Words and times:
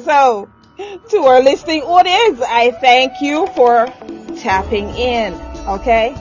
So, 0.00 0.48
to 1.10 1.16
our 1.18 1.42
listening 1.42 1.82
audience, 1.82 2.40
I 2.40 2.70
thank 2.70 3.20
you 3.20 3.46
for 3.54 3.86
tapping 4.38 4.88
in. 4.90 5.34
Okay? 5.68 6.14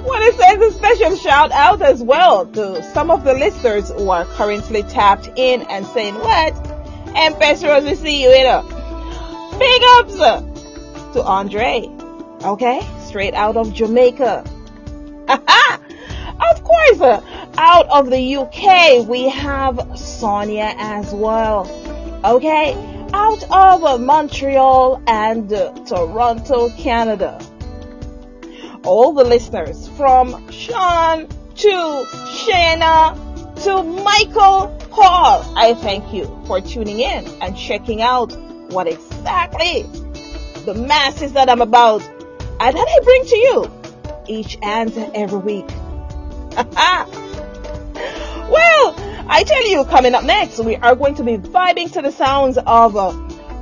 Want 0.00 0.32
to 0.32 0.38
send 0.38 0.62
a 0.62 0.70
special 0.70 1.16
shout 1.16 1.50
out 1.52 1.82
as 1.82 2.02
well 2.02 2.46
to 2.46 2.82
some 2.92 3.10
of 3.10 3.24
the 3.24 3.34
listeners 3.34 3.90
who 3.90 4.10
are 4.10 4.24
currently 4.24 4.82
tapped 4.84 5.28
in 5.36 5.62
and 5.62 5.86
saying, 5.86 6.14
What? 6.14 6.54
Empress 7.16 7.64
Rose, 7.64 7.84
we 7.84 7.94
see 7.94 8.22
you 8.22 8.28
later." 8.28 8.62
big 9.58 9.82
ups 9.96 10.14
to 11.14 11.22
Andre. 11.22 11.90
Okay? 12.44 12.80
Straight 13.06 13.34
out 13.34 13.56
of 13.56 13.74
Jamaica. 13.74 14.44
of 15.28 16.64
course, 16.64 17.22
out 17.58 17.88
of 17.90 18.08
the 18.10 18.36
UK, 18.36 19.06
we 19.06 19.28
have 19.28 19.98
Sonia 19.98 20.74
as 20.78 21.12
well. 21.12 21.68
Okay? 22.24 22.74
Out 23.12 23.42
of 23.50 24.00
Montreal 24.00 25.02
and 25.06 25.48
Toronto, 25.86 26.70
Canada 26.70 27.38
all 28.84 29.12
the 29.12 29.24
listeners 29.24 29.88
from 29.96 30.50
Sean 30.50 31.28
to 31.28 31.68
Shana 31.68 33.14
to 33.64 33.82
Michael 33.82 34.74
Paul. 34.90 35.44
I 35.56 35.74
thank 35.74 36.14
you 36.14 36.24
for 36.46 36.60
tuning 36.60 37.00
in 37.00 37.26
and 37.42 37.56
checking 37.56 38.02
out 38.02 38.32
what 38.70 38.86
exactly 38.86 39.82
the 40.64 40.74
masses 40.74 41.32
that 41.32 41.50
I'm 41.50 41.60
about 41.60 42.02
and 42.02 42.76
that 42.76 42.88
I 42.88 43.04
bring 43.04 43.24
to 43.26 43.36
you 43.36 43.70
each 44.26 44.58
and 44.62 44.96
every 45.14 45.38
week. 45.38 45.68
well, 48.50 48.94
I 49.28 49.44
tell 49.44 49.68
you, 49.68 49.84
coming 49.84 50.14
up 50.14 50.24
next, 50.24 50.58
we 50.58 50.76
are 50.76 50.94
going 50.94 51.14
to 51.16 51.24
be 51.24 51.36
vibing 51.36 51.92
to 51.92 52.02
the 52.02 52.12
sounds 52.12 52.58
of 52.58 52.96
uh, 52.96 53.12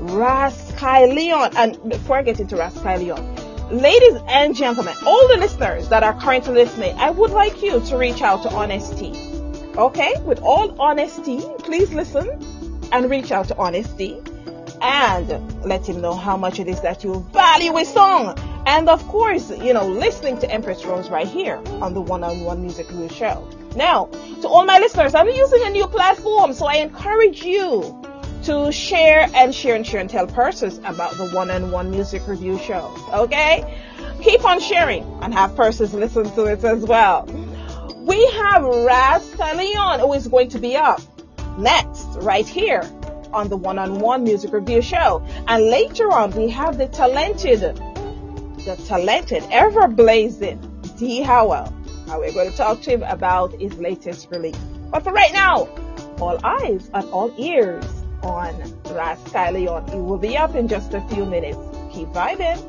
Ras 0.01 0.73
Kyleon. 0.73 1.55
And 1.57 1.91
before 1.91 2.19
I 2.19 2.23
get 2.23 2.41
into 2.41 2.57
Ras 2.57 2.75
Kyleon, 2.79 3.71
ladies 3.71 4.21
and 4.29 4.55
gentlemen, 4.55 4.95
all 5.05 5.29
the 5.29 5.39
listeners 5.39 5.89
that 5.89 6.03
are 6.03 6.19
currently 6.21 6.55
listening, 6.55 6.97
I 6.99 7.11
would 7.11 7.31
like 7.31 7.63
you 7.63 7.81
to 7.81 7.97
reach 7.97 8.23
out 8.23 8.43
to 8.45 8.51
Honesty. 8.51 9.13
Okay? 9.77 10.15
With 10.25 10.41
all 10.41 10.81
honesty, 10.81 11.41
please 11.59 11.93
listen 11.93 12.29
and 12.93 13.11
reach 13.11 13.33
out 13.33 13.49
to 13.49 13.57
Honesty 13.57 14.21
and 14.81 15.65
let 15.65 15.89
him 15.89 16.01
know 16.01 16.15
how 16.15 16.37
much 16.37 16.61
it 16.61 16.69
is 16.69 16.81
that 16.83 17.03
you 17.03 17.27
value 17.33 17.75
his 17.77 17.93
song. 17.93 18.39
And 18.67 18.89
of 18.89 19.07
course, 19.07 19.51
you 19.51 19.73
know, 19.73 19.87
listening 19.87 20.39
to 20.41 20.51
Empress 20.51 20.85
Rose 20.85 21.09
right 21.09 21.27
here 21.27 21.63
on 21.81 21.95
the 21.95 22.01
One 22.01 22.25
on 22.25 22.41
One 22.41 22.61
Music 22.61 22.91
Review 22.91 23.09
Show. 23.09 23.49
Now, 23.77 24.07
to 24.43 24.49
all 24.49 24.65
my 24.65 24.79
listeners, 24.79 25.15
I'm 25.15 25.29
using 25.29 25.65
a 25.65 25.71
new 25.71 25.87
platform, 25.87 26.53
so 26.53 26.67
I 26.67 26.77
encourage 26.77 27.43
you 27.43 28.03
to 28.45 28.73
share 28.73 29.29
and 29.35 29.55
share 29.55 29.75
and 29.75 29.87
share 29.87 30.01
and 30.01 30.11
tell 30.11 30.27
persons 30.27 30.79
about 30.79 31.13
the 31.17 31.29
one 31.31 31.51
on 31.51 31.71
one 31.71 31.91
music 31.91 32.27
review 32.27 32.59
show. 32.59 32.95
Okay? 33.13 33.83
Keep 34.23 34.45
on 34.45 34.61
sharing 34.61 35.05
and 35.23 35.33
have 35.35 35.55
persons 35.57 35.93
listen 35.95 36.31
to 36.35 36.45
it 36.45 36.65
as 36.65 36.85
well. 36.85 37.25
We 38.07 38.25
have 38.33 38.63
Ras 38.63 39.29
Kyleon 39.33 40.01
who 40.01 40.13
is 40.13 40.29
going 40.29 40.49
to 40.51 40.59
be 40.59 40.77
up 40.77 41.01
next 41.59 42.07
right 42.21 42.47
here 42.47 42.83
on 43.33 43.49
the 43.49 43.57
one 43.57 43.79
on 43.79 43.99
one 43.99 44.25
music 44.25 44.53
review 44.53 44.81
show. 44.81 45.25
And 45.49 45.65
later 45.65 46.11
on 46.13 46.31
we 46.31 46.49
have 46.51 46.79
the 46.79 46.87
talented, 46.89 47.81
the 48.67 48.77
talented, 48.89 49.45
ever 49.51 49.87
blazing 49.87 50.59
D 50.99 51.23
Howell. 51.23 51.73
And 52.11 52.19
we're 52.19 52.33
going 52.33 52.51
to 52.51 52.57
talk 52.57 52.83
to 52.83 52.91
him 52.91 53.03
about 53.05 53.53
his 53.61 53.73
latest 53.79 54.29
release. 54.31 54.59
But 54.91 55.05
for 55.05 55.13
right 55.13 55.33
now, 55.33 55.69
all 56.21 56.39
eyes 56.45 56.91
and 56.93 57.09
all 57.11 57.33
ears 57.39 57.85
on 58.23 58.55
Leon. 59.53 59.89
It 59.91 60.03
will 60.03 60.19
be 60.19 60.37
up 60.37 60.55
in 60.57 60.67
just 60.67 60.95
a 60.95 61.01
few 61.09 61.25
minutes. 61.25 61.59
Keep 61.93 62.09
vibing. 62.09 62.61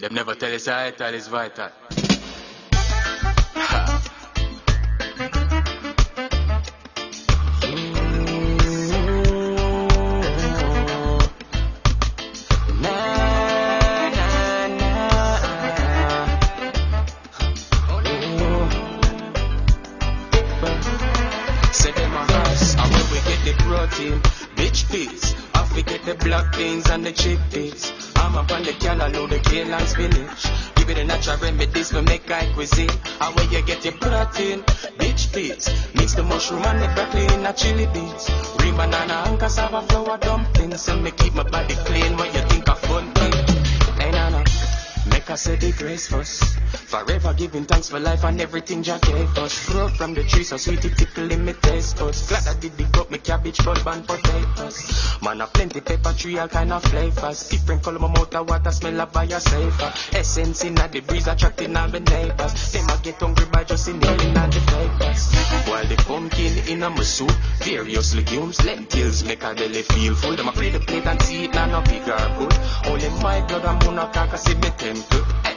Vital 0.00 1.14
is 1.14 1.28
vital. 1.28 1.68
Na 12.80 12.96
na 14.08 14.26
Oh 17.90 18.00
Oh 18.00 18.60
said 21.72 21.94
it 21.98 22.08
my 22.08 22.24
house 22.24 22.74
I 22.76 22.86
would 23.10 23.24
get 23.28 23.40
the 23.44 23.52
protein 23.64 24.16
bitch 24.56 24.90
peas, 24.90 25.34
I 25.54 25.64
forget 25.66 26.02
the 26.06 26.14
black 26.24 26.56
beans 26.56 26.88
and 26.88 27.04
the 27.04 27.12
chickpeas. 27.12 27.99
Up 28.36 28.50
on 28.52 28.62
the 28.62 28.72
can, 28.72 29.00
I 29.00 29.08
know 29.08 29.26
the 29.26 29.38
kale 29.40 29.72
and 29.72 29.88
spinach 29.88 30.70
with 30.90 30.98
the 30.98 31.04
natural 31.04 31.36
remedies 31.38 31.92
we 31.92 32.00
make 32.02 32.28
high 32.28 32.52
cuisine. 32.52 32.90
And 33.20 33.36
where 33.36 33.46
you 33.46 33.62
get 33.62 33.84
your 33.84 33.94
protein, 33.94 34.62
bitch 34.98 35.32
please. 35.32 35.68
Mix 35.94 36.14
the 36.14 36.22
mushroom 36.22 36.62
and 36.64 36.82
the 36.82 36.88
broccoli 36.94 37.26
in 37.26 37.46
a 37.46 37.52
chili 37.52 37.86
beans. 37.92 38.28
Green 38.58 38.76
banana 38.76 39.24
and 39.26 39.38
cassava 39.38 39.82
flour 39.82 40.18
dumplings. 40.18 40.88
And 40.88 41.04
me 41.04 41.10
keep 41.12 41.34
my 41.34 41.44
body 41.44 41.74
clean 41.74 42.16
when 42.16 42.34
you 42.34 42.42
think 42.48 42.68
of 42.68 42.78
fun 42.80 43.12
thing. 43.12 43.32
Hey, 43.98 44.10
nana, 44.10 44.44
make 45.10 45.30
us 45.30 45.42
say 45.42 45.56
the 45.56 45.72
grace 45.72 46.08
first. 46.08 46.59
Forever 46.90 47.32
giving 47.34 47.66
thanks 47.66 47.88
for 47.88 48.00
life 48.00 48.24
and 48.24 48.40
everything 48.40 48.82
Jah 48.82 48.98
gave 49.00 49.38
us. 49.38 49.56
Fruit 49.56 49.92
from 49.92 50.12
the 50.12 50.24
tree 50.24 50.42
so 50.42 50.56
sweet 50.56 50.84
it 50.84 50.98
tickle 50.98 51.30
in 51.30 51.44
me 51.44 51.52
taste 51.52 51.96
buds. 51.96 52.26
Glad 52.26 52.48
I 52.48 52.58
did 52.58 52.76
dig 52.76 52.98
up 52.98 53.08
me 53.12 53.18
cabbage, 53.18 53.64
bulb 53.64 53.86
and 53.86 54.04
potatoes. 54.04 55.16
Man, 55.22 55.40
a 55.40 55.46
plenty 55.46 55.80
pepper 55.82 56.12
tree, 56.14 56.36
all 56.38 56.48
kind 56.48 56.72
of 56.72 56.82
flavors. 56.82 57.48
Different 57.48 57.84
color, 57.84 58.00
my 58.00 58.08
mouth, 58.08 58.30
the 58.30 58.42
water 58.42 58.72
smell 58.72 59.00
of 59.00 59.12
fire 59.12 59.38
safer. 59.38 59.92
Essence 60.18 60.64
in 60.64 60.74
the 60.74 61.00
breeze, 61.06 61.28
attracting 61.28 61.76
all 61.76 61.88
the 61.88 62.00
neighbors. 62.00 62.72
Them 62.72 62.90
I 62.90 62.96
get 63.04 63.20
hungry 63.20 63.46
by 63.52 63.62
just 63.62 63.86
inhaling 63.86 64.36
all 64.36 64.48
the 64.48 64.60
flavors. 64.60 65.32
While 65.70 65.86
the 65.86 65.96
pumpkin 65.96 66.58
in 66.66 66.82
a 66.82 66.90
my 66.90 67.04
soup, 67.04 67.30
various 67.62 68.16
legumes, 68.16 68.64
lentils 68.66 69.22
make 69.22 69.44
a 69.44 69.54
belly 69.54 69.82
feel 69.82 70.16
full. 70.16 70.34
Them 70.34 70.48
I 70.48 70.52
play 70.52 70.70
the 70.70 70.80
plate 70.80 71.06
and 71.06 71.22
see 71.22 71.44
it, 71.44 71.54
now 71.54 71.66
no 71.66 71.82
bigger 71.82 72.18
good. 72.36 72.58
Only 72.86 73.22
my 73.22 73.46
blood 73.46 73.64
and 73.64 73.78
bone, 73.78 73.98
I 74.00 74.10
can't 74.10 74.36
see 74.36 74.54
me 74.56 74.70
temple. 74.76 75.49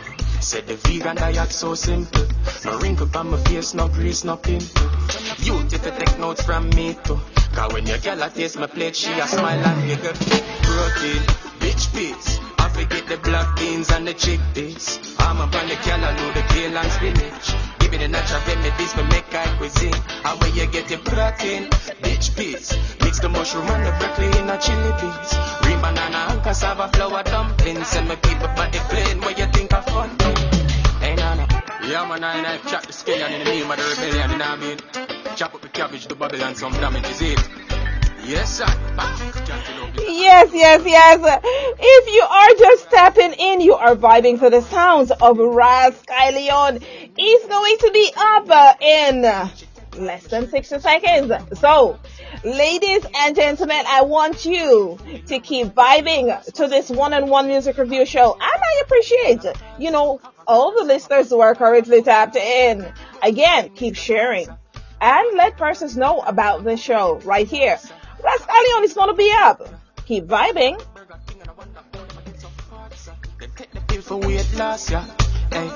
Said 0.44 0.68
the 0.68 0.76
vegan 0.76 1.16
diet 1.16 1.52
so 1.54 1.74
simple. 1.74 2.28
No 2.66 2.78
wrinkle 2.80 3.10
on 3.16 3.32
my 3.32 3.38
face, 3.46 3.74
no 3.74 3.88
grease, 3.88 4.26
no 4.26 4.36
pimple. 4.36 4.92
You 5.40 5.64
take 5.70 6.20
notes 6.20 6.44
from 6.44 6.70
me 6.72 6.98
too. 7.06 7.18
Cause 7.56 7.72
when 7.74 7.88
your 7.88 7.98
girl 8.00 8.22
a 8.22 8.30
taste 8.30 8.60
my 8.60 8.68
plate, 8.68 8.94
she 8.96 9.12
a 9.14 9.26
smile 9.26 9.58
and 9.66 9.88
giggle. 9.88 10.14
Protein, 10.14 11.22
bitch 11.64 11.94
peas. 11.96 12.40
I 12.60 12.68
forget 12.70 13.08
the 13.08 13.18
black 13.18 13.56
beans 13.58 13.90
and 13.92 14.06
the 14.06 14.14
chickpeas. 14.14 15.16
I'm 15.20 15.40
up 15.40 15.56
on 15.56 15.68
the 15.70 15.76
cantaloupe, 15.76 16.34
the 16.36 16.42
kale 16.54 16.78
and 16.78 16.92
spinach. 16.92 17.80
Give 17.80 17.92
me 17.92 17.98
the 18.00 18.08
natural 18.10 18.42
remedies 18.48 18.94
for 18.94 19.04
make 19.06 19.32
high 19.32 19.56
cuisine. 19.58 19.96
And 20.26 20.40
where 20.42 20.50
you 20.50 20.68
get 20.68 20.90
your 20.90 21.00
protein, 21.00 21.70
bitch 22.04 22.36
peas. 22.36 22.76
Mix 23.02 23.20
the 23.20 23.30
mushroom 23.30 23.68
and 23.68 23.86
the 23.86 23.92
broccoli 23.98 24.28
in 24.28 24.50
a 24.50 24.58
chili 24.60 24.92
beans. 25.00 25.32
Green 25.62 25.80
banana 25.80 26.34
and 26.36 26.44
cassava 26.44 26.90
flour 26.90 27.24
dumplings. 27.24 27.96
And 27.96 28.08
my 28.08 28.16
people 28.16 28.48
body 28.56 28.80
plain 28.90 29.22
where 29.22 29.38
you 29.38 29.43
Yeah 31.94 32.08
man, 32.08 32.24
I, 32.24 32.56
I 32.56 32.58
chop 32.58 32.88
the 32.88 32.92
skin 32.92 33.22
in 33.32 33.38
the 33.38 33.46
name 33.46 33.70
of 33.70 33.78
the 33.78 33.84
rebellion, 33.84 34.32
you 34.32 34.38
know 34.40 34.50
what 34.50 34.60
I 34.60 34.66
mean? 34.66 35.36
Chop 35.36 35.54
up 35.54 35.62
the 35.62 35.70
cabbage, 35.70 36.08
do 36.08 36.16
Babylon 36.16 36.56
some 36.56 36.74
damage, 36.74 37.06
is 37.06 37.22
it? 37.22 37.40
Yes, 38.26 38.58
sir. 38.58 38.66
Yes, 40.00 40.50
yes, 40.56 40.82
yes. 40.84 41.42
If 41.44 42.14
you 42.16 42.24
are 42.24 42.56
just 42.58 42.90
tapping 42.90 43.34
in, 43.34 43.62
you 43.62 43.76
are 43.76 43.96
vibing 43.96 44.40
to 44.40 44.50
the 44.50 44.62
sounds 44.62 45.12
of 45.12 45.38
Ras 45.38 45.94
Kyleon. 46.08 46.82
He's 47.16 47.46
going 47.46 47.78
to 47.78 47.92
be 47.94 48.12
up 48.18 48.82
in 48.82 49.22
less 50.04 50.26
than 50.26 50.50
60 50.50 50.80
seconds. 50.80 51.60
So, 51.60 52.00
ladies 52.44 53.06
and 53.16 53.36
gentlemen, 53.36 53.84
I 53.88 54.02
want 54.04 54.46
you 54.46 54.98
to 55.28 55.40
keep 55.40 55.68
vibing 55.68 56.54
to 56.54 56.68
this 56.68 56.90
one-on-one 56.90 57.48
music 57.48 57.78
review 57.78 58.06
show. 58.06 58.34
And 58.34 58.42
I 58.42 58.82
appreciate, 58.84 59.46
you 59.80 59.92
know, 59.92 60.22
all 60.48 60.74
the 60.76 60.84
listeners 60.84 61.30
who 61.30 61.40
are 61.40 61.56
currently 61.56 62.02
tapped 62.02 62.36
in. 62.36 62.86
Again, 63.22 63.70
keep 63.76 63.96
sharing 63.96 64.48
and 65.02 65.38
let 65.38 65.58
persons 65.58 65.98
know 65.98 66.20
about 66.22 66.64
the 66.64 66.78
show 66.78 67.20
right 67.26 67.48
here 67.48 67.78
Ras 68.24 68.42
Kyleon 68.42 68.84
is 68.84 68.94
gonna 68.94 69.14
be 69.14 69.32
up. 69.34 69.68
Keep 70.06 70.28
vibing. 70.28 70.82
Hey, 75.52 75.70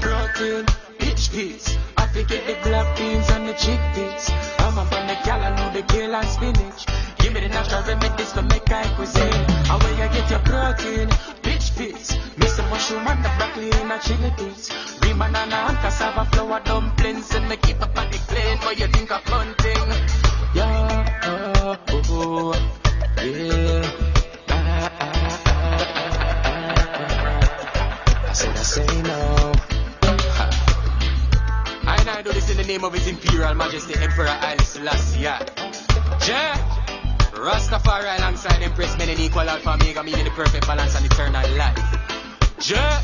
Protein, 0.00 0.66
rich 1.00 1.30
peas. 1.32 1.78
I 1.96 2.06
forget 2.08 2.46
the 2.46 2.56
black 2.68 2.96
beans 2.96 3.30
and 3.30 3.48
the 3.48 3.54
chickpeas. 3.54 4.30
I'm 4.60 4.78
up 4.78 4.92
on 4.92 5.06
the 5.06 5.14
gal, 5.24 5.40
I 5.40 5.56
know 5.56 5.72
the 5.72 5.82
kale 5.82 6.14
and 6.14 6.28
spinach. 6.28 6.86
Give 7.18 7.32
me 7.32 7.40
the 7.40 7.48
natural 7.48 7.82
remedies 7.82 8.32
to 8.32 8.42
make 8.42 8.68
high 8.68 8.88
cuisine. 8.96 9.44
And 9.70 9.82
where 9.82 9.92
you 9.92 10.08
get 10.12 10.30
your 10.30 10.40
protein, 10.40 11.08
rich 11.44 11.74
peas. 11.76 12.18
Miss 12.38 12.56
the 12.56 12.62
mushroom 12.64 13.06
and 13.06 13.24
the 13.24 13.30
broccoli 13.36 13.70
and 13.72 13.90
the 13.90 13.98
chili 13.98 14.32
peas. 14.36 14.70
Green 15.00 15.18
banana 15.18 15.56
and 15.68 15.78
cassava 15.78 16.24
flour 16.30 16.60
dumplings. 16.60 17.34
And 17.34 17.48
me 17.48 17.56
keep 17.56 17.80
up 17.82 17.94
body 17.94 18.18
clean. 18.28 18.58
What 18.58 18.78
you 18.78 18.86
think 18.88 19.10
of 19.10 19.24
of 32.88 32.94
His 32.94 33.06
Imperial 33.06 33.54
Majesty 33.54 33.94
Emperor 34.00 34.26
Haile 34.26 34.58
Selassie. 34.60 35.20
Yeah. 35.20 35.44
Rastafari 37.32 38.18
alongside 38.18 38.62
Empress 38.62 38.96
men 38.96 39.10
in 39.10 39.20
equal 39.20 39.42
alpha 39.42 39.74
omega 39.74 40.02
meaning 40.02 40.24
the 40.24 40.30
perfect 40.30 40.66
balance 40.66 40.96
and 40.96 41.04
eternal 41.04 41.50
life. 41.56 41.76
Yeah. 42.66 43.02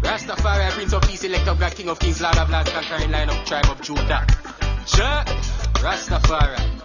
Rastafari 0.00 0.70
Prince 0.70 0.94
of 0.94 1.02
Peace 1.02 1.24
elect 1.24 1.48
of 1.48 1.60
God 1.60 1.74
King 1.74 1.90
of 1.90 1.98
Kings 1.98 2.22
Lord 2.22 2.38
of 2.38 2.48
Lords 2.48 2.70
conquering 2.70 3.10
line 3.10 3.28
of 3.28 3.44
tribe 3.44 3.66
of 3.66 3.80
Judah. 3.82 4.26
Yeah. 4.96 5.24
Rastafari. 5.84 6.77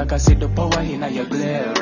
I 0.00 0.06
can 0.06 0.18
see 0.18 0.32
the 0.32 0.48
power 0.48 0.80
in 0.80 1.02
your 1.12 1.26
glare. 1.26 1.74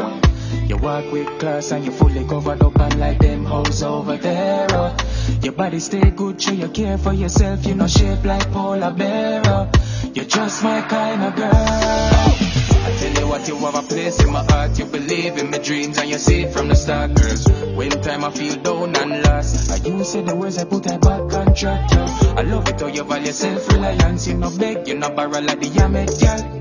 You 0.66 0.76
walk 0.76 1.12
with 1.12 1.38
class 1.38 1.70
and 1.70 1.84
you 1.84 1.92
fully 1.92 2.26
covered 2.26 2.60
up 2.60 2.76
and 2.80 2.98
like 2.98 3.20
them 3.20 3.44
hoes 3.44 3.80
over 3.84 4.16
there. 4.16 4.96
Your 5.40 5.52
body 5.52 5.78
stay 5.78 6.10
good, 6.10 6.42
show 6.42 6.50
you 6.50 6.68
care 6.68 6.98
for 6.98 7.12
yourself. 7.12 7.64
You 7.64 7.76
know 7.76 7.86
shape 7.86 8.24
like 8.24 8.50
polar 8.50 8.90
bear. 8.90 9.70
You're 10.14 10.24
just 10.24 10.64
my 10.64 10.80
kind 10.82 11.22
of 11.22 11.36
girl. 11.36 11.52
I 11.52 12.96
tell 12.98 13.22
you 13.22 13.28
what, 13.28 13.46
you 13.46 13.56
have 13.56 13.76
a 13.76 13.82
place 13.82 14.20
in 14.20 14.32
my 14.32 14.42
heart. 14.42 14.76
You 14.80 14.86
believe 14.86 15.38
in 15.38 15.52
my 15.52 15.58
dreams 15.58 15.96
and 15.98 16.10
you 16.10 16.18
see 16.18 16.42
it 16.42 16.52
from 16.52 16.66
the 16.66 16.74
start, 16.74 17.14
girls. 17.14 17.46
When 17.76 17.90
time 18.02 18.24
I 18.24 18.32
feel 18.32 18.56
down 18.56 18.96
and 18.96 19.22
lost, 19.22 19.70
I 19.70 19.88
you 19.88 20.02
say 20.02 20.22
the 20.22 20.34
words 20.34 20.58
I 20.58 20.64
put 20.64 20.90
I 20.90 20.96
back 20.96 21.32
on 21.34 21.54
track. 21.54 21.92
I 21.92 22.42
love 22.42 22.68
it 22.68 22.80
how 22.80 22.88
you 22.88 23.04
value 23.04 23.30
self-reliance. 23.30 24.26
You 24.26 24.34
no 24.34 24.50
beg, 24.58 24.88
you 24.88 24.96
no 24.96 25.08
borrow 25.10 25.38
like 25.38 25.60
the 25.60 25.70
girl. 25.70 25.88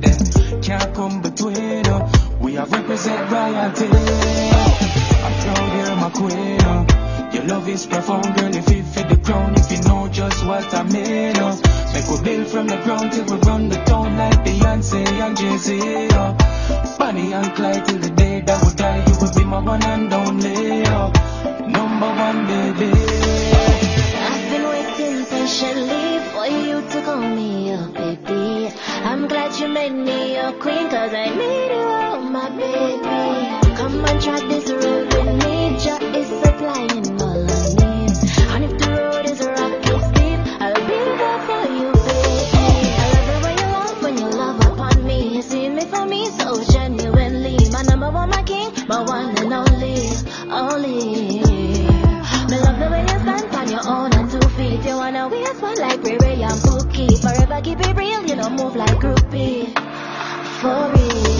Them 0.01 0.46
can't 0.61 0.93
come 0.93 1.21
between 1.21 1.85
us. 1.87 2.29
We 2.39 2.53
have 2.55 2.71
represent 2.71 3.31
royalty. 3.31 3.87
I'm 3.87 5.33
proud 5.41 5.77
you're 5.77 5.95
my 5.95 6.09
queen. 6.09 6.87
Your 7.33 7.43
love 7.45 7.67
is 7.67 7.85
profound, 7.85 8.35
girl. 8.35 8.55
If 8.55 8.69
you 8.69 8.83
fit 8.83 9.09
the 9.09 9.17
crown, 9.17 9.55
if 9.55 9.71
you 9.71 9.81
know 9.87 10.07
just 10.07 10.45
what 10.45 10.73
I 10.73 10.83
mean. 10.83 11.33
Make 11.93 12.07
we 12.09 12.23
build 12.23 12.47
from 12.47 12.67
the 12.67 12.77
ground 12.77 13.11
till 13.11 13.25
we 13.25 13.37
run 13.41 13.69
the 13.69 13.77
town 13.85 14.17
like 14.17 14.39
Beyonce 14.45 15.05
and 15.05 15.37
Jay-Z. 15.37 16.07
Uh. 16.11 16.97
Bonnie 16.97 17.33
and 17.33 17.53
Clyde 17.55 17.85
till 17.85 17.99
the 17.99 18.09
day 18.09 18.41
that 18.41 18.63
we 18.63 18.73
die. 18.75 19.03
You 19.07 19.13
will 19.19 19.33
be 19.33 19.43
my 19.45 19.59
one 19.59 19.83
and 19.83 20.13
only. 20.13 20.83
Number 21.71 22.09
one, 22.25 22.47
baby. 22.47 22.91
I've 24.27 24.49
been 24.51 24.63
waiting 24.73 25.25
patiently 25.25 26.19
for 26.31 26.47
you 26.47 26.81
to 26.81 27.01
call 27.05 27.21
me 27.21 27.73
up, 27.73 27.93
baby. 27.93 28.46
I'm 28.75 29.27
glad 29.27 29.57
you 29.59 29.67
made 29.69 29.93
me 29.93 30.35
your 30.35 30.51
queen, 30.53 30.89
cause 30.89 31.13
I 31.13 31.29
need 31.29 31.69
you, 31.71 31.87
oh 31.87 32.19
my 32.29 32.49
baby. 32.49 33.75
Come 33.77 34.03
and 34.03 34.21
try 34.21 34.39
this 34.47 34.69
road 34.69 35.13
with 35.13 35.45
me, 35.45 35.77
Jah 35.79 35.99
is 36.17 36.27
supplying 36.43 37.21
all 37.21 37.45
I 37.49 37.67
need. 37.79 38.11
And 38.53 38.65
if 38.65 38.77
the 38.77 38.89
road 38.91 39.25
is 39.25 39.39
rocky 39.45 39.95
steep, 40.09 40.39
I'll 40.61 40.75
be 40.75 40.99
there 41.21 41.41
for 41.47 41.63
you, 41.79 41.91
baby. 42.07 42.57
I 42.99 43.07
love 43.13 43.27
the 43.31 43.37
way 43.45 43.55
you 43.55 43.67
love 43.71 44.03
when 44.03 44.17
you 44.17 44.29
love 44.29 44.59
upon 44.65 45.05
me. 45.05 45.35
You 45.35 45.41
see 45.41 45.69
me 45.69 45.85
for 45.85 46.05
me 46.05 46.25
so 46.31 46.61
genuinely. 46.73 47.57
My 47.71 47.83
number 47.83 48.11
one, 48.11 48.29
my 48.29 48.43
king, 48.43 48.71
my 48.87 49.01
one 49.01 49.37
and 49.37 49.53
only, 49.53 50.09
only. 50.51 51.46
Keep 57.61 57.79
it 57.79 57.95
real, 57.95 58.21
you 58.25 58.35
don't 58.35 58.55
move 58.55 58.75
like 58.75 58.99
groupie. 58.99 59.73
For 60.59 60.91
real. 60.93 61.36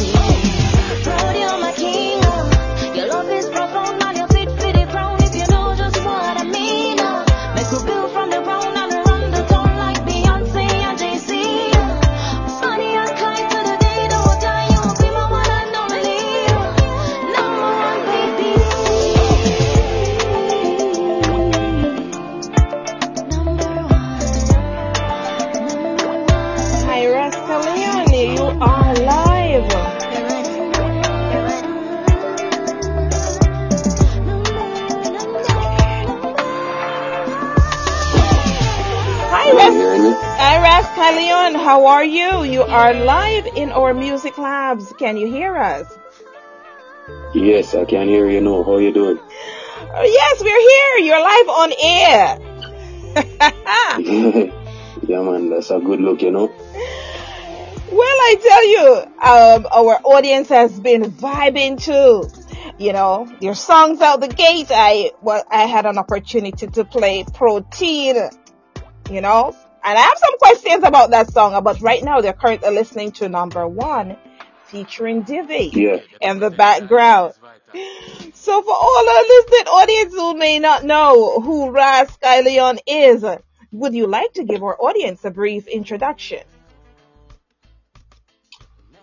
You? 42.58 42.64
Are 42.64 42.94
live 42.94 43.46
in 43.56 43.72
our 43.72 43.94
music 43.94 44.38
labs. 44.38 44.92
Can 44.98 45.16
you 45.16 45.28
hear 45.28 45.56
us? 45.56 45.96
Yes, 47.36 47.76
I 47.76 47.86
can 47.86 48.08
hear 48.08 48.28
you 48.28 48.42
now. 48.42 48.64
How 48.64 48.78
you 48.78 48.92
doing? 48.92 49.20
Oh, 49.20 50.04
yes, 50.04 50.42
we're 50.42 50.66
here. 50.72 50.98
You're 51.06 51.22
live 51.22 51.50
on 51.50 51.72
air. 51.84 52.40
yeah, 55.08 55.22
man, 55.22 55.50
that's 55.52 55.70
a 55.70 55.80
good 55.80 56.02
look, 56.02 56.24
you 56.24 56.32
know. 56.32 56.48
Well, 57.92 58.18
I 58.30 58.36
tell 58.42 58.68
you, 58.68 59.04
um, 59.22 59.68
our 59.72 60.00
audience 60.04 60.50
has 60.50 60.80
been 60.80 61.04
vibing 61.04 61.80
too. 61.80 62.28
You 62.80 62.94
know, 62.94 63.32
your 63.40 63.56
songs 63.56 64.02
out 64.02 64.20
the 64.20 64.28
gate. 64.28 64.68
I 64.72 65.12
well, 65.22 65.44
I 65.50 65.66
had 65.66 65.86
an 65.86 65.98
opportunity 66.00 66.68
to 66.68 66.86
play 66.86 67.24
Protein. 67.34 68.30
You 69.10 69.22
know, 69.22 69.56
and 69.88 69.98
I 69.98 70.02
have 70.02 70.18
some 70.18 70.38
questions 70.38 70.84
about 70.84 71.12
that 71.12 71.32
song. 71.32 71.64
But 71.64 71.80
right 71.80 72.04
now, 72.04 72.20
they're 72.20 72.34
currently 72.34 72.72
listening 72.72 73.14
to 73.14 73.30
number 73.30 73.66
one, 73.66 74.18
featuring 74.66 75.22
Divi 75.22 75.72
Yeah. 75.74 76.00
in 76.20 76.40
the 76.40 76.50
background. 76.50 77.34
So 78.34 78.62
for 78.62 78.74
all 78.74 79.10
our 79.10 79.24
listening 79.24 79.68
audience 79.68 80.14
who 80.14 80.34
may 80.36 80.60
not 80.60 80.84
know 80.84 81.40
who 81.40 81.70
Ras 81.70 82.18
Kyleon 82.18 82.80
is, 82.86 83.24
would 83.72 83.94
you 83.94 84.08
like 84.08 84.34
to 84.34 84.44
give 84.44 84.62
our 84.62 84.76
audience 84.78 85.24
a 85.24 85.32
brief 85.32 85.68
introduction? 85.68 86.44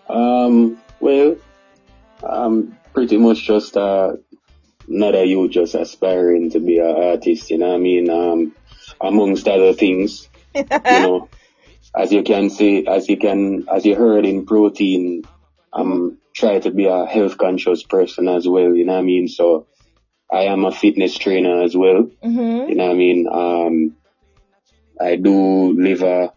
Um, 0.07 0.79
well, 0.99 1.37
I'm 2.21 2.77
pretty 2.93 3.17
much 3.17 3.43
just 3.43 3.75
uh, 3.75 4.17
another 4.87 5.23
you 5.23 5.49
just 5.49 5.73
aspiring 5.73 6.51
to 6.51 6.59
be 6.59 6.77
an 6.77 6.95
artist, 6.95 7.49
you 7.49 7.57
know 7.57 7.69
what 7.69 7.75
I 7.75 7.79
mean? 7.79 8.09
Um, 8.09 8.55
amongst 9.01 9.47
other 9.47 9.73
things, 9.73 10.29
you 10.55 10.65
know, 10.81 11.29
as 11.95 12.11
you 12.11 12.23
can 12.23 12.49
see, 12.49 12.87
as 12.87 13.07
you 13.09 13.17
can, 13.17 13.67
as 13.71 13.85
you 13.85 13.95
heard 13.95 14.25
in 14.25 14.45
protein, 14.45 15.23
I'm 15.73 16.17
trying 16.33 16.61
to 16.61 16.71
be 16.71 16.85
a 16.85 17.05
health 17.05 17.37
conscious 17.37 17.83
person 17.83 18.27
as 18.27 18.47
well, 18.47 18.75
you 18.75 18.85
know 18.85 18.93
what 18.93 18.99
I 18.99 19.03
mean? 19.03 19.27
So 19.27 19.67
I 20.31 20.43
am 20.43 20.65
a 20.65 20.71
fitness 20.71 21.17
trainer 21.17 21.61
as 21.61 21.75
well. 21.75 22.09
Mm-hmm. 22.23 22.69
You 22.69 22.75
know 22.75 22.87
what 22.87 22.93
I 22.93 22.97
mean? 22.97 23.27
Um, 23.31 23.95
I 24.99 25.15
do 25.17 25.73
live 25.73 26.01
a 26.01 26.33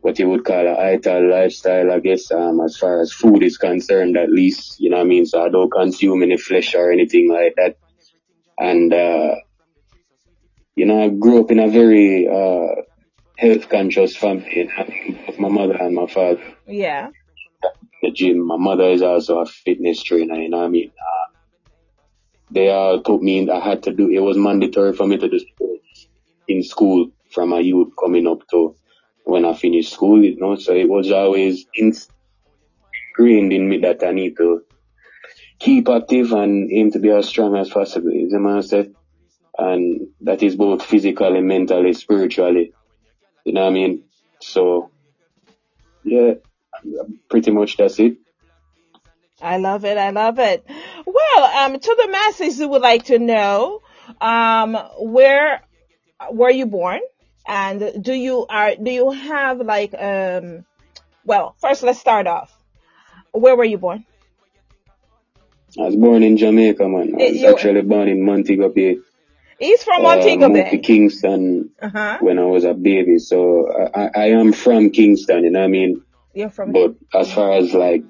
what 0.00 0.20
you 0.20 0.28
would 0.28 0.44
call 0.44 0.64
a 0.64 0.92
ital 0.92 1.28
lifestyle, 1.28 1.90
I 1.90 1.98
guess, 1.98 2.30
um, 2.30 2.60
as 2.60 2.76
far 2.76 3.00
as 3.00 3.12
food 3.12 3.42
is 3.42 3.58
concerned, 3.58 4.16
at 4.16 4.30
least, 4.30 4.78
you 4.78 4.88
know 4.88 4.98
what 4.98 5.04
I 5.04 5.08
mean? 5.08 5.26
So 5.26 5.42
I 5.42 5.48
don't 5.48 5.68
consume 5.68 6.22
any 6.22 6.36
flesh 6.36 6.76
or 6.76 6.92
anything 6.92 7.28
like 7.28 7.56
that. 7.56 7.76
And, 8.56 8.94
uh, 8.94 9.34
you 10.76 10.86
know, 10.86 11.02
I 11.02 11.08
grew 11.08 11.40
up 11.40 11.50
in 11.50 11.58
a 11.58 11.68
very, 11.68 12.28
uh, 12.28 12.82
health 13.36 13.68
conscious 13.68 14.16
family, 14.16 14.70
both 15.26 15.38
my 15.38 15.48
mother 15.48 15.76
and 15.76 15.94
my 15.94 16.06
father. 16.06 16.42
Yeah. 16.66 17.10
The 18.02 18.10
gym. 18.10 18.46
My 18.46 18.56
mother 18.56 18.90
is 18.90 19.02
also 19.02 19.38
a 19.40 19.46
fitness 19.46 20.02
trainer, 20.02 20.34
you 20.34 20.48
know 20.48 20.58
what 20.58 20.66
I 20.66 20.68
mean? 20.68 20.92
Uh, 20.98 21.26
they 22.50 22.70
all 22.70 23.02
told 23.02 23.22
me 23.22 23.48
I 23.50 23.60
had 23.60 23.82
to 23.84 23.92
do, 23.92 24.08
it 24.10 24.20
was 24.20 24.36
mandatory 24.36 24.92
for 24.92 25.06
me 25.06 25.18
to 25.18 25.28
do 25.28 25.38
sports 25.38 26.08
in 26.48 26.62
school 26.62 27.10
from 27.30 27.52
a 27.52 27.60
youth 27.60 27.92
coming 27.98 28.26
up 28.26 28.46
to 28.50 28.76
when 29.24 29.44
I 29.44 29.54
finished 29.54 29.92
school, 29.92 30.22
you 30.22 30.36
know, 30.36 30.54
so 30.54 30.72
it 30.72 30.88
was 30.88 31.10
always 31.10 31.66
ingrained 31.74 33.52
in 33.52 33.68
me 33.68 33.78
that 33.78 34.04
I 34.04 34.12
need 34.12 34.36
to 34.36 34.62
keep 35.58 35.88
active 35.88 36.32
and 36.32 36.70
aim 36.70 36.92
to 36.92 37.00
be 37.00 37.10
as 37.10 37.26
strong 37.26 37.56
as 37.56 37.68
possible, 37.68 38.10
is 38.12 38.30
the 38.30 38.38
man 38.38 38.62
said. 38.62 38.94
And 39.58 40.08
that 40.20 40.42
is 40.42 40.54
both 40.54 40.82
physically, 40.82 41.40
mentally, 41.40 41.92
spiritually. 41.94 42.72
You 43.46 43.52
know 43.52 43.60
what 43.62 43.70
I 43.70 43.74
mean? 43.74 44.02
So, 44.40 44.90
yeah, 46.02 46.34
pretty 47.30 47.52
much 47.52 47.76
that's 47.76 48.00
it. 48.00 48.16
I 49.40 49.58
love 49.58 49.84
it. 49.84 49.96
I 49.96 50.10
love 50.10 50.40
it. 50.40 50.66
Well, 51.06 51.44
um, 51.44 51.78
to 51.78 51.96
the 52.02 52.08
masses 52.10 52.58
who 52.58 52.66
would 52.70 52.82
like 52.82 53.04
to 53.04 53.20
know, 53.20 53.82
um, 54.20 54.74
where 54.98 55.62
were 56.32 56.50
you 56.50 56.66
born? 56.66 56.98
And 57.46 58.02
do 58.02 58.12
you 58.12 58.46
are 58.50 58.74
do 58.74 58.90
you 58.90 59.12
have 59.12 59.60
like 59.60 59.94
um 59.94 60.64
well, 61.24 61.54
first 61.60 61.84
let's 61.84 62.00
start 62.00 62.26
off. 62.26 62.52
Where 63.30 63.54
were 63.54 63.64
you 63.64 63.78
born? 63.78 64.04
I 65.78 65.82
was 65.82 65.94
born 65.94 66.24
in 66.24 66.36
Jamaica, 66.36 66.88
man. 66.88 67.14
I 67.14 67.28
was 67.30 67.36
You- 67.36 67.48
actually 67.48 67.82
born 67.82 68.08
in 68.08 68.24
Montego 68.24 68.70
Bay. 68.70 68.98
He's 69.58 69.82
from 69.82 70.00
Uh, 70.00 70.02
Montego 70.04 70.48
moved 70.48 70.70
to 70.70 70.78
Bay. 70.78 70.78
Kingston 70.78 71.70
Uh-huh. 71.80 72.18
when 72.20 72.38
I 72.38 72.44
was 72.44 72.64
a 72.64 72.74
baby, 72.74 73.18
so 73.18 73.68
I, 73.94 74.02
I, 74.02 74.10
I 74.14 74.26
am 74.40 74.52
from 74.52 74.90
Kingston, 74.90 75.44
you 75.44 75.50
know 75.50 75.60
what 75.60 75.64
I 75.66 75.68
mean? 75.68 76.02
You're 76.34 76.50
from 76.50 76.72
But 76.72 76.94
as 77.14 77.32
far 77.32 77.52
as 77.52 77.72
like 77.72 78.04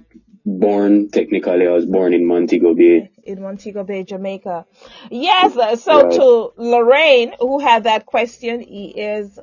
born, 0.45 1.09
technically 1.11 1.67
I 1.67 1.71
was 1.71 1.87
born 1.87 2.15
in 2.15 2.27
Montego 2.27 2.75
Bay. 2.75 3.11
in 3.25 3.41
Montego 3.43 3.85
Bay, 3.85 4.05
Jamaica. 4.05 4.67
Yes, 5.11 5.57
uh, 5.57 5.77
so 5.77 6.03
Right. 6.03 6.13
to 6.13 6.53
Lorraine, 6.57 7.35
who 7.41 7.59
had 7.61 7.85
that 7.85 8.07
question, 8.07 8.61
he 8.61 8.89
is 8.89 9.39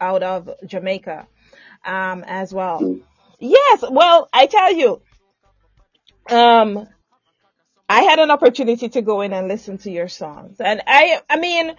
out 0.00 0.22
of 0.22 0.50
Jamaica 0.66 1.26
um, 1.84 2.24
as 2.26 2.52
well. 2.52 2.80
Mm. 2.80 3.02
Yes, 3.40 3.84
well, 3.90 4.28
I 4.32 4.46
tell 4.46 4.72
you, 4.72 5.00
um, 6.30 6.86
I 7.88 8.02
had 8.02 8.18
an 8.18 8.30
opportunity 8.30 8.88
to 8.90 9.02
go 9.02 9.22
in 9.22 9.32
and 9.32 9.48
listen 9.48 9.78
to 9.78 9.90
your 9.90 10.08
songs, 10.08 10.60
and 10.60 10.82
I, 10.86 11.20
I 11.28 11.38
mean, 11.38 11.74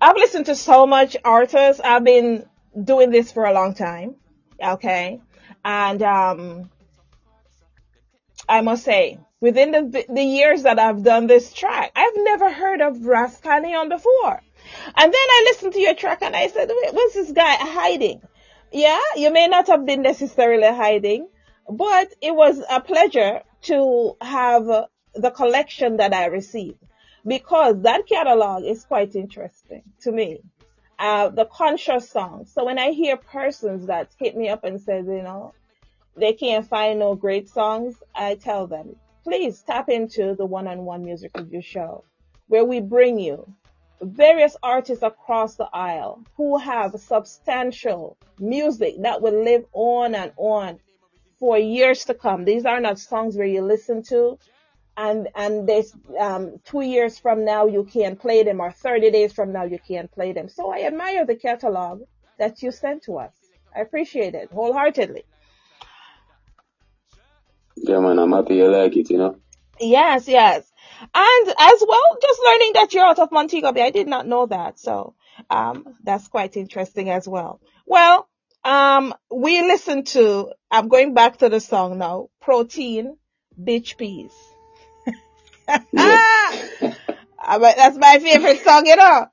I've 0.00 0.16
listened 0.16 0.46
to 0.46 0.56
so 0.56 0.86
much 0.86 1.16
artists. 1.24 1.80
I've 1.84 2.04
been 2.04 2.46
doing 2.82 3.10
this 3.10 3.30
for 3.30 3.44
a 3.44 3.52
long 3.52 3.74
time, 3.74 4.16
okay, 4.62 5.20
and 5.64 6.02
um, 6.02 6.70
I 8.48 8.60
must 8.62 8.84
say, 8.84 9.18
within 9.40 9.70
the 9.70 10.04
the 10.08 10.22
years 10.22 10.64
that 10.64 10.78
I've 10.78 11.02
done 11.02 11.26
this 11.26 11.52
track, 11.52 11.92
I've 11.94 12.16
never 12.16 12.50
heard 12.50 12.80
of 12.80 13.04
Ras 13.06 13.40
Kyleon 13.40 13.88
before. 13.88 14.42
And 14.96 15.12
then 15.12 15.28
I 15.36 15.46
listened 15.50 15.74
to 15.74 15.80
your 15.80 15.94
track 15.94 16.22
and 16.22 16.34
I 16.34 16.48
said, 16.48 16.70
Wait, 16.70 16.94
what's 16.94 17.14
this 17.14 17.32
guy 17.32 17.54
hiding? 17.58 18.22
Yeah, 18.72 18.98
you 19.16 19.32
may 19.32 19.46
not 19.46 19.68
have 19.68 19.86
been 19.86 20.02
necessarily 20.02 20.66
hiding, 20.66 21.28
but 21.68 22.12
it 22.20 22.34
was 22.34 22.62
a 22.68 22.80
pleasure 22.80 23.42
to 23.62 24.16
have 24.20 24.86
the 25.14 25.30
collection 25.30 25.98
that 25.98 26.12
I 26.12 26.26
received 26.26 26.78
because 27.26 27.82
that 27.82 28.06
catalog 28.06 28.64
is 28.64 28.84
quite 28.84 29.14
interesting 29.14 29.82
to 30.02 30.12
me. 30.12 30.40
Uh, 30.98 31.28
the 31.28 31.46
conscious 31.46 32.08
songs. 32.08 32.52
So 32.52 32.64
when 32.64 32.78
I 32.78 32.90
hear 32.90 33.16
persons 33.16 33.86
that 33.86 34.10
hit 34.18 34.36
me 34.36 34.48
up 34.48 34.62
and 34.64 34.80
says, 34.80 35.06
you 35.06 35.22
know, 35.22 35.52
they 36.16 36.32
can't 36.32 36.66
find 36.66 37.00
no 37.00 37.16
great 37.16 37.48
songs, 37.48 37.96
I 38.14 38.36
tell 38.36 38.68
them, 38.68 38.94
please 39.24 39.62
tap 39.62 39.88
into 39.88 40.34
the 40.36 40.46
one-on-one 40.46 41.04
music 41.04 41.32
review 41.36 41.62
show 41.62 42.04
where 42.46 42.64
we 42.64 42.80
bring 42.80 43.18
you 43.18 43.52
various 44.00 44.56
artists 44.62 45.02
across 45.02 45.56
the 45.56 45.68
aisle 45.72 46.22
who 46.36 46.58
have 46.58 46.92
substantial 47.00 48.16
music 48.38 48.94
that 49.00 49.22
will 49.22 49.42
live 49.42 49.64
on 49.72 50.14
and 50.14 50.32
on 50.36 50.78
for 51.38 51.58
years 51.58 52.04
to 52.04 52.14
come. 52.14 52.44
These 52.44 52.66
are 52.66 52.80
not 52.80 52.98
songs 52.98 53.36
where 53.36 53.46
you 53.46 53.62
listen 53.62 54.02
to 54.04 54.38
and 54.96 55.28
and 55.34 55.68
there's 55.68 55.92
um, 56.18 56.60
two 56.64 56.82
years 56.82 57.18
from 57.18 57.44
now 57.44 57.66
you 57.66 57.84
can't 57.84 58.20
play 58.20 58.42
them 58.42 58.60
or 58.60 58.70
30 58.70 59.10
days 59.10 59.32
from 59.32 59.52
now 59.52 59.64
you 59.64 59.78
can't 59.86 60.10
play 60.12 60.32
them. 60.32 60.48
So 60.48 60.70
I 60.70 60.82
admire 60.82 61.26
the 61.26 61.36
catalog 61.36 62.02
that 62.38 62.62
you 62.62 62.70
sent 62.70 63.04
to 63.04 63.18
us. 63.18 63.32
I 63.74 63.80
appreciate 63.80 64.34
it 64.34 64.50
wholeheartedly. 64.52 65.24
Yeah, 67.76 68.00
man, 68.00 68.18
I'm 68.18 68.32
happy 68.32 68.56
you 68.56 68.70
like 68.70 68.96
it, 68.96 69.10
you 69.10 69.18
know? 69.18 69.36
Yes, 69.80 70.28
yes. 70.28 70.70
And 71.12 71.48
as 71.48 71.84
well, 71.86 72.18
just 72.22 72.40
learning 72.44 72.72
that 72.74 72.94
you're 72.94 73.04
out 73.04 73.18
of 73.18 73.32
Montego 73.32 73.72
Bay. 73.72 73.82
I 73.82 73.90
did 73.90 74.06
not 74.06 74.28
know 74.28 74.46
that. 74.46 74.78
So, 74.78 75.14
um, 75.50 75.96
that's 76.04 76.28
quite 76.28 76.56
interesting 76.56 77.10
as 77.10 77.26
well. 77.26 77.60
Well, 77.84 78.28
um, 78.62 79.12
we 79.30 79.60
listened 79.60 80.06
to, 80.08 80.52
I'm 80.70 80.88
going 80.88 81.14
back 81.14 81.38
to 81.38 81.48
the 81.48 81.60
song 81.60 81.98
now, 81.98 82.28
Protein, 82.40 83.16
Bitch 83.60 83.96
Peas. 83.96 84.32
I 87.46 87.58
mean, 87.58 87.72
that's 87.76 87.98
my 87.98 88.18
favorite 88.20 88.62
song, 88.64 88.86
you 88.86 88.96
know. 88.96 89.26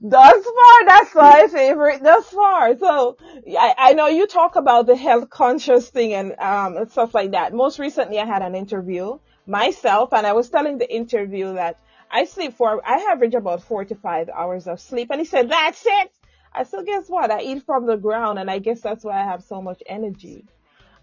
Thus 0.00 0.44
far, 0.44 0.86
that's 0.86 1.14
my 1.14 1.48
favorite 1.52 2.02
thus 2.02 2.26
far. 2.28 2.76
So 2.78 3.18
I, 3.58 3.74
I 3.76 3.92
know 3.94 4.06
you 4.06 4.26
talk 4.26 4.56
about 4.56 4.86
the 4.86 4.96
health 4.96 5.28
conscious 5.30 5.90
thing 5.90 6.14
and 6.14 6.38
um 6.38 6.88
stuff 6.88 7.14
like 7.14 7.32
that. 7.32 7.52
Most 7.52 7.78
recently, 7.78 8.18
I 8.18 8.24
had 8.26 8.42
an 8.42 8.54
interview 8.54 9.18
myself, 9.46 10.12
and 10.14 10.26
I 10.26 10.32
was 10.32 10.48
telling 10.50 10.78
the 10.78 10.90
interview 10.92 11.54
that 11.54 11.78
I 12.10 12.24
sleep 12.24 12.54
for 12.54 12.80
I 12.86 13.06
average 13.12 13.34
about 13.34 13.62
four 13.62 13.84
to 13.84 13.94
five 13.94 14.28
hours 14.30 14.66
of 14.66 14.80
sleep, 14.80 15.08
and 15.10 15.20
he 15.20 15.26
said, 15.26 15.50
"That's 15.50 15.84
it." 15.86 16.12
I 16.54 16.64
said, 16.64 16.86
"Guess 16.86 17.08
what? 17.08 17.30
I 17.30 17.42
eat 17.42 17.62
from 17.64 17.86
the 17.86 17.96
ground, 17.96 18.38
and 18.38 18.50
I 18.50 18.58
guess 18.58 18.80
that's 18.80 19.04
why 19.04 19.20
I 19.20 19.24
have 19.24 19.42
so 19.44 19.60
much 19.62 19.82
energy 19.86 20.46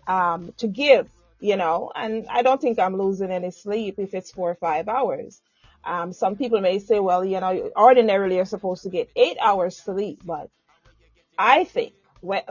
um 0.07 0.53
to 0.57 0.67
give." 0.67 1.09
You 1.39 1.55
know, 1.55 1.91
and 1.95 2.25
I 2.29 2.41
don't 2.41 2.59
think 2.59 2.79
I'm 2.79 2.97
losing 2.97 3.31
any 3.31 3.51
sleep 3.51 3.95
if 3.99 4.13
it's 4.13 4.31
four 4.31 4.49
or 4.49 4.55
five 4.55 4.87
hours. 4.87 5.41
Um, 5.85 6.11
some 6.11 6.35
people 6.35 6.59
may 6.61 6.79
say, 6.79 6.99
well, 6.99 7.23
you 7.23 7.39
know, 7.39 7.71
ordinarily 7.77 8.37
you're 8.37 8.45
supposed 8.45 8.83
to 8.83 8.89
get 8.89 9.09
eight 9.15 9.37
hours 9.39 9.77
sleep, 9.77 10.21
but 10.25 10.49
I 11.37 11.63
think, 11.63 11.93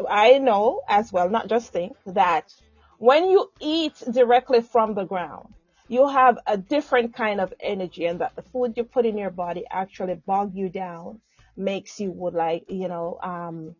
I 0.08 0.38
know 0.38 0.82
as 0.88 1.12
well, 1.12 1.28
not 1.28 1.48
just 1.48 1.72
think, 1.72 1.96
that 2.06 2.54
when 2.98 3.28
you 3.28 3.50
eat 3.60 4.00
directly 4.10 4.62
from 4.62 4.94
the 4.94 5.04
ground, 5.04 5.52
you 5.88 6.08
have 6.08 6.38
a 6.46 6.56
different 6.56 7.14
kind 7.14 7.40
of 7.40 7.52
energy 7.60 8.06
and 8.06 8.20
that 8.20 8.36
the 8.36 8.42
food 8.42 8.74
you 8.76 8.84
put 8.84 9.04
in 9.04 9.18
your 9.18 9.30
body 9.30 9.64
actually 9.70 10.14
bog 10.14 10.54
you 10.54 10.68
down, 10.68 11.20
makes 11.56 12.00
you 12.00 12.10
would 12.12 12.34
like, 12.34 12.64
you 12.68 12.88
know, 12.88 13.18
um, 13.22 13.74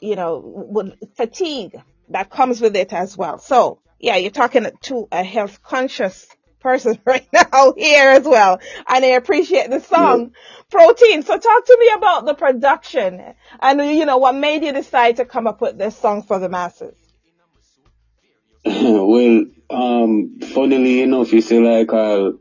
you 0.00 0.16
know, 0.16 0.40
would 0.44 0.96
fatigue 1.16 1.80
that 2.10 2.30
comes 2.30 2.60
with 2.60 2.76
it 2.76 2.92
as 2.92 3.16
well. 3.16 3.38
So 3.38 3.80
yeah, 3.98 4.16
you're 4.16 4.30
talking 4.30 4.66
to 4.82 5.08
a 5.12 5.24
health 5.24 5.62
conscious 5.62 6.26
person 6.60 6.98
right 7.06 7.26
now 7.32 7.72
here 7.76 8.10
as 8.10 8.24
well. 8.24 8.60
And 8.88 9.04
I 9.04 9.08
appreciate 9.08 9.70
the 9.70 9.80
song 9.80 10.32
Protein. 10.70 11.22
So 11.22 11.38
talk 11.38 11.66
to 11.66 11.76
me 11.80 11.90
about 11.96 12.26
the 12.26 12.34
production 12.34 13.34
and 13.60 13.80
you 13.96 14.04
know 14.06 14.18
what 14.18 14.34
made 14.34 14.64
you 14.64 14.72
decide 14.72 15.16
to 15.16 15.24
come 15.24 15.46
up 15.46 15.60
with 15.60 15.78
this 15.78 15.96
song 15.96 16.22
for 16.22 16.38
the 16.38 16.48
masses. 16.48 16.96
well, 18.64 19.44
um, 19.70 20.38
funnily 20.54 21.02
enough, 21.02 21.32
you 21.32 21.40
see, 21.40 21.60
like, 21.60 21.92
uh, 21.92 22.32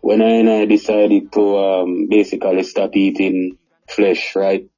when 0.00 0.22
I 0.22 0.30
and 0.36 0.48
I 0.48 0.64
decided 0.66 1.32
to, 1.32 1.56
um, 1.58 2.08
basically 2.08 2.62
stop 2.62 2.94
eating 2.94 3.58
flesh, 3.88 4.36
right? 4.36 4.68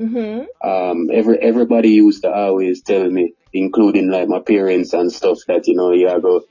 Mhm. 0.00 0.46
Um, 0.64 1.10
every, 1.12 1.38
everybody 1.38 1.90
used 1.90 2.22
to 2.22 2.32
always 2.32 2.82
tell 2.82 3.08
me, 3.10 3.34
including 3.52 4.10
like 4.10 4.28
my 4.28 4.40
parents 4.40 4.92
and 4.92 5.12
stuff, 5.12 5.38
that, 5.46 5.66
you 5.66 5.74
know, 5.74 5.92
you 5.92 6.08
go, 6.20 6.42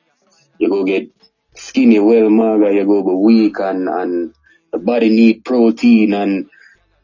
you 0.57 0.69
go 0.69 0.83
get 0.83 1.09
skinny, 1.55 1.99
well, 1.99 2.29
maga, 2.29 2.73
you 2.73 2.85
go 2.85 3.03
go 3.03 3.17
weak 3.17 3.59
and, 3.59 3.87
and 3.87 4.33
the 4.71 4.77
body 4.77 5.09
need 5.09 5.43
protein 5.43 6.13
and 6.13 6.49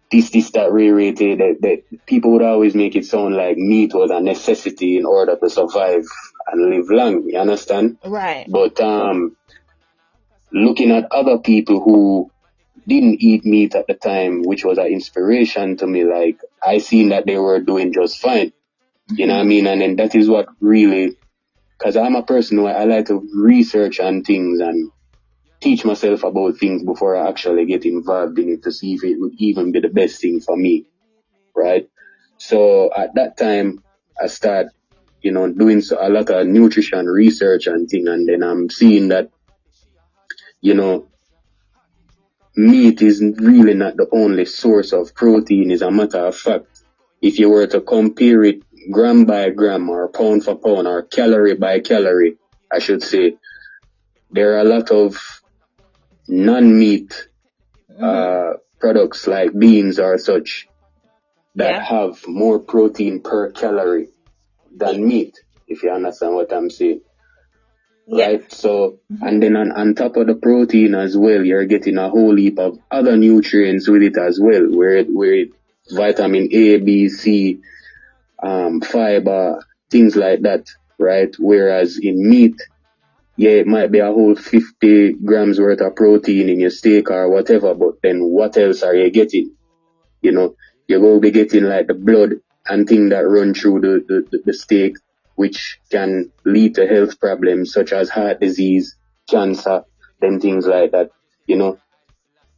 this, 0.09 0.29
this, 0.29 0.51
that, 0.51 0.71
re-rated, 0.71 1.39
that, 1.39 1.57
that 1.61 2.05
people 2.05 2.31
would 2.31 2.41
always 2.41 2.73
make 2.73 2.95
it 2.95 3.05
sound 3.05 3.35
like 3.35 3.57
meat 3.57 3.93
was 3.93 4.09
a 4.09 4.21
necessity 4.21 4.97
in 4.97 5.05
order 5.05 5.35
to 5.35 5.49
survive 5.49 6.05
and 6.47 6.69
live 6.69 6.89
long, 6.89 7.23
you 7.27 7.37
understand? 7.37 7.97
Right. 8.05 8.45
But 8.47 8.79
um, 8.79 9.35
looking 10.51 10.91
at 10.91 11.11
other 11.11 11.39
people 11.39 11.81
who 11.81 12.31
didn't 12.87 13.21
eat 13.21 13.45
meat 13.45 13.75
at 13.75 13.87
the 13.87 13.93
time, 13.93 14.43
which 14.43 14.63
was 14.63 14.77
an 14.77 14.87
inspiration 14.87 15.75
to 15.77 15.85
me. 15.85 16.05
Like 16.05 16.39
I 16.63 16.77
seen 16.77 17.09
that 17.09 17.25
they 17.25 17.37
were 17.37 17.59
doing 17.59 17.91
just 17.91 18.19
fine. 18.19 18.53
You 19.09 19.27
know 19.27 19.35
what 19.35 19.41
I 19.41 19.45
mean? 19.45 19.67
And 19.67 19.81
then 19.81 19.95
that 19.97 20.15
is 20.15 20.27
what 20.29 20.47
really, 20.59 21.17
cause 21.77 21.95
I'm 21.95 22.15
a 22.15 22.23
person 22.23 22.57
who 22.57 22.67
I 22.67 22.83
like 22.83 23.07
to 23.07 23.27
research 23.33 23.99
on 23.99 24.23
things 24.23 24.59
and 24.59 24.91
teach 25.59 25.85
myself 25.85 26.23
about 26.23 26.57
things 26.57 26.83
before 26.83 27.15
I 27.15 27.29
actually 27.29 27.65
get 27.65 27.85
involved 27.85 28.37
in 28.37 28.49
it 28.49 28.63
to 28.63 28.71
see 28.71 28.93
if 28.93 29.03
it 29.03 29.19
would 29.19 29.33
even 29.37 29.71
be 29.71 29.79
the 29.79 29.89
best 29.89 30.21
thing 30.21 30.41
for 30.41 30.57
me. 30.57 30.85
Right? 31.55 31.89
So 32.37 32.91
at 32.93 33.15
that 33.15 33.37
time, 33.37 33.83
I 34.21 34.27
start, 34.27 34.67
you 35.21 35.31
know, 35.31 35.51
doing 35.51 35.81
a 35.99 36.09
lot 36.09 36.29
of 36.29 36.47
nutrition 36.47 37.07
research 37.07 37.67
and 37.67 37.89
thing, 37.89 38.07
and 38.07 38.27
then 38.27 38.43
I'm 38.43 38.69
seeing 38.69 39.07
that, 39.07 39.31
you 40.61 40.73
know, 40.73 41.07
meat 42.55 43.01
is 43.01 43.21
really 43.37 43.73
not 43.73 43.97
the 43.97 44.07
only 44.11 44.45
source 44.45 44.91
of 44.91 45.13
protein. 45.15 45.71
As 45.71 45.81
a 45.81 45.91
matter 45.91 46.25
of 46.25 46.35
fact, 46.35 46.83
if 47.21 47.39
you 47.39 47.49
were 47.49 47.67
to 47.67 47.81
compare 47.81 48.43
it 48.43 48.61
gram 48.91 49.25
by 49.25 49.49
gram 49.49 49.89
or 49.89 50.09
pound 50.09 50.43
for 50.43 50.55
pound 50.55 50.87
or 50.87 51.03
calorie 51.03 51.55
by 51.55 51.79
calorie, 51.79 52.37
I 52.71 52.79
should 52.79 53.03
say, 53.03 53.35
there 54.31 54.55
are 54.55 54.59
a 54.59 54.63
lot 54.63 54.91
of 54.91 55.41
non-meat 56.27 57.29
uh, 58.01 58.53
products 58.79 59.27
like 59.27 59.57
beans 59.57 59.99
or 59.99 60.17
such 60.17 60.67
that 61.55 61.71
Yeah. 61.71 61.83
have 61.83 62.27
more 62.27 62.59
protein 62.59 63.21
per 63.21 63.51
calorie 63.51 64.09
than 64.75 65.07
meat, 65.07 65.39
if 65.67 65.81
you 65.83 65.89
understand 65.91 66.35
what 66.35 66.53
I'm 66.53 66.69
saying. 66.69 67.01
Yeah. 68.07 68.27
Right? 68.27 68.51
So, 68.51 68.99
and 69.21 69.41
then 69.41 69.55
on, 69.55 69.71
on 69.71 69.95
top 69.95 70.15
of 70.17 70.27
the 70.27 70.35
protein 70.35 70.93
as 70.95 71.17
well, 71.17 71.43
you're 71.43 71.65
getting 71.65 71.97
a 71.97 72.09
whole 72.09 72.35
heap 72.35 72.59
of 72.59 72.77
other 72.91 73.17
nutrients 73.17 73.87
with 73.87 74.03
it 74.03 74.17
as 74.17 74.39
well, 74.39 74.65
where 74.69 74.97
it, 74.97 75.07
where 75.11 75.33
it, 75.33 75.49
vitamin 75.89 76.49
A, 76.51 76.77
B, 76.77 77.09
C, 77.09 77.59
um, 78.41 78.81
fiber, 78.81 79.63
things 79.89 80.15
like 80.15 80.41
that, 80.41 80.67
right? 80.99 81.33
Whereas 81.39 81.99
in 82.01 82.27
meat, 82.29 82.55
yeah, 83.35 83.51
it 83.51 83.67
might 83.67 83.91
be 83.91 83.99
a 83.99 84.07
whole 84.11 84.35
50 84.35 85.13
grams 85.23 85.59
worth 85.59 85.81
of 85.81 85.95
protein 85.95 86.49
in 86.49 86.59
your 86.59 86.69
steak 86.71 87.11
or 87.11 87.29
whatever, 87.29 87.73
but 87.73 88.01
then 88.01 88.21
what 88.21 88.57
else 88.57 88.83
are 88.83 88.95
you 88.95 89.11
getting? 89.11 89.55
You 90.21 90.31
know, 90.31 90.55
you're 90.87 90.99
going 90.99 91.15
to 91.15 91.21
be 91.21 91.31
getting 91.31 91.63
like 91.63 91.87
the 91.87 91.93
blood 91.93 92.33
and 92.65 92.87
things 92.87 93.11
that 93.11 93.27
run 93.27 93.53
through 93.53 93.81
the, 93.81 94.23
the, 94.31 94.39
the, 94.43 94.53
steak, 94.53 94.95
which 95.35 95.79
can 95.91 96.31
lead 96.45 96.75
to 96.75 96.87
health 96.87 97.19
problems 97.19 97.71
such 97.71 97.93
as 97.93 98.09
heart 98.09 98.39
disease, 98.39 98.97
cancer, 99.29 99.83
then 100.19 100.39
things 100.39 100.65
like 100.65 100.91
that. 100.91 101.11
You 101.45 101.57
know, 101.57 101.79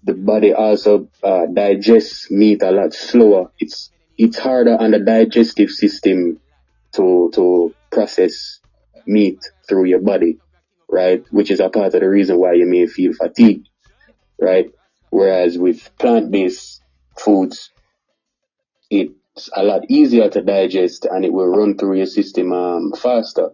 the 0.03 0.13
body 0.13 0.53
also 0.53 1.09
uh, 1.23 1.45
digests 1.53 2.31
meat 2.31 2.63
a 2.63 2.71
lot 2.71 2.93
slower. 2.93 3.51
It's 3.59 3.91
it's 4.19 4.37
harder 4.37 4.75
on 4.77 4.91
the 4.91 4.99
digestive 4.99 5.71
system 5.71 6.41
to 6.93 7.31
to 7.33 7.73
process 7.89 8.59
meat 9.07 9.39
through 9.67 9.85
your 9.85 10.01
body, 10.01 10.39
right? 10.89 11.23
Which 11.31 11.49
is 11.49 11.61
a 11.61 11.69
part 11.69 11.93
of 11.93 12.01
the 12.01 12.09
reason 12.09 12.37
why 12.37 12.53
you 12.53 12.65
may 12.65 12.85
feel 12.85 13.13
fatigued, 13.13 13.69
right? 14.39 14.71
Whereas 15.09 15.57
with 15.57 15.89
plant-based 15.97 16.81
foods, 17.17 17.71
it's 18.89 19.49
a 19.55 19.63
lot 19.63 19.89
easier 19.89 20.29
to 20.29 20.41
digest 20.41 21.05
and 21.05 21.23
it 21.23 21.31
will 21.31 21.47
run 21.47 21.77
through 21.77 21.95
your 21.95 22.05
system 22.05 22.51
um, 22.51 22.91
faster. 22.91 23.51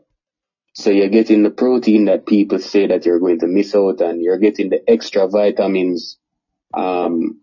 So 0.73 0.89
you're 0.89 1.09
getting 1.09 1.43
the 1.43 1.51
protein 1.51 2.05
that 2.05 2.25
people 2.25 2.57
say 2.57 2.87
that 2.87 3.05
you're 3.05 3.19
going 3.19 3.39
to 3.39 3.47
miss 3.47 3.75
out 3.75 4.01
and 4.01 4.19
you're 4.19 4.39
getting 4.39 4.69
the 4.69 4.81
extra 4.89 5.27
vitamins 5.27 6.17
um, 6.73 7.39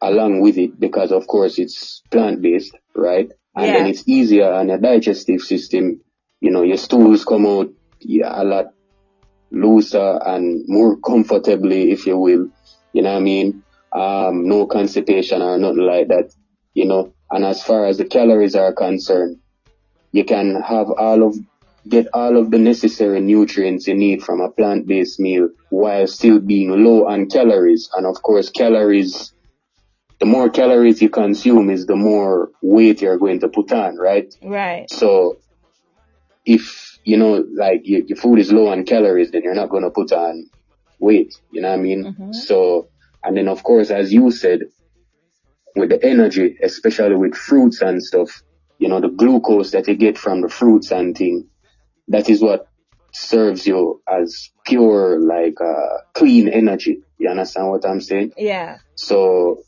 along 0.00 0.40
with 0.40 0.58
it 0.58 0.78
because 0.78 1.12
of 1.12 1.26
course 1.26 1.58
it's 1.58 2.02
plant 2.10 2.42
based, 2.42 2.76
right? 2.94 3.30
And 3.56 3.74
then 3.74 3.86
it's 3.86 4.06
easier 4.06 4.52
on 4.52 4.68
your 4.68 4.78
digestive 4.78 5.40
system. 5.40 6.00
You 6.40 6.52
know, 6.52 6.62
your 6.62 6.76
stools 6.76 7.24
come 7.24 7.44
out 7.44 7.70
yeah, 8.00 8.40
a 8.40 8.44
lot 8.44 8.66
looser 9.50 10.20
and 10.24 10.64
more 10.68 10.96
comfortably, 10.98 11.90
if 11.90 12.06
you 12.06 12.16
will. 12.18 12.50
You 12.92 13.02
know 13.02 13.12
what 13.12 13.18
I 13.18 13.20
mean? 13.20 13.62
Um, 13.92 14.48
no 14.48 14.66
constipation 14.66 15.42
or 15.42 15.58
nothing 15.58 15.78
like 15.78 16.08
that. 16.08 16.32
You 16.74 16.86
know, 16.86 17.12
and 17.30 17.44
as 17.44 17.62
far 17.62 17.86
as 17.86 17.98
the 17.98 18.04
calories 18.04 18.54
are 18.54 18.72
concerned, 18.72 19.40
you 20.12 20.24
can 20.24 20.60
have 20.62 20.90
all 20.90 21.22
of 21.26 21.36
get 21.88 22.06
all 22.12 22.36
of 22.36 22.50
the 22.50 22.58
necessary 22.58 23.20
nutrients 23.20 23.86
you 23.86 23.94
need 23.94 24.22
from 24.22 24.40
a 24.40 24.50
plant-based 24.50 25.18
meal 25.18 25.48
while 25.70 26.06
still 26.06 26.38
being 26.38 26.84
low 26.84 27.06
on 27.06 27.28
calories. 27.28 27.88
And 27.96 28.06
of 28.06 28.22
course, 28.22 28.50
calories, 28.50 29.32
the 30.20 30.26
more 30.26 30.50
calories 30.50 31.00
you 31.00 31.08
consume 31.08 31.70
is 31.70 31.86
the 31.86 31.96
more 31.96 32.50
weight 32.60 33.02
you're 33.02 33.18
going 33.18 33.40
to 33.40 33.48
put 33.48 33.72
on, 33.72 33.96
right? 33.96 34.34
Right. 34.42 34.90
So 34.90 35.38
if, 36.44 36.98
you 37.04 37.16
know, 37.16 37.44
like 37.54 37.82
your, 37.84 38.00
your 38.00 38.16
food 38.16 38.38
is 38.38 38.52
low 38.52 38.68
on 38.68 38.84
calories, 38.84 39.30
then 39.30 39.42
you're 39.42 39.54
not 39.54 39.70
going 39.70 39.84
to 39.84 39.90
put 39.90 40.12
on 40.12 40.50
weight. 40.98 41.34
You 41.52 41.62
know 41.62 41.68
what 41.68 41.78
I 41.78 41.82
mean? 41.82 42.32
So, 42.32 42.88
and 43.22 43.36
then 43.36 43.48
of 43.48 43.62
course, 43.62 43.90
as 43.90 44.12
you 44.12 44.30
said, 44.30 44.62
with 45.76 45.90
the 45.90 46.04
energy, 46.04 46.56
especially 46.62 47.14
with 47.14 47.34
fruits 47.36 47.80
and 47.80 48.02
stuff, 48.02 48.42
you 48.78 48.88
know, 48.88 49.00
the 49.00 49.08
glucose 49.08 49.70
that 49.72 49.86
you 49.86 49.94
get 49.94 50.18
from 50.18 50.40
the 50.40 50.48
fruits 50.48 50.90
and 50.90 51.16
thing, 51.16 51.48
that 52.08 52.28
is 52.28 52.42
what 52.42 52.66
serves 53.12 53.66
you 53.66 54.02
as 54.08 54.50
pure, 54.64 55.20
like, 55.20 55.60
uh, 55.60 55.98
clean 56.14 56.48
energy. 56.48 57.02
You 57.18 57.30
understand 57.30 57.68
what 57.68 57.86
I'm 57.86 58.00
saying? 58.00 58.32
Yeah. 58.36 58.78
So 58.94 59.62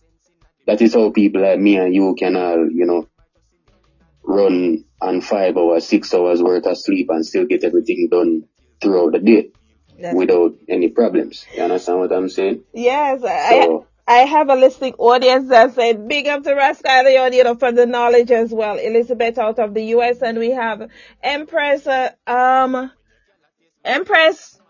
that 0.66 0.80
is 0.82 0.94
how 0.94 1.10
people 1.10 1.42
like 1.42 1.58
me 1.58 1.76
and 1.76 1.94
you 1.94 2.14
can 2.18 2.36
all, 2.36 2.70
you 2.70 2.86
know, 2.86 3.08
run 4.24 4.84
on 5.00 5.20
five 5.20 5.56
hours, 5.56 5.86
six 5.86 6.12
hours 6.14 6.42
worth 6.42 6.66
of 6.66 6.78
sleep 6.78 7.08
and 7.10 7.24
still 7.24 7.46
get 7.46 7.64
everything 7.64 8.08
done 8.10 8.44
throughout 8.80 9.12
the 9.12 9.18
day 9.18 9.50
That's 9.98 10.14
without 10.16 10.52
any 10.68 10.88
problems. 10.88 11.46
You 11.54 11.62
understand 11.62 11.98
what 12.00 12.12
I'm 12.12 12.28
saying? 12.28 12.64
Yes, 12.72 13.22
I 13.24 13.50
So- 13.66 13.86
I 14.06 14.24
have 14.24 14.48
a 14.48 14.56
listening 14.56 14.94
audience 14.98 15.50
that 15.50 15.74
said 15.74 16.08
big 16.08 16.26
up 16.26 16.42
to 16.42 16.54
Ras 16.54 16.82
Kyleon, 16.82 17.32
you 17.32 17.44
know, 17.44 17.54
for 17.54 17.70
the 17.70 17.86
knowledge 17.86 18.32
as 18.32 18.52
well. 18.52 18.76
Elizabeth 18.76 19.38
out 19.38 19.60
of 19.60 19.72
the 19.72 19.84
US 19.96 20.20
and 20.20 20.38
we 20.38 20.50
have 20.50 20.88
Empress 21.22 21.86
uh, 21.86 22.10
um 22.26 22.90
Empress 23.84 24.60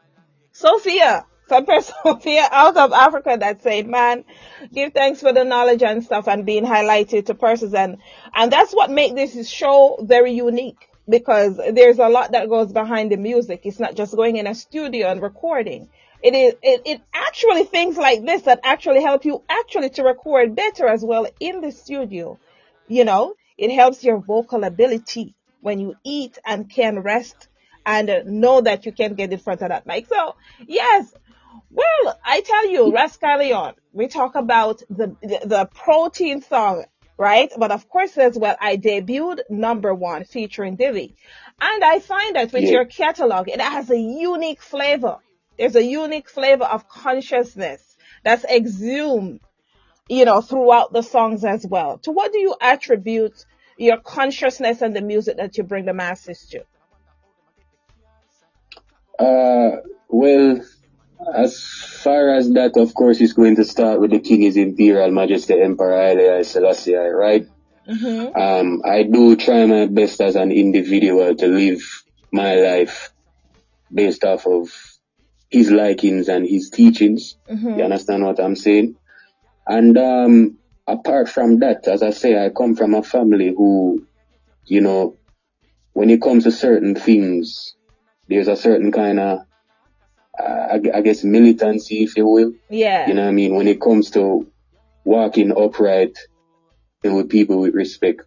Sophia. 0.53 1.24
Empress 1.52 1.92
Sophia 2.02 2.48
out 2.50 2.76
of 2.76 2.92
Africa 2.92 3.36
that 3.38 3.62
said, 3.62 3.86
man, 3.86 4.24
give 4.72 4.92
thanks 4.92 5.20
for 5.20 5.32
the 5.32 5.44
knowledge 5.44 5.82
and 5.82 6.04
stuff 6.04 6.28
and 6.28 6.46
being 6.46 6.64
highlighted 6.64 7.26
to 7.26 7.34
persons 7.34 7.74
and 7.74 7.98
and 8.34 8.52
that's 8.52 8.72
what 8.72 8.90
make 8.90 9.14
this 9.14 9.48
show 9.48 9.98
very 10.02 10.32
unique 10.32 10.88
because 11.08 11.60
there's 11.72 11.98
a 11.98 12.08
lot 12.08 12.32
that 12.32 12.48
goes 12.48 12.72
behind 12.72 13.10
the 13.10 13.16
music. 13.16 13.62
It's 13.64 13.80
not 13.80 13.96
just 13.96 14.14
going 14.14 14.36
in 14.36 14.46
a 14.46 14.54
studio 14.54 15.08
and 15.08 15.20
recording. 15.20 15.88
It 16.22 16.34
is 16.34 16.54
it, 16.62 16.82
it 16.84 17.00
actually 17.12 17.64
things 17.64 17.96
like 17.96 18.24
this 18.24 18.42
that 18.42 18.60
actually 18.62 19.02
help 19.02 19.24
you 19.24 19.42
actually 19.48 19.90
to 19.90 20.02
record 20.02 20.54
better 20.54 20.86
as 20.86 21.04
well 21.04 21.26
in 21.40 21.60
the 21.60 21.72
studio. 21.72 22.38
You 22.88 23.04
know, 23.04 23.34
it 23.56 23.70
helps 23.70 24.04
your 24.04 24.18
vocal 24.18 24.64
ability 24.64 25.34
when 25.60 25.80
you 25.80 25.94
eat 26.04 26.38
and 26.44 26.70
can 26.70 27.00
rest 27.00 27.48
and 27.86 28.22
know 28.26 28.60
that 28.60 28.86
you 28.86 28.92
can 28.92 29.14
get 29.14 29.32
in 29.32 29.38
front 29.38 29.62
of 29.62 29.70
that 29.70 29.86
mic. 29.86 30.06
So 30.06 30.36
yes, 30.66 31.12
well, 31.70 32.18
I 32.24 32.40
tell 32.42 32.70
you, 32.70 32.92
Ras 32.92 33.16
Kyleon, 33.18 33.74
we 33.92 34.09
talk 34.09 34.35
about 34.35 34.83
the, 34.90 35.16
the 35.22 35.40
the 35.44 35.66
protein 35.74 36.42
song, 36.42 36.85
right? 37.18 37.50
But 37.56 37.70
of 37.72 37.88
course, 37.88 38.16
as 38.18 38.37
well, 38.38 38.56
I 38.61 38.76
debuted 38.76 39.40
number 39.50 39.94
one 39.94 40.24
featuring 40.24 40.76
Divi, 40.76 41.14
and 41.61 41.85
I 41.85 42.00
find 42.00 42.37
that 42.37 42.52
with 42.52 42.64
Yeah. 42.64 42.72
your 42.72 42.85
catalog, 42.87 43.48
it 43.48 43.61
has 43.61 43.90
a 43.90 43.98
unique 43.98 44.62
flavor. 44.62 45.18
There's 45.59 45.76
a 45.76 45.85
unique 45.85 46.28
flavor 46.30 46.64
of 46.64 46.88
consciousness 46.88 47.96
that's 48.24 48.44
exhumed, 48.44 49.40
you 50.09 50.24
know, 50.24 50.40
throughout 50.40 50.92
the 50.92 51.02
songs 51.02 51.44
as 51.44 51.66
well. 51.66 51.98
To 51.98 52.12
what 52.12 52.33
do 52.33 52.38
you 52.38 52.54
attribute 52.61 53.44
your 53.78 53.98
consciousness 53.98 54.83
and 54.83 54.96
the 54.96 55.02
music 55.02 55.37
that 55.38 55.56
you 55.59 55.64
bring 55.64 55.85
the 55.87 55.94
masses 55.94 56.46
to? 56.50 56.64
Uh, 59.18 59.76
well, 60.09 60.61
as 61.35 61.62
far 61.62 62.35
as 62.35 62.50
that, 62.52 62.76
of 62.76 62.94
course, 62.94 63.20
it's 63.20 63.33
going 63.33 63.56
to 63.56 63.64
start 63.64 64.00
with 64.00 64.11
the 64.11 64.20
King 64.20 64.42
His 64.42 64.56
Imperial 64.56 65.11
Majesty 65.11 65.61
Emperor 65.61 65.96
Haile 65.96 66.44
Selassie, 66.44 66.94
right? 66.94 67.46
Mm-hmm. 67.88 68.37
Um, 68.38 68.83
I 68.85 69.02
do 69.02 69.37
try 69.37 69.66
my 69.66 69.87
best 69.87 70.20
as 70.20 70.37
an 70.37 70.52
individual 70.52 71.35
to 71.35 71.46
live 71.46 71.83
my 72.33 72.54
life 72.54 73.12
based 73.92 74.24
off 74.24 74.46
of 74.46 74.70
his 75.50 75.70
likings 75.70 76.28
and 76.28 76.46
his 76.46 76.70
teachings. 76.70 77.37
You 77.48 77.85
understand 77.85 78.24
what 78.24 78.38
I'm 78.40 78.54
saying? 78.54 78.96
And 79.66 79.98
um, 79.98 80.59
apart 80.87 81.28
from 81.28 81.59
that, 81.61 81.88
as 81.88 82.02
I 82.02 82.11
say, 82.11 82.42
I 82.42 82.50
come 82.50 82.76
from 82.76 82.94
a 82.94 83.02
family 83.02 83.52
who, 83.56 84.06
you 84.64 84.80
know, 84.80 85.16
when 85.92 86.11
it 86.11 86.22
comes 86.22 86.44
to 86.44 86.52
certain 86.52 86.94
things, 86.94 87.74
there's 88.28 88.48
a 88.48 88.56
certain 88.56 88.92
kind 88.92 89.18
of 89.18 89.40
I, 90.40 90.81
I 90.94 91.00
guess 91.03 91.24
militancy, 91.24 92.03
if 92.03 92.16
you 92.16 92.26
will. 92.26 92.53
Yeah. 92.68 93.09
You 93.09 93.14
know 93.14 93.22
what 93.22 93.29
I 93.29 93.33
mean? 93.33 93.55
When 93.55 93.68
it 93.68 93.81
comes 93.81 94.11
to 94.12 94.50
walking 95.05 95.53
upright 95.57 96.18
and 97.05 97.16
with 97.16 97.29
people 97.29 97.61
with 97.61 97.74
respect, 97.74 98.22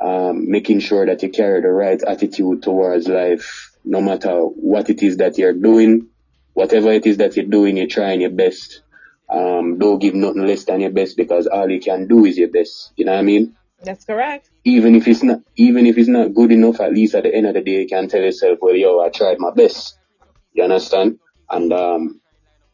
um, 0.00 0.50
making 0.50 0.80
sure 0.80 1.06
that 1.06 1.22
you 1.22 1.30
carry 1.30 1.60
the 1.60 1.68
right 1.68 2.02
attitude 2.02 2.62
towards 2.62 3.08
life, 3.08 3.76
no 3.84 4.00
matter 4.00 4.34
what 4.40 4.90
it 4.90 5.02
is 5.02 5.18
that 5.18 5.38
you're 5.38 5.52
doing, 5.52 6.08
whatever 6.52 6.92
it 6.92 7.06
is 7.06 7.18
that 7.18 7.36
you're 7.36 7.46
doing, 7.46 7.76
you're 7.76 7.86
trying 7.86 8.20
your 8.20 8.30
best. 8.30 8.82
Um, 9.28 9.78
don't 9.78 9.98
give 9.98 10.14
nothing 10.14 10.46
less 10.46 10.64
than 10.64 10.80
your 10.80 10.90
best 10.90 11.16
because 11.16 11.46
all 11.46 11.68
you 11.68 11.80
can 11.80 12.06
do 12.06 12.24
is 12.24 12.38
your 12.38 12.48
best. 12.48 12.92
You 12.96 13.06
know 13.06 13.12
what 13.12 13.20
I 13.20 13.22
mean? 13.22 13.56
That's 13.82 14.04
correct. 14.04 14.50
Even 14.64 14.94
if 14.94 15.06
it's 15.06 15.22
not, 15.22 15.40
even 15.56 15.86
if 15.86 15.98
it's 15.98 16.08
not 16.08 16.34
good 16.34 16.52
enough, 16.52 16.80
at 16.80 16.92
least 16.92 17.14
at 17.14 17.24
the 17.24 17.34
end 17.34 17.46
of 17.46 17.54
the 17.54 17.60
day, 17.60 17.82
you 17.82 17.88
can 17.88 18.08
tell 18.08 18.20
yourself, 18.20 18.58
well, 18.60 18.74
yo, 18.74 19.00
I 19.00 19.10
tried 19.10 19.38
my 19.38 19.50
best. 19.50 19.98
You 20.52 20.64
understand? 20.64 21.18
And, 21.50 21.72
um, 21.72 22.20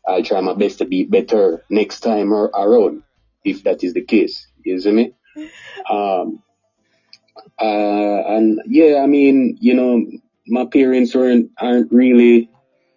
I'll 0.07 0.25
try 0.25 0.41
my 0.41 0.55
best 0.55 0.79
to 0.79 0.85
be 0.85 1.05
better 1.05 1.65
next 1.71 2.01
time 2.01 2.33
around, 2.33 3.05
if 3.45 3.63
that 3.65 3.85
is 3.85 3.95
the 3.95 4.03
case. 4.03 4.49
You 4.65 4.81
see 4.81 4.91
me? 4.91 5.15
Um, 5.89 6.43
uh, 7.61 8.23
and 8.35 8.63
yeah, 8.67 9.01
I 9.03 9.07
mean, 9.07 9.59
you 9.61 9.75
know, 9.75 10.05
my 10.47 10.65
parents 10.67 11.15
weren't, 11.15 11.53
aren't 11.57 11.93
really 11.93 12.51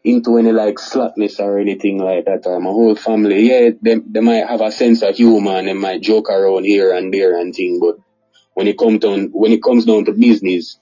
into 0.03 0.37
any 0.37 0.51
like 0.51 0.79
slackness 0.79 1.39
or 1.39 1.59
anything 1.59 1.99
like 1.99 2.25
that. 2.25 2.47
Or 2.47 2.59
my 2.59 2.71
whole 2.71 2.95
family, 2.95 3.49
yeah, 3.49 3.69
they, 3.81 3.95
they 3.99 4.21
might 4.21 4.47
have 4.47 4.61
a 4.61 4.71
sense 4.71 5.03
of 5.03 5.15
humor 5.15 5.57
and 5.57 5.67
they 5.67 5.73
might 5.73 6.01
joke 6.01 6.29
around 6.29 6.63
here 6.63 6.91
and 6.91 7.13
there 7.13 7.39
and 7.39 7.53
thing, 7.53 7.79
but 7.79 7.97
when 8.55 8.67
it 8.67 8.79
comes 8.79 8.99
down, 9.01 9.29
when 9.31 9.51
it 9.51 9.61
comes 9.61 9.85
down 9.85 10.05
to 10.05 10.13
business, 10.13 10.79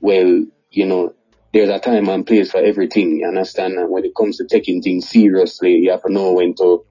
well, 0.00 0.44
you 0.70 0.86
know, 0.86 1.14
there's 1.52 1.68
a 1.70 1.78
time 1.78 2.08
and 2.08 2.26
place 2.26 2.50
for 2.50 2.58
everything, 2.58 3.18
you 3.18 3.26
understand? 3.28 3.74
And 3.74 3.90
when 3.90 4.04
it 4.04 4.14
comes 4.16 4.38
to 4.38 4.46
taking 4.46 4.82
things 4.82 5.08
seriously, 5.08 5.76
you 5.76 5.90
have 5.90 6.02
to 6.02 6.12
know 6.12 6.32
when 6.32 6.54
to, 6.56 6.84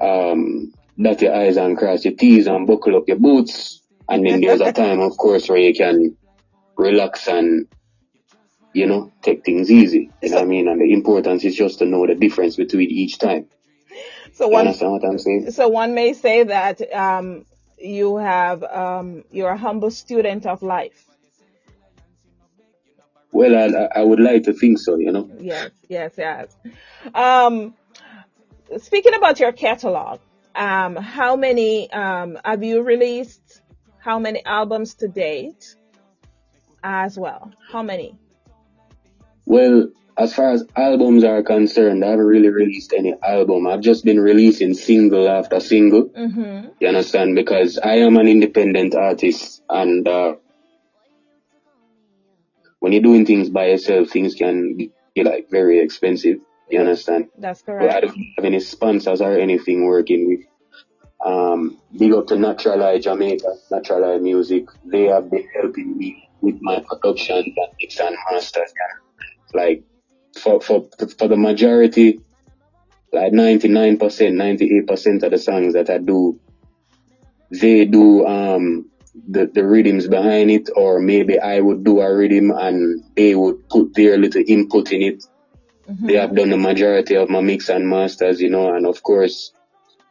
um, 0.00 0.72
dot 1.00 1.22
your 1.22 1.34
eyes 1.34 1.56
and 1.56 1.76
cross 1.78 2.04
your 2.04 2.14
T's 2.14 2.46
and 2.46 2.66
buckle 2.66 2.96
up 2.96 3.08
your 3.08 3.18
boots. 3.18 3.82
And 4.08 4.26
then 4.26 4.40
there's 4.40 4.60
a 4.60 4.72
time, 4.82 5.00
of 5.00 5.16
course, 5.16 5.48
where 5.48 5.58
you 5.58 5.72
can 5.74 6.16
relax 6.76 7.28
and, 7.28 7.66
you 8.74 8.86
know, 8.86 9.12
take 9.22 9.44
things 9.44 9.70
easy. 9.70 10.10
You 10.22 10.30
know 10.30 10.36
what 10.36 10.44
I 10.44 10.46
mean? 10.48 10.68
And 10.68 10.80
the 10.80 10.92
importance 10.92 11.44
is 11.44 11.56
just 11.56 11.78
to 11.78 11.86
know 11.86 12.06
the 12.06 12.14
difference 12.14 12.56
between 12.56 12.90
each 12.90 13.18
time. 13.18 13.46
So 14.32 14.46
You 14.46 14.52
one, 14.52 14.66
understand 14.66 14.92
what 14.92 15.04
I'm 15.04 15.18
saying? 15.18 15.50
so 15.50 15.68
one 15.68 15.94
may 15.94 16.12
say 16.12 16.44
that 16.44 16.80
um, 16.94 17.44
you 17.78 18.16
have 18.16 18.62
um, 18.62 19.24
you're 19.30 19.50
a 19.50 19.56
humble 19.58 19.90
student 19.90 20.46
of 20.46 20.62
life. 20.62 21.06
Well, 23.32 23.54
I, 23.56 24.00
I 24.00 24.02
would 24.02 24.20
like 24.20 24.44
to 24.44 24.52
think 24.52 24.78
so, 24.78 24.96
you 24.98 25.12
know. 25.12 25.30
Yes, 25.38 25.70
yes, 25.88 26.14
yes. 26.18 26.56
Um, 27.14 27.74
speaking 28.78 29.14
about 29.14 29.38
your 29.38 29.52
catalog, 29.52 30.20
um, 30.54 30.96
how 30.96 31.36
many 31.36 31.90
um, 31.92 32.38
have 32.44 32.62
you 32.62 32.82
released? 32.82 33.62
How 33.98 34.18
many 34.18 34.44
albums 34.44 34.94
to 34.94 35.08
date? 35.08 35.76
As 36.82 37.18
well, 37.18 37.52
how 37.70 37.82
many? 37.82 38.18
Well, 39.44 39.90
as 40.16 40.34
far 40.34 40.52
as 40.52 40.64
albums 40.76 41.24
are 41.24 41.42
concerned, 41.42 42.04
I 42.04 42.08
haven't 42.08 42.24
really 42.24 42.48
released 42.48 42.92
any 42.96 43.14
album. 43.22 43.66
I've 43.66 43.80
just 43.80 44.04
been 44.04 44.18
releasing 44.18 44.74
single 44.74 45.28
after 45.28 45.60
single. 45.60 46.08
Mm-hmm. 46.08 46.68
You 46.80 46.88
understand? 46.88 47.34
Because 47.34 47.78
I 47.78 47.96
am 47.96 48.16
an 48.16 48.28
independent 48.28 48.94
artist 48.94 49.62
and, 49.68 50.06
uh, 50.08 50.34
when 52.80 52.92
you're 52.92 53.02
doing 53.02 53.24
things 53.24 53.48
by 53.48 53.66
yourself, 53.66 54.10
things 54.10 54.34
can 54.34 54.76
be 54.76 55.22
like 55.22 55.48
very 55.50 55.80
expensive. 55.80 56.38
You 56.68 56.80
understand? 56.80 57.28
That's 57.38 57.62
correct. 57.62 57.86
But 57.88 57.96
I 57.96 58.00
don't 58.00 58.26
have 58.36 58.44
any 58.44 58.60
sponsors 58.60 59.20
or 59.20 59.38
anything 59.38 59.86
working 59.86 60.28
with. 60.28 60.46
Um, 61.24 61.78
big 61.96 62.12
up 62.12 62.28
to 62.28 62.36
Natural 62.36 62.82
Eye 62.82 62.98
Jamaica, 62.98 63.54
Natural 63.70 64.14
Eye 64.14 64.18
Music. 64.18 64.64
They 64.84 65.04
have 65.04 65.30
been 65.30 65.46
helping 65.54 65.96
me 65.96 66.28
with 66.40 66.56
my 66.62 66.82
production 66.88 67.36
and 67.36 67.68
mix 67.78 68.00
and 68.00 68.16
masters. 68.30 68.72
Like 69.52 69.84
for 70.38 70.60
for 70.60 70.88
for 71.18 71.28
the 71.28 71.36
majority, 71.36 72.20
like 73.12 73.32
99%, 73.32 73.98
98% 73.98 75.22
of 75.22 75.30
the 75.30 75.38
songs 75.38 75.74
that 75.74 75.90
I 75.90 75.98
do, 75.98 76.40
they 77.50 77.84
do 77.84 78.24
um 78.26 78.89
the 79.28 79.46
the 79.46 79.66
rhythms 79.66 80.06
behind 80.06 80.50
it, 80.50 80.70
or 80.74 81.00
maybe 81.00 81.38
I 81.38 81.60
would 81.60 81.84
do 81.84 82.00
a 82.00 82.14
rhythm 82.14 82.50
and 82.50 83.04
they 83.16 83.34
would 83.34 83.68
put 83.68 83.94
their 83.94 84.16
little 84.16 84.42
input 84.46 84.92
in 84.92 85.02
it 85.02 85.24
they 86.02 86.14
have 86.14 86.34
done 86.34 86.50
the 86.50 86.56
majority 86.56 87.16
of 87.16 87.30
my 87.30 87.40
mix 87.40 87.68
and 87.68 87.88
masters, 87.88 88.40
you 88.40 88.50
know, 88.50 88.74
and 88.74 88.86
of 88.86 89.02
course, 89.02 89.52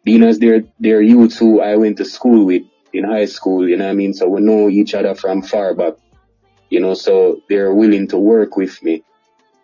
being 0.03 0.23
as 0.23 0.39
they're, 0.39 0.63
they're 0.79 1.01
youths 1.01 1.37
who 1.37 1.61
I 1.61 1.77
went 1.77 1.97
to 1.97 2.05
school 2.05 2.45
with 2.45 2.63
in 2.91 3.03
high 3.05 3.25
school, 3.25 3.67
you 3.67 3.77
know 3.77 3.85
what 3.85 3.91
I 3.91 3.95
mean? 3.95 4.13
So 4.13 4.27
we 4.27 4.41
know 4.41 4.67
each 4.69 4.93
other 4.93 5.15
from 5.15 5.41
far 5.41 5.73
back, 5.73 5.93
you 6.69 6.79
know, 6.79 6.95
so 6.95 7.41
they're 7.47 7.73
willing 7.73 8.07
to 8.09 8.17
work 8.17 8.57
with 8.57 8.81
me, 8.83 9.03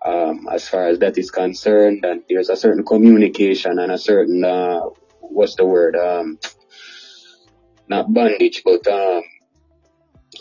um, 0.05 0.47
as 0.51 0.67
far 0.69 0.87
as 0.87 0.99
that 0.99 1.17
is 1.17 1.31
concerned. 1.31 2.05
And 2.05 2.23
there's 2.29 2.49
a 2.49 2.55
certain 2.55 2.85
communication 2.85 3.79
and 3.79 3.91
a 3.91 3.97
certain, 3.97 4.43
uh, 4.45 4.81
what's 5.19 5.55
the 5.55 5.65
word? 5.65 5.95
Um, 5.95 6.39
not 7.87 8.13
bondage, 8.13 8.63
but, 8.63 8.85
um, 8.87 9.23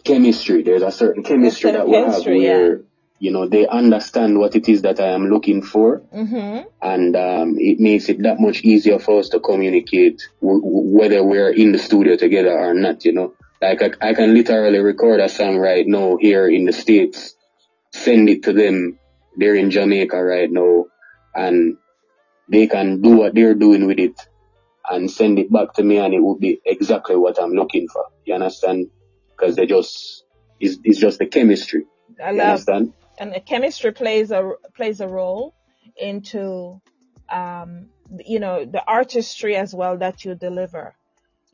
chemistry. 0.05 0.63
There's 0.63 0.83
a 0.83 0.91
certain 0.91 1.23
chemistry 1.23 1.73
that 1.73 1.89
we 1.89 1.97
have 1.97 2.07
chemistry, 2.07 2.45
yeah. 2.45 2.57
where, 2.57 2.81
you 3.19 3.31
know, 3.31 3.49
they 3.49 3.67
understand 3.67 4.39
what 4.39 4.57
it 4.57 4.69
is 4.69 4.83
that 4.83 5.01
I 5.01 5.09
am 5.13 5.29
looking 5.31 5.63
for 5.63 6.03
Mm-hmm. 6.13 6.69
and 6.83 7.17
um, 7.17 7.57
it 7.59 7.79
makes 7.81 8.09
it 8.09 8.23
that 8.23 8.41
much 8.41 8.63
easier 8.63 8.99
for 8.99 9.21
us 9.21 9.29
to 9.31 9.41
communicate 9.41 10.21
w- 10.43 10.61
w- 10.61 10.97
whether 10.99 11.23
we're 11.23 11.51
in 11.51 11.73
the 11.73 11.79
studio 11.79 12.17
together 12.17 12.59
or 12.59 12.75
not. 12.75 13.05
You 13.05 13.13
know, 13.13 13.35
like 13.63 13.83
I, 13.83 14.11
I 14.11 14.15
can 14.15 14.35
literally 14.35 14.79
record 14.79 15.21
a 15.21 15.29
song 15.29 15.57
right 15.59 15.87
now 15.87 16.17
here 16.17 16.49
in 16.49 16.65
the 16.65 16.73
states, 16.73 17.35
send 17.93 18.29
it 18.29 18.43
to 18.45 18.53
them. 18.53 18.99
They're 19.37 19.55
in 19.57 19.71
Jamaica 19.71 20.23
right 20.23 20.51
now, 20.51 20.87
and 21.35 21.77
they 22.49 22.67
can 22.67 23.01
do 23.01 23.17
what 23.17 23.35
they're 23.35 23.55
doing 23.55 23.87
with 23.87 23.99
it 23.99 24.21
and 24.91 25.11
send 25.11 25.39
it 25.39 25.51
back 25.53 25.75
to 25.75 25.83
me, 25.83 25.99
and 25.99 26.15
it 26.15 26.21
will 26.21 26.39
be 26.39 26.61
exactly 26.65 27.17
what 27.17 27.41
I'm 27.41 27.53
looking 27.53 27.89
for. 27.89 28.07
You 28.25 28.35
understand? 28.35 28.89
Because 29.37 29.57
they 29.57 29.67
just 29.67 30.25
it's, 30.61 30.79
it's 30.85 30.99
just 30.99 31.19
the 31.19 31.27
chemistry. 31.27 31.85
I 32.23 32.31
You 32.33 32.39
love 32.39 32.51
understand? 32.51 32.95
and 33.19 33.33
the 33.33 33.41
chemistry 33.41 33.93
plays 33.93 34.31
a 34.31 34.53
plays 34.75 35.01
a 35.01 35.09
role 35.09 35.55
into 35.97 36.81
um 37.31 37.91
you 38.25 38.39
know 38.41 38.65
the 38.65 38.85
artistry 38.87 39.57
as 39.57 39.75
well 39.75 39.99
that 39.99 40.25
you 40.25 40.35
deliver 40.35 40.95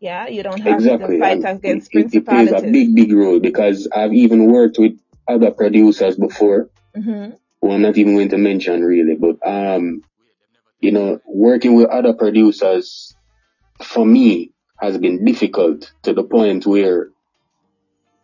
yeah 0.01 0.27
you 0.29 0.43
don't 0.43 0.61
have 0.63 0.77
Exactly. 0.77 1.17
to 1.17 1.19
fight 1.19 1.45
And 1.45 1.47
against 1.57 1.95
it, 1.95 2.07
it, 2.07 2.15
it 2.15 2.27
plays 2.27 2.53
a 2.53 2.63
big, 2.63 2.95
big 2.95 3.13
role 3.13 3.41
because 3.41 3.89
I've 3.95 4.13
even 4.13 4.51
worked 4.51 4.79
with 4.79 4.99
other 5.29 5.51
producers 5.51 6.17
before 6.17 6.71
hmm 6.95 7.31
who 7.61 7.73
I'm 7.73 7.83
not 7.83 7.99
even 7.99 8.15
going 8.15 8.31
to 8.31 8.39
mention 8.39 8.83
really, 8.83 9.17
but, 9.17 9.37
um, 9.47 10.05
you 10.81 10.93
know, 10.93 11.21
working 11.27 11.75
with 11.75 11.89
other 11.89 12.15
producers 12.15 13.17
for 13.83 14.05
me 14.05 14.53
has 14.79 14.99
been 14.99 15.25
difficult 15.25 15.93
to 16.03 16.13
the 16.13 16.23
point 16.23 16.67
where 16.67 17.11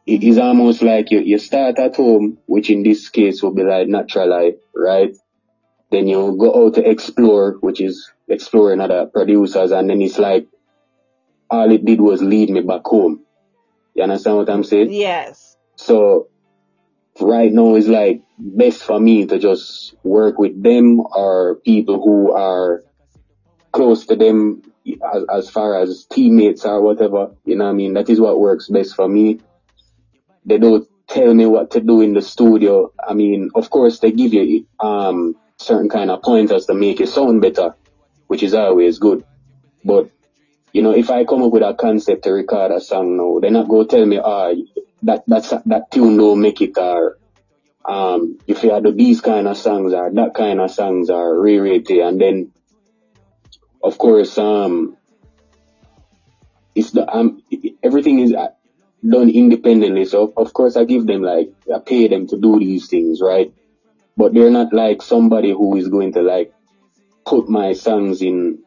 it 0.07 0.23
is 0.23 0.38
almost 0.38 0.83
like 0.83 1.11
you, 1.11 1.21
you 1.21 1.38
start 1.38 1.79
at 1.79 1.97
home, 1.97 2.38
which 2.47 2.71
in 2.71 2.83
this 2.83 3.09
case 3.09 3.42
will 3.42 3.53
be 3.53 3.64
like 3.64 3.88
natural 3.88 4.29
life, 4.29 4.55
right? 4.75 5.14
Then 5.90 6.07
you 6.07 6.37
go 6.38 6.66
out 6.66 6.75
to 6.75 6.88
explore, 6.88 7.57
which 7.61 7.81
is 7.81 8.11
exploring 8.29 8.81
other 8.81 9.07
producers, 9.07 9.73
and 9.73 9.90
then 9.90 10.01
it's 10.01 10.19
like 10.19 10.47
all 11.51 11.71
it 11.71 11.85
did 11.85 12.01
was 12.01 12.23
lead 12.23 12.51
me 12.51 12.61
back 12.61 12.83
home. 12.85 13.25
You 13.95 14.03
understand 14.03 14.37
what 14.37 14.51
I'm 14.51 14.64
saying? 14.64 14.92
yes 14.92 15.57
So 15.77 16.29
right 17.21 17.53
now 17.53 17.75
it's 17.75 17.87
like 17.87 18.21
best 18.38 18.83
for 18.83 19.01
me 19.01 19.27
to 19.27 19.38
just 19.38 19.95
work 20.03 20.38
with 20.38 20.62
them 20.62 21.01
or 21.01 21.57
people 21.64 22.01
who 22.03 22.33
are 22.33 22.83
close 23.73 24.07
to 24.07 24.16
them 24.16 24.62
as, 25.14 25.25
as 25.33 25.51
far 25.51 25.81
as 25.81 26.07
teammates 26.07 26.64
or 26.64 26.81
whatever. 26.81 27.35
You 27.44 27.57
know 27.57 27.64
what 27.64 27.70
I 27.70 27.75
mean? 27.75 27.94
That 27.94 28.09
is 28.09 28.20
what 28.20 28.38
works 28.38 28.68
best 28.68 28.94
for 28.94 29.09
me. 29.09 29.40
They 30.44 30.59
don't 30.59 30.88
tell 31.09 31.33
me 31.33 31.46
what 31.46 31.72
to 31.72 31.81
do 31.81 32.01
in 32.01 32.14
the 32.14 32.22
studio. 32.22 32.92
I 33.07 33.14
mean, 33.14 33.51
of 33.55 33.70
course 33.70 33.99
they 33.99 34.12
give 34.12 34.33
you 34.33 34.66
um 34.81 35.37
certain 35.59 35.88
kind 35.88 36.11
of 36.11 36.22
pointers 36.22 36.66
to 36.66 36.75
make 36.75 37.01
it 37.01 37.09
sound 37.09 37.40
better, 37.40 37.75
which 38.27 38.42
is 38.42 38.55
always 38.55 38.99
good. 38.99 39.25
But 39.85 40.11
you 40.72 40.83
know, 40.83 40.92
if 40.92 41.11
I 41.11 41.25
come 41.25 41.42
up 41.42 41.53
with 41.53 41.62
a 41.62 41.75
concept 41.75 42.25
to 42.25 42.33
record 42.33 42.70
a 42.70 42.81
song 42.81 43.16
now, 43.16 43.38
they're 43.40 43.51
not 43.51 43.68
gonna 43.68 43.87
tell 43.87 44.05
me, 44.05 44.18
ah, 44.22 44.53
that 45.03 45.25
that's 45.27 45.51
that 45.51 45.90
tune 45.90 46.16
don't 46.16 46.40
make 46.40 46.61
it 46.61 46.77
or 46.77 47.18
um 47.85 48.38
if 48.46 48.62
you 48.62 48.81
do 48.81 48.92
these 48.92 49.20
kind 49.20 49.46
of 49.46 49.57
songs 49.57 49.92
or 49.92 50.11
that 50.11 50.35
kind 50.35 50.61
of 50.61 50.70
songs 50.70 51.11
are 51.11 51.38
re-rated 51.38 51.99
and 51.99 52.20
then 52.20 52.53
of 53.83 53.99
course 53.99 54.39
um 54.39 54.97
it's 56.75 56.91
the 56.91 57.09
um 57.15 57.43
everything 57.83 58.19
is 58.21 58.33
uh, 58.33 58.49
done 59.07 59.31
independently 59.31 60.05
so 60.05 60.33
of 60.37 60.53
course 60.53 60.77
I 60.77 60.85
give 60.85 61.07
them 61.07 61.23
like 61.23 61.53
I 61.73 61.79
pay 61.79 62.09
them 62.09 62.27
to 62.29 62.37
do 62.37 62.59
these 62.59 62.89
things 62.89 63.21
right 63.21 63.53
but 64.17 64.33
they're 64.33 64.51
not 64.51 64.73
like 64.73 65.03
somebody 65.03 65.51
who 65.51 65.77
is 65.77 65.89
going 65.89 66.12
to 66.15 66.23
like 66.23 66.53
put 67.25 67.49
my 67.49 67.73
songs 67.75 68.23
in 68.23 68.59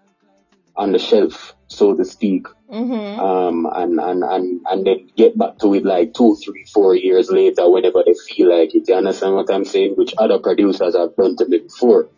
on 0.75 0.93
the 0.93 0.99
shelf, 0.99 1.55
so 1.67 1.95
to 1.95 2.05
speak. 2.05 2.47
Mm-hmm. 2.71 3.19
Um, 3.19 3.67
and, 3.73 3.99
and, 3.99 4.23
and, 4.23 4.61
and 4.65 4.85
then 4.85 5.09
get 5.17 5.37
back 5.37 5.57
to 5.59 5.73
it 5.73 5.83
like 5.83 6.13
two, 6.13 6.35
three, 6.35 6.65
four 6.65 6.95
years 6.95 7.29
later 7.29 7.69
whenever 7.69 8.03
they 8.05 8.13
feel 8.13 8.49
like 8.55 8.73
it. 8.75 8.87
You 8.87 8.95
understand 8.95 9.35
what 9.35 9.51
I'm 9.51 9.65
saying? 9.65 9.95
Which 9.95 10.13
other 10.17 10.39
producers 10.39 10.95
have 10.95 11.15
done 11.15 11.35
to 11.37 11.47
me 11.47 11.59
before, 11.59 12.09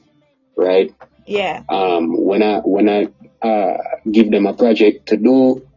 right? 0.55 0.93
Yeah. 1.25 1.63
Um, 1.69 2.15
when 2.25 2.43
I, 2.43 2.59
when 2.59 2.89
I, 2.89 3.07
uh, 3.45 3.77
give 4.11 4.31
them 4.31 4.45
a 4.45 4.53
project 4.53 5.07
to 5.09 5.17
do, 5.17 5.67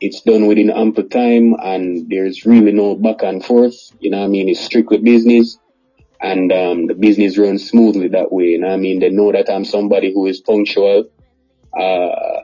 it's 0.00 0.22
done 0.22 0.46
within 0.46 0.70
ample 0.70 1.04
time 1.04 1.54
and 1.62 2.08
there's 2.08 2.46
really 2.46 2.72
no 2.72 2.94
back 2.94 3.22
and 3.22 3.44
forth. 3.44 3.74
You 4.00 4.10
know 4.10 4.18
what 4.18 4.24
I 4.24 4.28
mean? 4.28 4.48
It's 4.48 4.60
strictly 4.60 4.98
business 4.98 5.58
and, 6.20 6.52
um, 6.52 6.86
the 6.86 6.94
business 6.94 7.38
runs 7.38 7.68
smoothly 7.68 8.08
that 8.08 8.32
way. 8.32 8.44
You 8.44 8.60
know 8.60 8.68
what 8.68 8.74
I 8.74 8.78
mean? 8.78 9.00
They 9.00 9.10
know 9.10 9.32
that 9.32 9.50
I'm 9.50 9.64
somebody 9.64 10.12
who 10.12 10.26
is 10.26 10.40
punctual. 10.40 11.10
Uh, 11.78 12.40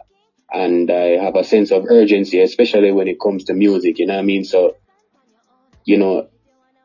and 0.52 0.90
I 0.90 1.22
have 1.22 1.37
a 1.37 1.44
sense 1.44 1.70
of 1.72 1.87
urgency, 1.88 2.40
especially 2.40 2.92
when 2.92 3.09
it 3.09 3.20
comes 3.20 3.44
to 3.44 3.55
music, 3.55 3.98
you 3.98 4.07
know 4.07 4.14
what 4.14 4.20
I 4.20 4.24
mean? 4.24 4.44
So, 4.44 4.76
you 5.85 5.98
know, 5.98 6.29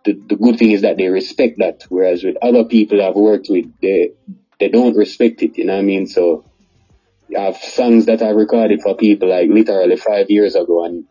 the, 0.03 0.13
the 0.13 0.35
good 0.35 0.57
thing 0.57 0.71
is 0.71 0.81
that 0.81 0.97
they 0.97 1.07
respect 1.07 1.59
that, 1.59 1.83
whereas 1.89 2.23
with 2.23 2.37
other 2.41 2.63
people 2.63 3.01
I've 3.01 3.15
worked 3.15 3.47
with, 3.49 3.71
they, 3.81 4.11
they 4.61 4.69
don't 4.69 4.95
respect 4.95 5.43
it, 5.43 5.57
you 5.57 5.65
know 5.65 5.73
what 5.73 5.79
I 5.79 5.83
mean? 5.83 6.07
So, 6.07 6.45
I 7.37 7.41
have 7.45 7.57
songs 7.57 8.05
that 8.05 8.21
I 8.21 8.29
recorded 8.29 8.81
for 8.81 8.95
people 8.95 9.29
like 9.29 9.49
literally 9.49 9.95
five 9.95 10.29
years 10.29 10.55
ago 10.55 10.85
and 10.85 11.05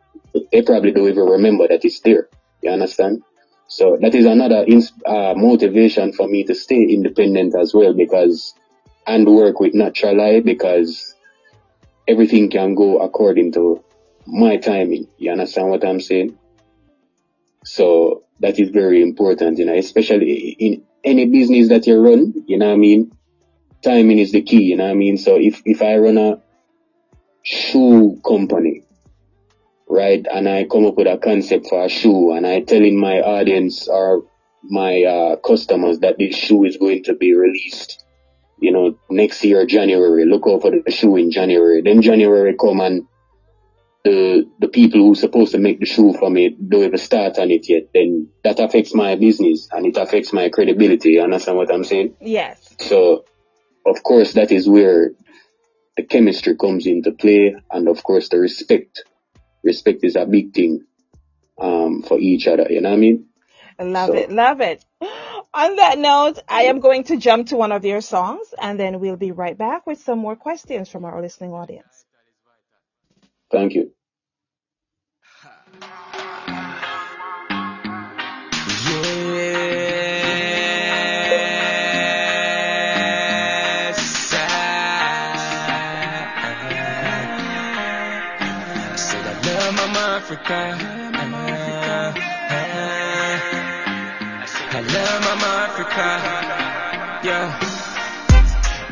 they 0.53 0.63
probably 0.63 0.93
don't 0.93 1.09
even 1.09 1.25
remember 1.25 1.67
that 1.69 1.85
it's 1.85 2.01
there, 2.01 2.29
you 2.63 2.71
understand? 2.71 3.23
So 3.69 3.97
that 4.01 4.15
is 4.15 4.27
another 4.27 4.65
ins- 4.67 4.93
uh, 5.07 5.35
motivation 5.37 6.13
for 6.13 6.27
me 6.29 6.45
to 6.45 6.55
stay 6.55 6.83
independent 6.83 7.55
as 7.55 7.73
well 7.75 7.95
because, 7.95 8.55
and 9.07 9.27
work 9.27 9.61
with 9.61 9.75
Natural 9.75 10.21
Eye 10.21 10.41
because 10.41 11.15
everything 12.07 12.51
can 12.51 12.75
go 12.75 12.99
according 12.99 13.53
to 13.53 13.83
my 14.27 14.57
timing. 14.57 15.07
You 15.19 15.33
understand 15.33 15.71
what 15.71 15.85
I'm 15.85 16.01
saying? 16.01 16.37
So 17.65 18.25
that 18.41 18.59
is 18.59 18.71
very 18.71 19.03
important, 19.03 19.59
you 19.59 19.65
know, 19.65 19.75
especially 19.75 20.57
in 20.59 20.83
any 21.05 21.27
business 21.27 21.69
that 21.69 21.87
you 21.87 21.99
run, 21.99 22.33
you 22.47 22.59
know 22.59 22.69
what 22.69 22.75
I 22.75 22.77
mean? 22.77 23.13
Timing 23.83 24.19
is 24.19 24.33
the 24.33 24.43
key, 24.43 24.63
you 24.65 24.77
know 24.77 24.85
what 24.85 24.91
I 24.91 24.95
mean? 24.95 25.17
So 25.17 25.37
if, 25.37 25.63
if 25.65 25.83
I 25.83 25.97
run 25.97 26.19
a 26.19 26.43
shoe 27.43 28.21
company, 28.27 28.85
right, 29.89 30.25
and 30.31 30.49
I 30.49 30.65
come 30.65 30.87
up 30.87 30.97
with 30.97 31.07
a 31.07 31.19
concept 31.19 31.69
for 31.69 31.85
a 31.85 31.89
shoe 31.89 32.33
and 32.33 32.47
I 32.47 32.61
telling 32.61 32.99
my 32.99 33.21
audience 33.21 33.89
or 33.89 34.25
my 34.63 35.03
uh, 35.05 35.37
customers 35.37 36.01
that 36.01 36.19
this 36.19 36.37
shoe 36.37 36.65
is 36.65 36.77
going 36.77 37.05
to 37.05 37.15
be 37.15 37.35
released 37.35 38.05
you 38.61 38.73
know, 38.73 38.99
next 39.09 39.43
year, 39.43 39.67
January, 39.67 40.27
look 40.27 40.43
out 40.47 40.63
for 40.63 40.71
the 40.71 40.91
shoe 40.91 41.17
in 41.17 41.31
January. 41.31 41.81
Then 41.83 42.03
January 42.03 42.55
come 42.61 42.81
and 42.81 43.07
the, 44.05 44.49
the 44.59 44.69
people 44.69 45.01
who 45.01 45.15
supposed 45.15 45.53
to 45.53 45.59
make 45.59 45.81
the 45.81 45.87
shoe 45.87 46.13
for 46.13 46.31
me 46.31 46.51
don't 46.69 46.85
even 46.85 46.99
start 46.99 47.39
on 47.39 47.51
it 47.51 47.69
yet. 47.69 47.85
Then 47.95 48.29
that 48.45 48.61
affects 48.61 48.95
my 48.95 49.17
business 49.17 49.69
and 49.73 49.87
it 49.87 49.97
affects 49.97 50.33
my 50.33 50.51
credibility. 50.51 51.13
You 51.13 51.23
understand 51.23 51.57
what 51.57 51.73
I'm 51.73 51.85
saying? 51.85 52.17
Yes. 52.21 52.75
So, 52.81 53.25
of 53.87 54.03
course, 54.03 54.35
that 54.35 54.53
is 54.53 54.69
where 54.69 55.13
the 55.97 56.05
chemistry 56.05 56.57
comes 56.57 56.87
into 56.87 57.13
play. 57.13 57.57
And 57.71 57.89
of 57.89 58.03
course, 58.03 58.29
the 58.29 58.39
respect. 58.39 59.05
Respect 59.65 60.05
is 60.05 60.17
a 60.17 60.27
big 60.27 60.55
thing, 60.55 60.87
um, 61.59 62.03
for 62.03 62.19
each 62.19 62.49
other. 62.49 62.67
You 62.71 62.81
know 62.83 62.91
what 62.91 62.97
I 62.97 63.01
mean? 63.01 63.27
Love 63.81 64.09
So- 64.09 64.15
it. 64.17 64.31
Love 64.31 64.61
it. 64.61 64.85
On 65.55 65.77
that 65.77 65.99
note, 65.99 66.39
I 66.49 66.65
am 66.65 66.81
going 66.81 67.05
to 67.05 67.17
jump 67.17 67.49
to 67.49 67.57
one 67.57 67.73
of 67.73 67.85
your 67.85 68.01
songs 68.03 68.55
and 68.61 68.79
then 68.79 69.01
we'll 69.01 69.17
be 69.17 69.33
right 69.33 69.57
back 69.59 69.87
with 69.87 70.01
some 70.01 70.19
more 70.19 70.37
questions 70.37 70.89
from 70.89 71.05
our 71.05 71.21
listening 71.21 71.53
audience. 71.53 72.05
Thank 73.51 73.75
you. 73.75 73.93
Africa. 90.31 90.79
Uh-huh. 91.19 92.13
I 94.71 94.79
love 94.79 95.19
Mama 95.27 95.51
Africa. 95.67 96.07
Yeah. 97.27 97.51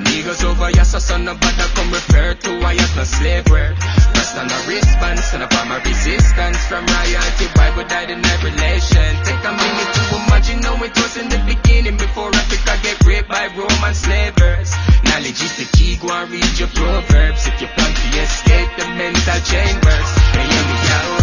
Niggas 0.02 0.42
over 0.42 0.70
yes, 0.74 0.90
so 0.90 0.98
son 0.98 1.28
of 1.28 1.38
bother 1.38 1.70
come 1.78 1.94
refer 1.94 2.34
to 2.34 2.50
I 2.66 2.74
as 2.74 2.96
no 2.96 3.04
slave 3.04 3.46
word. 3.50 3.78
Rest 4.18 4.34
on 4.34 4.50
a 4.50 4.58
response, 4.66 5.30
son 5.30 5.42
of 5.42 5.52
my 5.70 5.78
resistance 5.78 6.58
from 6.66 6.82
royalty. 6.90 7.46
Why 7.54 7.70
would 7.76 7.92
I 7.92 8.06
deny 8.06 8.36
relation? 8.42 9.10
Take 9.22 9.44
a 9.46 9.54
minute 9.54 9.90
to 9.94 10.02
imagine 10.18 10.62
how 10.66 10.82
it 10.82 10.94
was 10.98 11.16
in 11.22 11.28
the 11.30 11.38
beginning 11.46 11.98
before 11.98 12.34
Africa 12.34 12.82
get 12.82 12.98
raped 13.06 13.28
by 13.28 13.46
Roman 13.54 13.94
slavers. 13.94 14.74
Knowledge 15.06 15.38
is 15.38 15.54
the 15.54 15.70
key, 15.70 16.02
go 16.02 16.10
and 16.10 16.30
read 16.34 16.58
your 16.58 16.70
proverbs. 16.74 17.46
If 17.46 17.62
you 17.62 17.68
plan 17.78 17.94
to 17.94 18.06
escape 18.26 18.70
the 18.74 18.86
mental 18.98 19.38
chambers, 19.46 20.08
then 20.34 20.50
hear 20.50 20.66
me 20.66 20.78
out. 20.98 21.17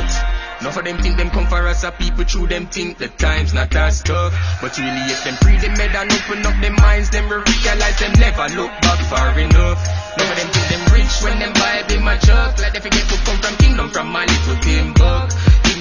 None 0.61 0.77
of 0.77 0.83
them 0.83 0.97
think 0.97 1.17
them 1.17 1.29
come 1.29 1.47
for 1.47 1.67
us, 1.67 1.83
a 1.83 1.91
people 1.91 2.23
through 2.23 2.47
them 2.47 2.67
think 2.67 2.97
the 2.97 3.07
times 3.07 3.53
not 3.53 3.75
as 3.75 4.01
tough. 4.01 4.33
But 4.61 4.77
really, 4.77 5.03
if 5.11 5.23
them 5.23 5.35
free 5.43 5.57
them 5.57 5.75
head 5.75 5.95
and 5.95 6.11
open 6.11 6.45
up 6.45 6.61
them 6.61 6.75
minds, 6.75 7.09
them 7.09 7.27
will 7.29 7.43
realize 7.43 7.99
them 7.99 8.13
never 8.19 8.47
look 8.55 8.71
back 8.81 8.99
far 9.09 9.37
enough. 9.39 9.79
Them 10.17 10.27
think 10.51 10.67
them 10.71 10.83
rich 10.95 11.13
when 11.23 11.39
them 11.39 11.53
vibe 11.53 11.91
in 11.95 12.03
my 12.03 12.17
jug. 12.17 12.59
Like 12.59 12.73
they 12.73 12.79
forget 12.79 13.05
come 13.25 13.39
from 13.41 13.55
kingdom 13.57 13.89
from 13.89 14.07
my 14.11 14.25
little. 14.25 14.55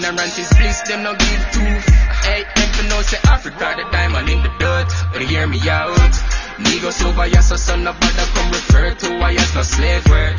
Ignorance 0.05 0.39
is 0.39 0.49
bliss, 0.59 0.83
them 0.83 1.03
no 1.03 1.15
give. 1.15 1.85
Hey, 2.27 2.45
them 2.57 2.69
for 2.75 2.89
know 2.89 3.03
say 3.03 3.19
Africa 3.25 3.75
the 3.77 3.85
diamond 3.91 4.29
in 4.29 4.43
the 4.43 4.53
dirt. 4.59 4.89
But 5.13 5.23
hear 5.23 5.47
me 5.47 5.61
out. 5.69 6.34
Niggas 6.59 7.03
over 7.05 7.27
yes, 7.27 7.49
so 7.49 7.57
son 7.57 7.87
of 7.87 7.99
bother 7.99 8.29
come 8.31 8.51
refer 8.51 8.95
to 8.95 9.09
I 9.19 9.35
as 9.35 9.55
no 9.55 9.63
slave 9.63 10.07
word. 10.07 10.39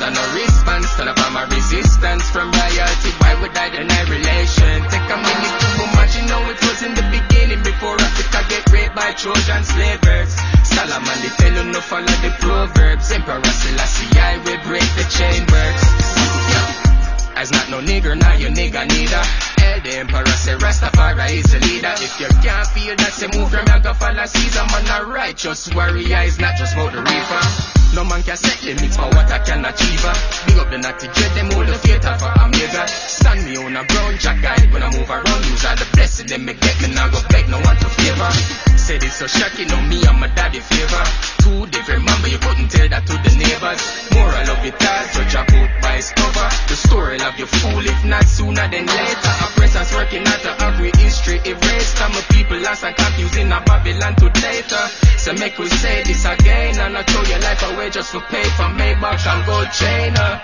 Not 0.00 0.16
no 0.16 0.24
response, 0.32 0.88
none 0.96 1.08
of 1.12 1.32
my 1.36 1.44
resistance 1.44 2.24
from 2.30 2.48
royalty. 2.48 3.10
Why 3.20 3.36
would 3.36 3.52
I 3.52 3.68
deny 3.68 4.02
relation? 4.08 4.80
Take 4.88 5.12
a 5.12 5.18
minute 5.20 5.56
to 5.60 5.68
imagine 5.84 6.28
how 6.32 6.40
it 6.48 6.56
was 6.64 6.80
in 6.80 6.94
the 6.96 7.04
beginning 7.12 7.60
before 7.60 8.00
Africa 8.00 8.40
get 8.48 8.64
raped 8.72 8.96
by 8.96 9.12
Trojan 9.12 9.62
slavers. 9.62 10.32
Solomon 10.64 11.18
the 11.20 11.30
fellow 11.36 11.64
no 11.68 11.80
follow 11.84 12.16
the 12.24 12.32
proverbs. 12.40 13.12
Emperor 13.12 13.44
Selassie 13.44 14.16
I 14.16 14.40
will 14.40 14.60
break 14.64 14.88
the 14.96 15.04
chain 15.12 15.44
Yeah. 15.44 17.36
As 17.36 17.52
not 17.52 17.68
no 17.68 17.84
nigger, 17.84 18.16
now 18.16 18.32
you 18.32 18.48
nigga 18.48 18.88
neither. 18.88 19.59
El 19.70 19.80
the 19.82 19.98
emperor 19.98 20.26
say 20.26 20.54
Rastafari 20.58 21.30
is 21.38 21.52
the 21.52 21.60
leader. 21.60 21.94
If 21.94 22.18
you 22.18 22.26
can't 22.42 22.66
feel 22.74 22.96
that, 22.96 23.12
say 23.14 23.30
move 23.38 23.50
from 23.50 23.66
your 23.70 23.78
go 23.78 23.94
follow. 23.94 24.26
Man, 24.26 24.86
a 24.90 25.06
righteous 25.06 25.72
warrior 25.72 26.22
is 26.26 26.40
not 26.40 26.56
just 26.56 26.74
about 26.74 26.92
the 26.92 26.98
reaper. 26.98 27.70
No 27.94 28.04
man 28.04 28.22
can 28.22 28.36
set 28.36 28.62
limits 28.62 28.96
for 28.96 29.06
what 29.14 29.30
I 29.30 29.38
can 29.42 29.64
achieve. 29.64 30.02
Big 30.46 30.58
up 30.58 30.70
the 30.70 30.78
natty 30.78 31.06
dread, 31.10 31.32
them 31.34 31.50
hold 31.50 31.66
the 31.66 31.74
theater 31.78 32.14
for 32.18 32.30
a 32.30 32.46
mega. 32.46 32.86
Stand 32.86 33.46
me 33.46 33.56
on 33.58 33.74
a 33.74 33.82
brown 33.82 34.14
jacket 34.18 34.70
when 34.70 34.82
I 34.82 34.90
move 34.94 35.10
around. 35.10 35.42
Use 35.46 35.64
all 35.66 35.74
the 35.74 35.86
blessing 35.94 36.26
them 36.26 36.44
me 36.46 36.54
get 36.54 36.76
me 36.82 36.94
now 36.94 37.10
go 37.10 37.18
beg 37.30 37.48
no 37.50 37.58
one 37.58 37.78
to 37.78 37.88
favor. 37.94 38.30
Said 38.78 39.02
it's 39.02 39.18
so 39.18 39.26
shocking 39.26 39.70
on 39.70 39.88
me 39.88 40.02
and 40.06 40.18
my 40.18 40.28
daddy 40.34 40.60
favor. 40.62 41.04
Two 41.42 41.66
different 41.66 42.06
man, 42.06 42.18
but 42.22 42.30
you 42.30 42.38
couldn't 42.38 42.70
tell 42.70 42.88
that 42.90 43.06
to 43.06 43.14
the 43.26 43.32
neighbors. 43.38 43.82
Moral 44.14 44.50
of 44.50 44.62
it 44.62 44.78
all, 44.82 45.04
judge 45.10 45.34
a 45.34 45.42
book 45.50 45.70
by 45.82 45.94
its 45.98 46.10
cover. 46.14 46.48
The 46.70 46.76
story 46.78 47.18
of 47.18 47.34
you 47.38 47.46
fool 47.46 47.82
if 47.82 48.04
not 48.06 48.26
sooner 48.26 48.66
than 48.70 48.86
later. 48.86 49.34
Oppressors 49.60 49.92
working 49.92 50.26
out 50.26 50.40
to 50.40 50.72
agree 50.72 50.90
history 50.96 51.36
erased. 51.44 51.98
Some 51.98 52.16
of 52.16 52.26
people 52.30 52.58
lost 52.60 52.82
and 52.82 52.96
confused 52.96 53.36
in 53.36 53.52
a 53.52 53.60
Babylon 53.60 54.16
to 54.16 54.32
later. 54.40 54.88
So 55.18 55.34
make 55.34 55.58
we 55.58 55.68
say 55.68 56.02
this 56.02 56.24
again 56.24 56.80
and 56.80 56.96
I 56.96 57.02
throw 57.02 57.20
your 57.28 57.40
life 57.40 57.62
away 57.70 57.90
just 57.90 58.10
for 58.10 58.20
pay 58.20 58.42
for 58.56 58.72
Maybach 58.72 59.20
and 59.20 59.44
gold 59.44 59.70
chain. 59.70 60.16
uh. 60.16 60.40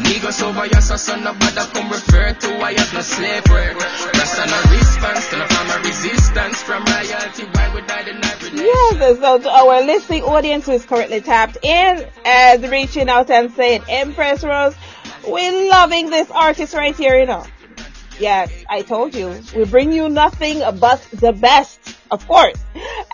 Niggas 0.00 0.42
over 0.42 0.64
your 0.64 0.80
so 0.80 0.96
son 0.96 1.26
of 1.26 1.38
bother 1.38 1.68
come 1.74 1.90
refer 1.90 2.32
to 2.32 2.48
I 2.64 2.72
as 2.72 2.90
no 2.94 3.02
slave 3.02 3.44
word. 3.50 3.76
That's 4.16 4.38
on 4.40 4.48
a 4.48 4.60
response 4.72 5.28
to 5.28 5.36
the 5.36 5.44
form 5.44 5.82
resistance 5.84 6.62
from 6.62 6.84
royalty. 6.86 7.44
Why 7.52 7.74
would 7.74 7.90
I 7.90 8.02
deny? 8.02 8.38
Yes, 8.54 9.18
so 9.18 9.38
to 9.40 9.50
our 9.50 9.82
listening 9.82 10.22
audience 10.22 10.64
who 10.64 10.72
is 10.72 10.86
currently 10.86 11.20
tapped 11.20 11.58
in 11.62 12.06
as 12.24 12.62
reaching 12.70 13.10
out 13.10 13.28
and 13.28 13.52
saying, 13.52 13.82
Empress 13.90 14.42
Rose, 14.42 14.74
we're 15.26 15.68
loving 15.68 16.08
this 16.08 16.30
artist 16.30 16.72
right 16.72 16.96
here, 16.96 17.18
you 17.18 17.26
know. 17.26 17.44
Yes, 18.18 18.50
I 18.68 18.82
told 18.82 19.14
you, 19.14 19.40
we 19.54 19.64
bring 19.64 19.92
you 19.92 20.08
nothing 20.08 20.60
but 20.80 21.00
the 21.12 21.32
best, 21.32 21.96
of 22.10 22.26
course. 22.26 22.58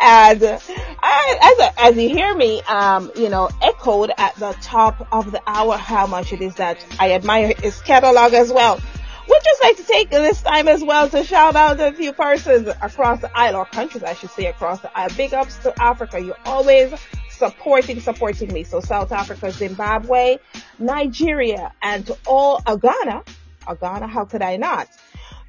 And 0.00 0.42
I, 0.42 1.72
as, 1.76 1.90
as 1.92 1.96
you 1.96 2.08
hear 2.08 2.34
me, 2.34 2.62
um, 2.62 3.10
you 3.14 3.28
know, 3.28 3.50
echoed 3.62 4.12
at 4.16 4.34
the 4.36 4.56
top 4.62 5.06
of 5.12 5.30
the 5.30 5.42
hour 5.46 5.76
how 5.76 6.06
much 6.06 6.32
it 6.32 6.40
is 6.40 6.54
that 6.54 6.84
I 6.98 7.12
admire 7.12 7.52
his 7.58 7.80
catalog 7.82 8.32
as 8.32 8.50
well. 8.50 8.80
We'd 9.28 9.40
just 9.44 9.62
like 9.62 9.76
to 9.76 9.84
take 9.84 10.10
this 10.10 10.42
time 10.42 10.68
as 10.68 10.82
well 10.82 11.08
to 11.08 11.24
shout 11.24 11.56
out 11.56 11.80
a 11.80 11.92
few 11.92 12.12
persons 12.12 12.68
across 12.68 13.20
the 13.20 13.36
island, 13.36 13.56
or 13.56 13.64
countries 13.66 14.02
I 14.02 14.14
should 14.14 14.30
say 14.30 14.46
across 14.46 14.80
the 14.80 14.96
island. 14.96 15.16
Big 15.16 15.34
ups 15.34 15.56
to 15.58 15.82
Africa. 15.82 16.20
You're 16.20 16.36
always 16.44 16.92
supporting, 17.30 18.00
supporting 18.00 18.52
me. 18.52 18.64
So 18.64 18.80
South 18.80 19.12
Africa, 19.12 19.50
Zimbabwe, 19.50 20.38
Nigeria, 20.78 21.72
and 21.82 22.06
to 22.06 22.18
all 22.26 22.62
uh, 22.66 22.76
Ghana. 22.76 23.24
Uh, 23.66 23.74
Ghana, 23.74 24.06
how 24.06 24.24
could 24.24 24.42
I 24.42 24.56
not? 24.56 24.88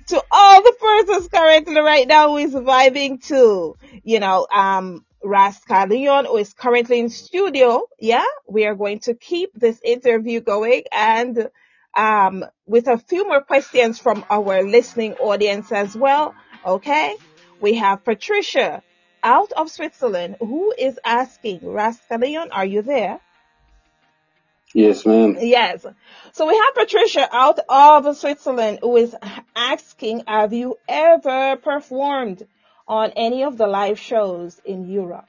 To 0.08 0.24
all 0.32 0.62
the 0.62 0.76
persons 0.80 1.28
currently 1.30 1.80
right 1.80 2.08
now 2.08 2.30
who 2.30 2.38
is 2.38 2.54
vibing 2.54 3.26
to, 3.28 3.76
you 4.04 4.20
know, 4.20 4.48
um, 4.54 5.04
Ras 5.24 5.60
Kyleon, 5.66 6.28
who 6.28 6.38
is 6.38 6.54
currently 6.54 7.00
in 7.00 7.10
studio. 7.10 7.88
Yeah, 8.00 8.24
we 8.48 8.66
are 8.66 8.76
going 8.76 9.00
to 9.00 9.16
keep 9.16 9.54
this 9.56 9.80
interview 9.84 10.42
going 10.42 10.84
and 10.92 11.50
um, 11.96 12.46
with 12.68 12.88
a 12.88 12.98
few 12.98 13.28
more 13.28 13.42
questions 13.42 13.98
from 13.98 14.24
our 14.30 14.62
listening 14.64 15.14
audience 15.16 15.72
as 15.72 15.96
well. 15.96 16.36
Okay, 16.66 17.16
we 17.60 17.76
have 17.76 18.04
Patricia 18.04 18.84
out 19.24 19.52
of 19.54 19.72
Switzerland 19.72 20.36
who 20.40 20.74
is 20.78 21.00
asking, 21.04 21.60
Ras 21.64 21.98
Kyleon, 22.10 22.50
are 22.52 22.66
you 22.66 22.84
there? 22.84 23.20
Yes, 24.76 25.06
ma'am. 25.06 25.38
Yes. 25.40 25.86
So 26.34 26.48
we 26.48 26.54
have 26.54 26.76
Patricia 26.76 27.30
out 27.32 27.60
of 27.70 28.18
Switzerland 28.18 28.80
who 28.82 28.98
is 28.98 29.16
asking, 29.56 30.24
have 30.28 30.52
you 30.52 30.76
ever 30.90 31.56
performed 31.56 32.46
on 32.86 33.12
any 33.16 33.44
of 33.46 33.58
the 33.58 33.68
live 33.68 33.98
shows 33.98 34.60
in 34.66 34.90
Europe? 34.90 35.28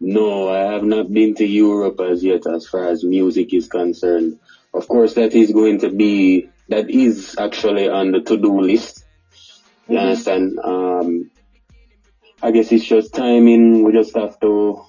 No, 0.00 0.48
I 0.48 0.72
have 0.72 0.82
not 0.82 1.12
been 1.12 1.36
to 1.36 1.46
Europe 1.46 2.00
as 2.00 2.24
yet 2.24 2.44
as 2.48 2.66
far 2.66 2.88
as 2.88 3.04
music 3.04 3.54
is 3.54 3.68
concerned. 3.68 4.40
Of 4.74 4.88
course, 4.88 5.14
that 5.14 5.32
is 5.32 5.52
going 5.52 5.78
to 5.82 5.90
be, 5.90 6.50
that 6.70 6.90
is 6.90 7.36
actually 7.38 7.88
on 7.88 8.10
the 8.10 8.20
to-do 8.20 8.62
list. 8.62 9.04
You 9.88 9.96
Mm-hmm. 9.96 10.06
understand? 10.08 10.58
Um, 10.58 11.30
I 12.42 12.50
guess 12.50 12.72
it's 12.72 12.84
just 12.84 13.14
timing. 13.14 13.84
We 13.84 13.92
just 13.92 14.16
have 14.16 14.40
to, 14.40 14.82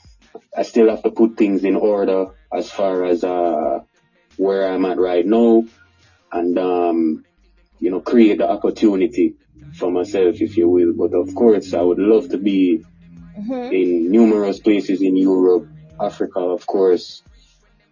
I 0.58 0.63
still 0.63 0.89
have 0.89 1.04
to 1.04 1.12
put 1.12 1.38
things 1.38 1.63
in 1.63 1.75
order 1.75 2.35
as 2.53 2.71
far 2.71 3.05
as, 3.05 3.23
uh, 3.23 3.79
where 4.38 4.71
I'm 4.71 4.86
at 4.86 4.97
right 4.99 5.25
now 5.25 5.65
and, 6.31 6.58
um, 6.58 7.25
you 7.79 7.91
know, 7.91 8.01
create 8.01 8.38
the 8.39 8.49
opportunity 8.49 9.36
for 9.73 9.91
myself, 9.91 10.41
if 10.41 10.58
you 10.58 10.69
will. 10.69 10.93
But 10.93 11.15
of 11.15 11.34
course, 11.36 11.73
I 11.73 11.81
would 11.81 11.99
love 11.99 12.29
to 12.29 12.38
be 12.38 12.84
Mm-hmm. 13.38 13.73
in 13.73 14.12
numerous 14.12 14.60
places 14.60 15.01
in 15.01 15.17
Europe, 15.17 15.67
Africa, 15.99 16.39
of 16.39 16.65
course. 16.65 17.21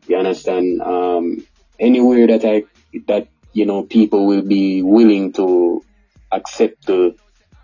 You 0.07 0.17
understand? 0.17 0.81
Um, 0.81 1.45
anywhere 1.79 2.27
that 2.27 2.45
I, 2.45 2.63
that, 3.07 3.27
you 3.51 3.65
know, 3.65 3.83
people 3.83 4.25
will 4.25 4.41
be 4.41 4.81
willing 4.81 5.33
to 5.33 5.83
accept 6.31 6.85
the, 6.85 7.17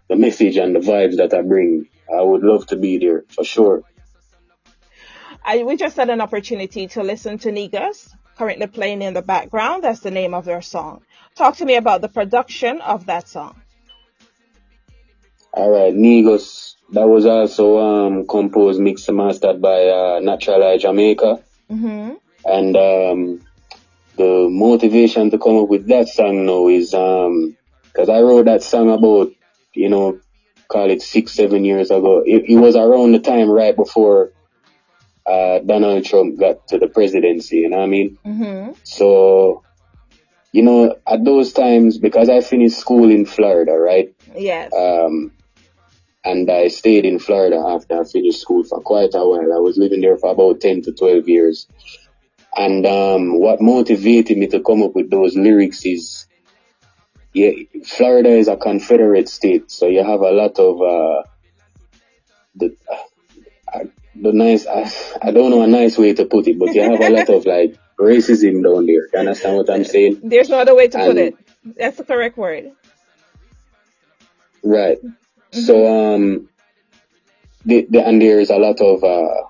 the 0.10 0.18
message 0.18 0.58
and 0.58 0.76
the 0.76 0.80
vibes 0.80 1.18
that 1.18 1.34
I 1.34 1.42
bring. 1.42 1.86
I 2.14 2.22
would 2.22 2.44
love 2.44 2.68
to 2.68 2.76
be 2.76 2.98
there 2.98 3.24
for 3.30 3.46
sure. 3.46 3.84
I, 5.44 5.64
we 5.64 5.76
just 5.78 5.96
had 5.96 6.10
an 6.10 6.22
opportunity 6.22 6.88
to 6.88 7.04
listen 7.04 7.38
to 7.40 7.52
Negus, 7.52 8.16
currently 8.38 8.68
playing 8.68 9.02
in 9.02 9.14
the 9.14 9.22
background. 9.22 9.84
That's 9.84 10.02
the 10.02 10.12
name 10.12 10.34
of 10.34 10.46
their 10.46 10.62
song. 10.62 11.02
Talk 11.36 11.58
to 11.58 11.66
me 11.66 11.76
about 11.76 12.02
the 12.02 12.10
production 12.10 12.82
of 12.82 13.06
that 13.08 13.28
song. 13.28 13.60
All 15.54 15.70
right, 15.70 15.94
Negus. 15.94 16.76
That 16.92 17.08
was 17.08 17.26
also 17.26 17.78
um, 17.80 18.28
composed, 18.28 18.80
mixed, 18.80 19.08
and 19.10 19.18
mastered 19.18 19.62
by 19.62 19.88
uh, 19.88 20.20
Natural 20.22 20.64
Eye 20.64 20.78
Jamaica. 20.78 21.44
Mm-hmm. 21.70 22.14
And 22.46 22.76
um, 22.76 23.42
the 24.16 24.48
motivation 24.50 25.30
to 25.32 25.38
come 25.38 25.58
up 25.58 25.70
with 25.70 25.88
that 25.88 26.08
song 26.08 26.46
now 26.46 26.68
is 26.68 26.92
because 26.92 28.10
I 28.10 28.22
wrote 28.22 28.46
that 28.46 28.64
song 28.64 28.90
about, 28.90 29.32
you 29.74 29.90
know, 29.90 30.20
call 30.68 30.90
it 30.90 31.02
six, 31.02 31.34
seven 31.34 31.64
years 31.64 31.92
ago. 31.92 32.24
It, 32.26 32.50
it 32.50 32.58
was 32.58 32.76
around 32.76 33.12
the 33.12 33.20
time 33.20 33.50
right 33.50 33.76
before 33.76 34.32
uh, 35.30 35.60
Donald 35.60 36.06
Trump 36.06 36.40
got 36.40 36.68
to 36.70 36.80
the 36.80 36.88
presidency, 36.88 37.58
you 37.58 37.70
know 37.70 37.78
what 37.78 37.84
I 37.84 37.88
mean? 37.88 38.18
Mm-hmm. 38.26 38.72
So, 38.84 39.64
you 40.52 40.64
know, 40.64 40.96
at 41.06 41.24
those 41.24 41.54
times, 41.54 42.00
because 42.00 42.30
I 42.30 42.42
finished 42.42 42.80
school 42.80 43.10
in 43.10 43.26
Florida, 43.26 43.74
right? 43.74 44.16
Yes. 44.36 44.72
Um, 44.74 45.32
and 46.24 46.50
I 46.50 46.68
stayed 46.70 47.06
in 47.06 47.20
Florida 47.20 47.64
after 47.66 48.02
I 48.02 48.04
finished 48.06 48.42
school 48.42 48.64
for 48.64 48.82
quite 48.82 49.14
a 49.14 49.20
while. 49.20 49.54
I 49.54 49.60
was 49.60 49.78
living 49.78 50.02
there 50.02 50.18
for 50.18 50.32
about 50.32 50.62
10 50.62 50.82
to 50.84 50.94
12 50.94 51.30
years. 51.30 51.68
And 52.56 52.86
um, 52.86 53.40
what 53.40 53.62
motivated 53.62 54.38
me 54.38 54.48
to 54.48 54.62
come 54.62 54.82
up 54.82 54.96
with 54.96 55.12
those 55.12 55.36
lyrics 55.36 55.86
is, 55.86 56.28
yeah, 57.34 57.52
Florida 57.86 58.30
is 58.30 58.48
a 58.48 58.58
Confederate 58.58 59.30
state, 59.30 59.70
so 59.70 59.88
you 59.88 60.04
have 60.04 60.22
a 60.22 60.32
lot 60.32 60.58
of 60.58 60.82
uh, 60.82 61.24
the 62.56 62.76
the 64.16 64.34
nice. 64.34 64.66
I, 64.68 64.92
I 65.22 65.32
don't 65.32 65.52
know 65.52 65.62
a 65.62 65.68
nice 65.68 65.98
way 65.98 66.14
to 66.14 66.26
put 66.26 66.48
it, 66.48 66.58
but 66.60 66.74
you 66.74 66.82
have 66.82 67.00
a 67.00 67.10
lot 67.10 67.30
of 67.30 67.46
like 67.46 67.78
racism 68.00 68.64
down 68.64 68.86
there. 68.86 69.08
You 69.14 69.20
understand 69.20 69.58
what 69.58 69.70
I'm 69.70 69.84
saying? 69.84 70.22
There's 70.24 70.50
no 70.50 70.60
other 70.60 70.76
way 70.76 70.88
to 70.88 70.98
put 70.98 71.18
it. 71.18 71.36
That's 71.64 71.98
the 71.98 72.04
correct 72.04 72.38
word. 72.38 72.72
Right. 74.64 74.98
So 75.52 76.14
um, 76.16 76.50
the, 77.66 77.88
the, 77.90 78.06
and 78.06 78.22
there's 78.22 78.50
a 78.50 78.58
lot 78.58 78.80
of 78.82 79.04
uh, 79.04 79.44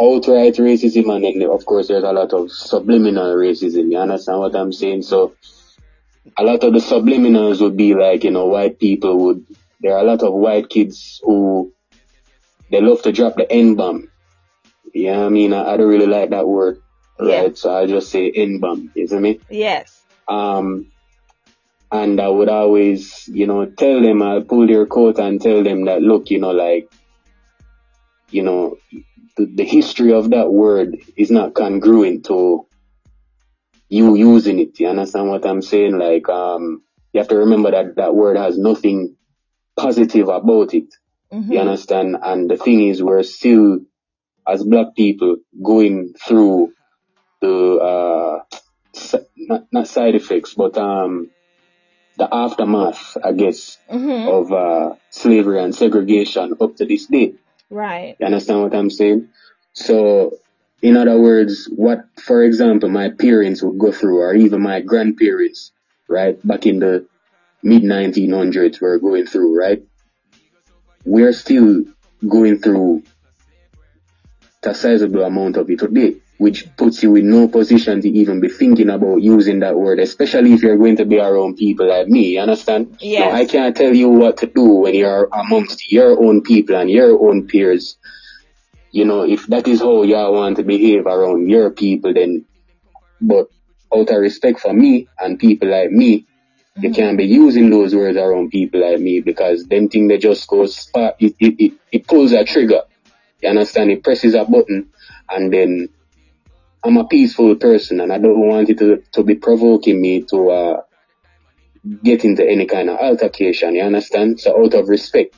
outright 0.00 0.54
racism, 0.54 1.14
and 1.14 1.24
then 1.24 1.50
of 1.50 1.64
course 1.64 1.88
there's 1.88 2.04
a 2.04 2.12
lot 2.12 2.32
of 2.32 2.50
subliminal 2.50 3.34
racism. 3.34 3.90
You 3.90 3.98
understand 3.98 4.38
what 4.40 4.56
I'm 4.56 4.72
saying? 4.72 5.02
So 5.02 5.34
a 6.36 6.42
lot 6.42 6.64
of 6.64 6.72
the 6.72 6.80
subliminals 6.80 7.60
would 7.60 7.76
be 7.76 7.94
like 7.94 8.24
you 8.24 8.30
know 8.30 8.46
white 8.46 8.78
people 8.78 9.18
would. 9.18 9.46
There 9.80 9.94
are 9.94 10.00
a 10.00 10.04
lot 10.04 10.22
of 10.22 10.34
white 10.34 10.68
kids 10.68 11.20
who 11.22 11.72
they 12.70 12.80
love 12.80 13.02
to 13.02 13.12
drop 13.12 13.36
the 13.36 13.50
N 13.50 13.74
bomb. 13.74 14.10
Yeah, 14.94 15.24
I 15.24 15.28
mean? 15.28 15.52
I, 15.52 15.72
I 15.72 15.76
don't 15.76 15.88
really 15.88 16.06
like 16.06 16.30
that 16.30 16.46
word. 16.46 16.80
Yeah. 17.20 17.42
Right. 17.42 17.58
So 17.58 17.74
I'll 17.74 17.86
just 17.86 18.10
say 18.10 18.30
N 18.30 18.58
bomb. 18.58 18.90
You 18.94 19.06
see 19.06 19.18
me? 19.18 19.40
Yes. 19.50 20.02
Um, 20.28 20.90
and 21.90 22.20
I 22.20 22.28
would 22.28 22.48
always, 22.48 23.26
you 23.28 23.46
know, 23.46 23.64
tell 23.66 24.02
them, 24.02 24.22
I'll 24.22 24.42
pull 24.42 24.66
their 24.66 24.86
coat 24.86 25.18
and 25.18 25.40
tell 25.40 25.62
them 25.62 25.86
that, 25.86 26.02
look, 26.02 26.30
you 26.30 26.38
know, 26.38 26.50
like, 26.50 26.90
you 28.30 28.42
know, 28.42 28.76
the, 29.36 29.46
the 29.46 29.64
history 29.64 30.12
of 30.12 30.30
that 30.30 30.52
word 30.52 30.98
is 31.16 31.30
not 31.30 31.54
congruent 31.54 32.26
to 32.26 32.66
you 33.88 34.14
using 34.16 34.58
it. 34.58 34.78
You 34.78 34.88
understand 34.88 35.30
what 35.30 35.46
I'm 35.46 35.62
saying? 35.62 35.96
Like, 35.98 36.28
um, 36.28 36.82
you 37.12 37.20
have 37.20 37.28
to 37.28 37.36
remember 37.36 37.70
that 37.70 37.96
that 37.96 38.14
word 38.14 38.36
has 38.36 38.58
nothing 38.58 39.16
positive 39.78 40.28
about 40.28 40.74
it. 40.74 40.92
Mm-hmm. 41.32 41.52
You 41.52 41.58
understand? 41.60 42.16
And 42.22 42.50
the 42.50 42.56
thing 42.56 42.88
is, 42.88 43.02
we're 43.02 43.22
still, 43.22 43.80
as 44.46 44.64
black 44.64 44.94
people, 44.96 45.36
going 45.62 46.14
through 46.14 46.72
the, 47.40 47.76
uh, 47.76 48.42
not, 49.36 49.64
not 49.72 49.88
side 49.88 50.14
effects, 50.14 50.54
but, 50.54 50.76
um, 50.78 51.30
the 52.16 52.28
aftermath, 52.32 53.16
I 53.22 53.32
guess, 53.32 53.78
Mm-hmm. 53.90 54.28
of, 54.28 54.52
uh, 54.52 54.94
slavery 55.10 55.62
and 55.62 55.74
segregation 55.74 56.54
up 56.60 56.76
to 56.76 56.86
this 56.86 57.06
day. 57.06 57.34
Right. 57.70 58.16
You 58.18 58.26
understand 58.26 58.62
what 58.62 58.74
I'm 58.74 58.90
saying? 58.90 59.28
So, 59.74 60.38
in 60.80 60.96
other 60.96 61.20
words, 61.20 61.66
what, 61.66 62.04
for 62.20 62.42
example, 62.42 62.88
my 62.88 63.10
parents 63.10 63.62
would 63.62 63.78
go 63.78 63.92
through, 63.92 64.20
or 64.20 64.34
even 64.34 64.62
my 64.62 64.80
grandparents, 64.80 65.72
right, 66.08 66.38
back 66.46 66.66
in 66.66 66.78
the 66.78 67.06
mid 67.62 67.82
1900s 67.82 68.80
were 68.80 68.98
going 68.98 69.26
through, 69.26 69.58
right? 69.58 69.82
We're 71.08 71.32
still 71.32 71.84
going 72.28 72.58
through 72.58 73.02
a 74.62 74.74
sizable 74.74 75.24
amount 75.24 75.56
of 75.56 75.70
it 75.70 75.78
today, 75.78 76.16
which 76.36 76.66
puts 76.76 77.02
you 77.02 77.16
in 77.16 77.30
no 77.30 77.48
position 77.48 78.02
to 78.02 78.08
even 78.10 78.40
be 78.40 78.50
thinking 78.50 78.90
about 78.90 79.22
using 79.22 79.60
that 79.60 79.74
word, 79.74 80.00
especially 80.00 80.52
if 80.52 80.62
you're 80.62 80.76
going 80.76 80.96
to 80.96 81.06
be 81.06 81.18
around 81.18 81.56
people 81.56 81.88
like 81.88 82.08
me, 82.08 82.34
you 82.34 82.40
understand? 82.40 82.98
Now, 83.20 83.30
I 83.30 83.46
can't 83.46 83.74
tell 83.74 83.94
you 83.94 84.10
what 84.10 84.36
to 84.38 84.46
do 84.46 84.64
when 84.82 84.94
you're 84.94 85.30
amongst 85.32 85.90
your 85.90 86.22
own 86.22 86.42
people 86.42 86.76
and 86.76 86.90
your 86.90 87.18
own 87.26 87.46
peers. 87.46 87.96
You 88.90 89.06
know, 89.06 89.22
if 89.22 89.46
that 89.46 89.66
is 89.66 89.80
how 89.80 90.02
y'all 90.02 90.34
want 90.34 90.58
to 90.58 90.62
behave 90.62 91.06
around 91.06 91.48
your 91.48 91.70
people, 91.70 92.12
then, 92.12 92.44
but 93.18 93.48
out 93.94 94.10
of 94.10 94.20
respect 94.20 94.60
for 94.60 94.74
me 94.74 95.08
and 95.18 95.38
people 95.38 95.68
like 95.70 95.90
me, 95.90 96.26
you 96.80 96.92
can't 96.92 97.18
be 97.18 97.24
using 97.24 97.70
those 97.70 97.94
words 97.94 98.16
around 98.16 98.50
people 98.50 98.80
like 98.80 99.00
me 99.00 99.20
because 99.20 99.66
them 99.66 99.88
thing 99.88 100.08
they 100.08 100.18
just 100.18 100.46
go 100.46 100.66
spark, 100.66 101.16
it, 101.18 101.34
it, 101.40 101.54
it, 101.58 101.72
it 101.90 102.06
pulls 102.06 102.32
a 102.32 102.44
trigger. 102.44 102.82
You 103.42 103.50
understand? 103.50 103.90
It 103.90 104.04
presses 104.04 104.34
a 104.34 104.44
button 104.44 104.90
and 105.28 105.52
then 105.52 105.88
I'm 106.84 106.96
a 106.96 107.06
peaceful 107.06 107.56
person 107.56 108.00
and 108.00 108.12
I 108.12 108.18
don't 108.18 108.38
want 108.38 108.70
it 108.70 108.78
to, 108.78 109.02
to 109.12 109.24
be 109.24 109.34
provoking 109.34 110.00
me 110.00 110.22
to, 110.24 110.50
uh, 110.50 110.82
get 112.02 112.24
into 112.24 112.48
any 112.48 112.66
kind 112.66 112.90
of 112.90 112.98
altercation. 112.98 113.74
You 113.74 113.82
understand? 113.82 114.40
So 114.40 114.64
out 114.64 114.74
of 114.74 114.88
respect, 114.88 115.34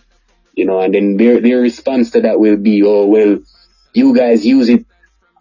you 0.55 0.67
know, 0.67 0.81
and 0.81 0.95
then 0.95 1.17
their, 1.17 1.41
their 1.41 1.61
response 1.61 2.11
to 2.13 2.21
that 2.23 2.39
will 2.39 2.57
be, 2.57 2.83
oh, 2.85 3.07
well, 3.07 3.39
you 3.95 4.15
guys 4.15 4.45
use 4.45 4.69
it, 4.69 4.85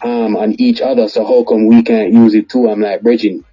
um, 0.01 0.37
on 0.37 0.53
each 0.59 0.81
other. 0.81 1.09
So 1.09 1.25
how 1.25 1.43
come 1.43 1.67
we 1.67 1.83
can't 1.83 2.13
use 2.13 2.33
it 2.33 2.49
too? 2.49 2.69
I'm 2.69 2.79
like, 2.79 3.01
Bridging, 3.01 3.43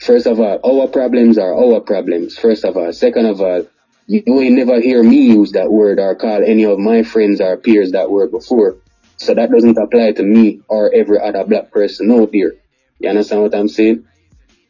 First 0.00 0.26
of 0.26 0.40
all, 0.40 0.58
our 0.64 0.88
problems 0.88 1.36
are 1.36 1.54
our 1.54 1.80
problems. 1.80 2.38
First 2.38 2.64
of 2.64 2.76
all. 2.76 2.92
Second 2.92 3.26
of 3.26 3.40
all, 3.40 3.66
you 4.06 4.22
will 4.26 4.50
never 4.50 4.80
hear 4.80 5.02
me 5.02 5.26
use 5.26 5.52
that 5.52 5.70
word 5.70 6.00
or 6.00 6.14
call 6.16 6.42
any 6.42 6.64
of 6.64 6.78
my 6.78 7.02
friends 7.02 7.40
or 7.40 7.56
peers 7.58 7.92
that 7.92 8.10
word 8.10 8.30
before. 8.30 8.78
So 9.18 9.34
that 9.34 9.50
doesn't 9.50 9.76
apply 9.76 10.12
to 10.12 10.22
me 10.22 10.62
or 10.68 10.90
every 10.92 11.20
other 11.20 11.44
black 11.44 11.70
person 11.70 12.10
out 12.10 12.32
there. 12.32 12.54
You 12.98 13.10
understand 13.10 13.42
what 13.42 13.54
I'm 13.54 13.68
saying? 13.68 14.06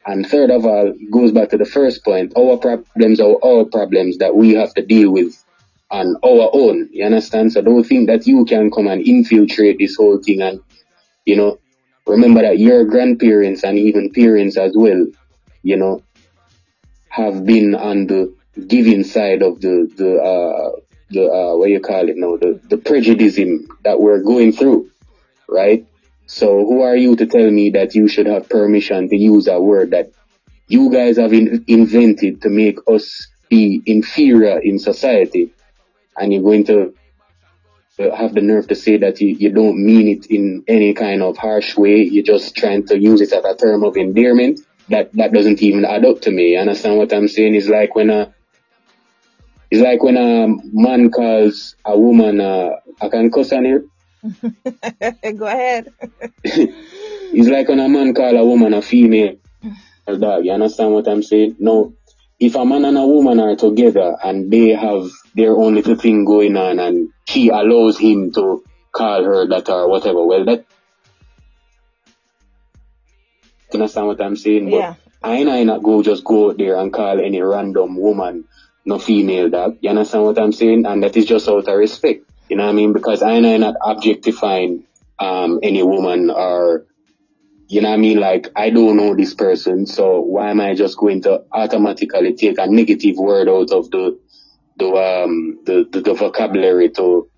And 0.05 0.26
third 0.26 0.51
of 0.51 0.66
all, 0.66 0.93
goes 1.12 1.31
back 1.31 1.51
to 1.51 1.57
the 1.57 1.64
first 1.64 2.05
point. 2.05 2.33
Our 2.37 2.57
problems 2.57 3.20
are 3.20 3.37
our 3.45 3.64
problems 3.66 4.18
that 4.18 4.35
we 4.35 4.55
have 4.55 4.74
to 4.74 4.83
deal 4.85 5.12
with 5.12 5.43
on 5.91 6.16
our 6.24 6.51
own. 6.53 6.89
You 6.93 7.05
understand? 7.05 7.53
So 7.53 7.62
don't 7.62 7.85
think 7.85 8.09
that 8.09 8.26
you 8.26 8.45
can 8.45 8.70
come 8.72 8.89
and 8.89 9.07
infiltrate 9.07 9.78
this 9.78 9.97
whole 9.97 10.18
thing 10.20 10.43
and, 10.43 10.61
you 11.24 11.37
know, 11.37 11.61
remember 12.07 12.43
that 12.43 12.59
your 12.59 12.85
grandparents 12.85 13.62
and 13.62 13.78
even 13.78 14.11
parents 14.12 14.57
as 14.57 14.72
well, 14.74 15.07
you 15.62 15.76
know, 15.76 16.02
have 17.08 17.44
been 17.44 17.74
on 17.74 18.06
the 18.06 18.34
giving 18.66 19.04
side 19.04 19.42
of 19.42 19.61
the, 19.61 19.90
the, 19.96 20.16
uh, 20.16 20.80
the, 21.11 21.26
uh, 21.26 21.56
what 21.56 21.70
you 21.70 21.80
call 21.80 22.08
it 22.08 22.16
now, 22.16 22.36
the, 22.36 22.61
the 22.68 22.76
prejudice 22.76 23.36
that 23.84 24.00
we're 24.00 24.22
going 24.22 24.52
through, 24.52 24.90
right? 25.48 25.86
So 26.26 26.64
who 26.64 26.82
are 26.82 26.96
you 26.96 27.16
to 27.16 27.26
tell 27.26 27.50
me 27.50 27.70
that 27.70 27.94
you 27.94 28.06
should 28.06 28.26
have 28.26 28.48
permission 28.48 29.08
to 29.08 29.16
use 29.16 29.48
a 29.48 29.61
word 29.61 29.90
that 29.90 30.12
you 30.68 30.90
guys 30.92 31.16
have 31.16 31.32
in, 31.32 31.64
invented 31.66 32.42
to 32.42 32.48
make 32.48 32.78
us 32.86 33.26
be 33.48 33.82
inferior 33.84 34.61
in 34.61 34.78
society? 34.78 35.50
And 36.16 36.32
you're 36.32 36.42
going 36.42 36.64
to 36.66 36.94
have 37.98 38.34
the 38.34 38.40
nerve 38.40 38.68
to 38.68 38.74
say 38.74 38.96
that 38.98 39.20
you, 39.20 39.28
you 39.28 39.50
don't 39.52 39.84
mean 39.84 40.08
it 40.08 40.26
in 40.26 40.64
any 40.68 40.94
kind 40.94 41.22
of 41.22 41.36
harsh 41.36 41.76
way. 41.76 42.02
You're 42.02 42.24
just 42.24 42.56
trying 42.56 42.86
to 42.86 42.98
use 42.98 43.20
it 43.20 43.32
as 43.32 43.44
a 43.44 43.56
term 43.56 43.84
of 43.84 43.96
endearment. 43.96 44.61
That, 44.91 45.12
that 45.14 45.32
doesn't 45.32 45.62
even 45.62 45.84
add 45.84 46.05
up 46.05 46.20
to 46.22 46.30
me. 46.30 46.53
You 46.53 46.59
understand 46.59 46.99
what 46.99 47.12
I'm 47.12 47.28
saying? 47.28 47.55
It's 47.55 47.68
like 47.68 47.95
when 47.95 48.11
a, 48.11 48.34
it's 49.70 49.80
like 49.80 50.03
when 50.03 50.16
a 50.16 50.49
man 50.72 51.11
calls 51.11 51.76
a 51.84 51.99
woman, 51.99 52.41
uh, 52.41 52.70
I 53.01 53.09
can 53.09 53.30
cuss 53.30 53.53
on 53.53 53.64
here. 53.64 53.84
Go 55.36 55.47
ahead. 55.47 55.88
it's 56.45 57.49
like 57.49 57.68
when 57.68 57.80
a 57.80 57.88
man 57.88 58.12
call 58.14 58.36
a 58.36 58.45
woman 58.45 58.74
a 58.74 58.82
female 58.82 59.36
dog. 60.07 60.45
You 60.45 60.53
understand 60.53 60.93
what 60.93 61.09
I'm 61.09 61.22
saying? 61.22 61.57
No. 61.59 61.95
If 62.38 62.55
a 62.55 62.64
man 62.64 62.84
and 62.84 62.99
a 62.99 63.07
woman 63.07 63.38
are 63.38 63.55
together 63.55 64.16
and 64.22 64.51
they 64.51 64.70
have 64.70 65.09
their 65.34 65.57
own 65.57 65.74
little 65.74 65.95
thing 65.95 66.24
going 66.24 66.57
on 66.57 66.78
and 66.78 67.11
she 67.28 67.49
allows 67.51 67.99
him 67.99 68.32
to 68.32 68.64
call 68.93 69.22
her 69.22 69.47
that 69.47 69.68
or 69.68 69.88
whatever, 69.88 70.24
well 70.24 70.45
that 70.47 70.64
you 73.72 73.80
understand 73.80 74.06
what 74.06 74.20
I'm 74.22 74.36
saying? 74.36 74.68
Yeah. 74.68 74.94
But 75.22 75.28
I 75.28 75.36
and 75.36 75.50
I 75.50 75.64
not 75.64 75.82
go 75.82 76.02
just 76.02 76.24
go 76.24 76.50
out 76.50 76.58
there 76.58 76.76
and 76.76 76.92
call 76.92 77.20
any 77.20 77.40
random 77.40 77.96
woman 77.96 78.44
no 78.84 78.98
female 78.98 79.48
dog. 79.50 79.76
You 79.80 79.90
understand 79.90 80.24
what 80.24 80.38
I'm 80.38 80.52
saying? 80.52 80.86
And 80.86 81.02
that 81.02 81.16
is 81.16 81.26
just 81.26 81.48
out 81.48 81.68
of 81.68 81.76
respect. 81.78 82.24
You 82.48 82.56
know 82.56 82.64
what 82.64 82.70
I 82.70 82.74
mean? 82.74 82.92
Because 82.92 83.22
I 83.22 83.32
am 83.32 83.60
not 83.60 83.74
objectifying 83.84 84.84
um 85.18 85.60
any 85.62 85.82
woman 85.82 86.30
or 86.30 86.86
you 87.68 87.80
know 87.80 87.90
what 87.90 87.94
I 87.94 87.98
mean? 87.98 88.18
Like 88.18 88.48
I 88.56 88.70
don't 88.70 88.96
know 88.96 89.14
this 89.14 89.34
person, 89.34 89.86
so 89.86 90.20
why 90.20 90.50
am 90.50 90.60
I 90.60 90.74
just 90.74 90.96
going 90.96 91.22
to 91.22 91.44
automatically 91.52 92.34
take 92.34 92.58
a 92.58 92.66
negative 92.66 93.16
word 93.16 93.48
out 93.48 93.70
of 93.70 93.90
the 93.90 94.18
the 94.76 94.86
um 94.86 95.60
the, 95.64 95.86
the, 95.90 96.00
the 96.00 96.14
vocabulary 96.14 96.90
to 96.90 97.30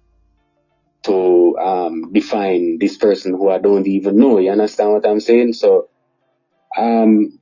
to 1.04 1.58
um 1.58 2.12
define 2.12 2.78
this 2.78 2.96
person 2.96 3.32
who 3.34 3.50
I 3.50 3.58
don't 3.58 3.86
even 3.86 4.16
know. 4.16 4.38
You 4.38 4.52
understand 4.52 4.92
what 4.92 5.06
I'm 5.06 5.20
saying? 5.20 5.52
So 5.52 5.88
um 6.78 7.38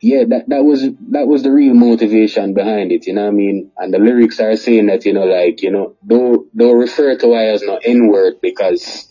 yeah, 0.00 0.24
that, 0.28 0.48
that 0.48 0.64
was, 0.64 0.82
that 1.10 1.26
was 1.28 1.42
the 1.42 1.52
real 1.52 1.74
motivation 1.74 2.54
behind 2.54 2.92
it, 2.92 3.06
you 3.06 3.14
know 3.14 3.22
what 3.24 3.28
I 3.28 3.32
mean? 3.32 3.72
And 3.76 3.92
the 3.92 3.98
lyrics 3.98 4.40
are 4.40 4.56
saying 4.56 4.86
that, 4.86 5.04
you 5.04 5.12
know, 5.12 5.24
like, 5.24 5.62
you 5.62 5.70
know, 5.72 5.96
don't, 6.06 6.56
don't 6.56 6.78
refer 6.78 7.16
to 7.18 7.34
I 7.34 7.46
as 7.46 7.62
no 7.62 7.76
N-word 7.84 8.36
because, 8.40 9.08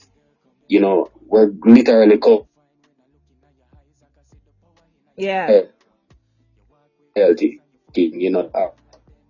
you 0.68 0.80
know, 0.82 1.10
we're 1.28 1.52
literally 1.64 2.18
called 2.18 2.48
Yeah. 5.18 5.62
healthy, 7.16 7.62
you 7.96 8.32
know, 8.32 8.50
uh, 8.54 8.70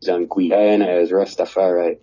and 0.08 0.30
queen, 0.30 0.54
I 0.54 0.58
and 0.74 0.84
as 0.84 1.12
Rastafari. 1.12 1.98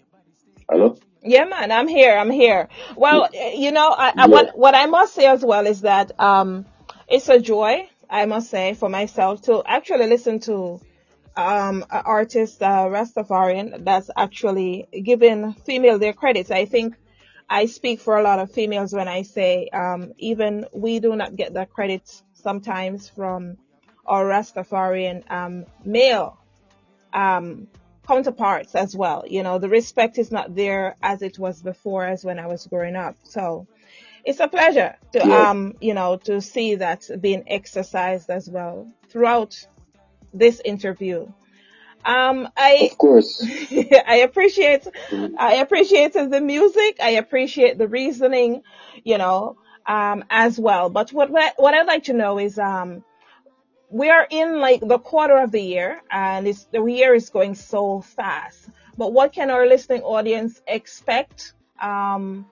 Hello? 0.71 0.97
Yeah, 1.23 1.45
man, 1.45 1.73
I'm 1.73 1.89
here. 1.89 2.17
I'm 2.17 2.31
here. 2.31 2.69
Well, 2.97 3.29
you 3.35 3.73
know, 3.73 3.91
I, 3.91 4.15
I, 4.17 4.27
what 4.27 4.57
what 4.59 4.75
I 4.75 4.87
must 4.87 5.15
say 5.15 5.27
as 5.27 5.45
well 5.45 5.67
is 5.67 5.83
that 5.83 6.19
um, 6.21 6.67
it's 7.09 7.29
a 7.29 7.41
joy, 7.41 7.89
I 8.09 8.27
must 8.27 8.51
say, 8.51 8.75
for 8.75 8.89
myself 8.89 9.43
to 9.43 9.63
actually 9.67 10.07
listen 10.07 10.41
to 10.41 10.81
um, 11.37 11.85
artist, 11.91 12.63
uh, 12.63 12.87
Rastafarian, 12.87 13.85
that's 13.85 14.11
actually 14.17 14.89
giving 15.05 15.53
female 15.53 15.99
their 15.99 16.13
credits. 16.13 16.51
I 16.51 16.65
think 16.65 16.95
I 17.49 17.67
speak 17.67 18.01
for 18.01 18.17
a 18.17 18.23
lot 18.23 18.39
of 18.39 18.51
females 18.51 18.93
when 18.93 19.09
I 19.09 19.23
say 19.23 19.69
um, 19.69 20.13
even 20.19 20.67
we 20.73 20.99
do 20.99 21.15
not 21.15 21.37
get 21.37 21.53
the 21.53 21.67
credit 21.67 22.23
sometimes 22.35 23.09
from 23.09 23.57
our 24.07 24.25
Rastafarian 24.25 25.31
um, 25.31 25.67
male 25.85 26.39
um, 27.13 27.67
counterparts 28.07 28.75
as 28.75 28.97
well. 28.97 29.25
You 29.29 29.43
know, 29.43 29.59
the 29.59 29.69
respect 29.69 30.19
is 30.19 30.31
not 30.31 30.55
there 30.55 30.97
as 31.03 31.23
it 31.23 31.39
was 31.39 31.61
before, 31.63 32.05
as 32.05 32.25
when 32.25 32.39
I 32.39 32.47
was 32.47 32.67
growing 32.67 32.97
up. 32.97 33.17
So 33.25 33.67
it's 34.27 34.41
a 34.41 34.49
pleasure 34.49 34.97
to, 35.13 35.27
Yeah. 35.27 35.51
um, 35.51 35.75
you 35.81 35.95
know, 35.95 36.17
to 36.25 36.41
see 36.41 36.77
that 36.77 37.09
being 37.21 37.45
exercised 37.47 38.29
as 38.31 38.51
well 38.51 38.93
throughout 39.09 39.57
this 40.35 40.61
interview. 40.65 41.29
Um, 42.05 42.49
I, 42.57 42.91
Of 42.93 42.99
course. 42.99 43.43
I 44.07 44.23
appreciate, 44.25 44.87
I 45.39 45.55
appreciated 45.57 46.31
the 46.31 46.41
music. 46.41 46.99
I 47.03 47.11
appreciate 47.11 47.79
the 47.79 47.89
reasoning, 47.89 48.63
you 49.05 49.19
know, 49.19 49.57
um, 49.87 50.25
as 50.31 50.59
well. 50.59 50.91
But 50.91 51.13
what, 51.13 51.31
what 51.31 51.55
what 51.57 51.75
I'd 51.75 51.87
like 51.87 52.05
to 52.05 52.13
know 52.13 52.39
is, 52.39 52.59
um, 52.59 53.05
we 53.91 54.11
are 54.11 54.27
in 54.31 54.61
like 54.61 54.81
the 54.81 54.99
quarter 54.99 55.39
of 55.39 55.53
the 55.53 55.61
year 55.63 56.01
and 56.11 56.49
it's, 56.49 56.65
the 56.73 56.85
year 56.85 57.15
is 57.15 57.31
going 57.31 57.55
so 57.55 58.01
fast. 58.01 58.69
But 58.97 59.13
what 59.13 59.33
can 59.33 59.51
our 59.51 59.67
listening 59.67 60.03
audience 60.03 60.61
expect 60.67 61.55
um, 61.81 62.47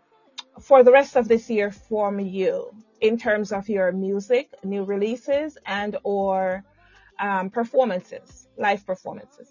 for 0.60 0.82
the 0.82 0.92
rest 0.92 1.16
of 1.16 1.28
this 1.28 1.50
year 1.50 1.70
from 1.70 2.20
you 2.20 2.74
in 3.00 3.18
terms 3.18 3.52
of 3.52 3.68
your 3.68 3.92
music, 3.92 4.50
new 4.62 4.84
releases, 4.84 5.58
and 5.66 5.96
or 6.04 6.64
um, 7.18 7.50
performances, 7.50 8.48
live 8.56 8.86
performances? 8.86 9.48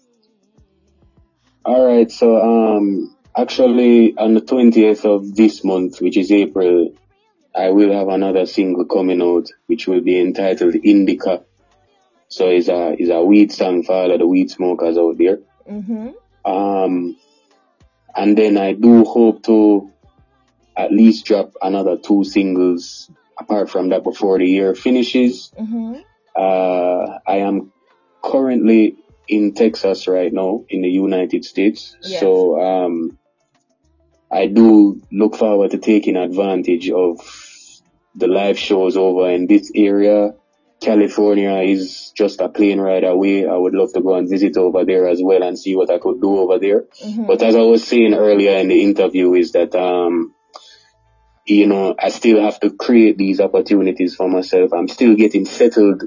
All 1.64 1.86
right. 1.86 2.10
So, 2.10 2.76
um, 2.76 3.16
actually, 3.36 4.16
on 4.16 4.34
the 4.34 4.40
20th 4.40 5.04
of 5.04 5.34
this 5.34 5.64
month, 5.64 6.00
which 6.00 6.16
is 6.16 6.30
April, 6.30 6.94
I 7.54 7.70
will 7.70 7.92
have 7.92 8.08
another 8.08 8.46
single 8.46 8.84
coming 8.84 9.22
out, 9.22 9.50
which 9.66 9.86
will 9.86 10.00
be 10.00 10.20
entitled 10.20 10.74
Indica. 10.74 11.44
So 12.28 12.48
it's 12.48 12.68
a, 12.68 12.96
it's 12.98 13.10
a 13.10 13.22
weed 13.22 13.52
song 13.52 13.84
for 13.84 13.94
all 13.94 14.10
of 14.10 14.18
the 14.18 14.26
weed 14.26 14.50
smokers 14.50 14.98
out 14.98 15.16
there. 15.16 15.38
Mm-hmm. 15.70 16.10
Um, 16.50 17.16
and 18.16 18.36
then 18.36 18.58
I 18.58 18.72
do 18.72 19.04
hope 19.04 19.44
to 19.44 19.90
at 20.76 20.92
least 20.92 21.26
drop 21.26 21.52
another 21.62 21.96
two 21.96 22.24
singles 22.24 23.10
apart 23.38 23.70
from 23.70 23.90
that 23.90 24.02
before 24.02 24.38
the 24.38 24.46
year 24.46 24.74
finishes. 24.74 25.52
Mm-hmm. 25.58 26.00
Uh, 26.36 27.18
I 27.26 27.38
am 27.38 27.72
currently 28.22 28.96
in 29.28 29.54
Texas 29.54 30.06
right 30.08 30.32
now 30.32 30.64
in 30.68 30.82
the 30.82 30.88
United 30.88 31.44
States. 31.44 31.96
Yes. 32.02 32.20
So, 32.20 32.60
um, 32.60 33.18
I 34.30 34.46
do 34.46 35.00
look 35.12 35.36
forward 35.36 35.70
to 35.70 35.78
taking 35.78 36.16
advantage 36.16 36.90
of 36.90 37.20
the 38.16 38.26
live 38.26 38.58
shows 38.58 38.96
over 38.96 39.30
in 39.30 39.46
this 39.46 39.70
area. 39.74 40.34
California 40.80 41.58
is 41.58 42.12
just 42.16 42.40
a 42.40 42.48
plane 42.48 42.80
ride 42.80 43.04
away. 43.04 43.46
I 43.46 43.56
would 43.56 43.74
love 43.74 43.92
to 43.92 44.00
go 44.00 44.16
and 44.16 44.28
visit 44.28 44.56
over 44.56 44.84
there 44.84 45.08
as 45.08 45.20
well 45.22 45.42
and 45.42 45.58
see 45.58 45.76
what 45.76 45.90
I 45.90 45.98
could 45.98 46.20
do 46.20 46.38
over 46.38 46.58
there. 46.58 46.82
Mm-hmm. 46.82 47.26
But 47.26 47.42
as 47.42 47.54
I 47.54 47.60
was 47.60 47.86
saying 47.86 48.12
earlier 48.12 48.58
in 48.58 48.68
the 48.68 48.82
interview 48.82 49.34
is 49.34 49.52
that, 49.52 49.74
um, 49.74 50.34
you 51.46 51.66
know, 51.66 51.94
I 51.98 52.08
still 52.08 52.40
have 52.40 52.58
to 52.60 52.70
create 52.70 53.18
these 53.18 53.40
opportunities 53.40 54.14
for 54.14 54.28
myself. 54.28 54.72
I'm 54.72 54.88
still 54.88 55.14
getting 55.14 55.44
settled 55.44 56.04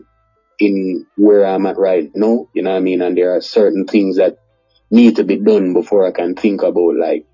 in 0.59 1.05
where 1.15 1.45
I'm 1.45 1.65
at 1.67 1.77
right 1.77 2.09
now, 2.15 2.47
you 2.53 2.63
know 2.63 2.71
what 2.71 2.77
I 2.77 2.81
mean? 2.81 3.01
And 3.01 3.15
there 3.15 3.35
are 3.35 3.41
certain 3.41 3.85
things 3.85 4.17
that 4.17 4.37
need 4.89 5.17
to 5.17 5.23
be 5.23 5.37
done 5.37 5.73
before 5.73 6.07
I 6.07 6.11
can 6.11 6.35
think 6.35 6.63
about 6.63 6.95
like 6.95 7.25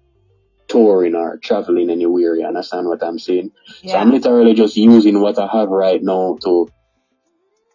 touring 0.67 1.15
or 1.15 1.37
traveling 1.37 1.89
anywhere. 1.89 2.35
You 2.35 2.45
understand 2.45 2.87
what 2.87 3.03
I'm 3.03 3.19
saying? 3.19 3.51
So 3.85 3.95
I'm 3.95 4.11
literally 4.11 4.53
just 4.53 4.75
using 4.75 5.19
what 5.21 5.39
I 5.39 5.47
have 5.47 5.69
right 5.69 6.01
now 6.01 6.37
to 6.43 6.69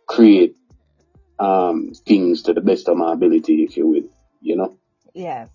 create 0.06 0.56
um 1.38 1.92
things 2.06 2.42
to 2.42 2.52
the 2.52 2.60
best 2.60 2.88
of 2.88 2.96
my 2.96 3.12
ability, 3.12 3.62
if 3.62 3.76
you 3.76 3.86
will, 3.86 4.08
you 4.40 4.56
know? 4.56 4.76
Yes. 5.14 5.48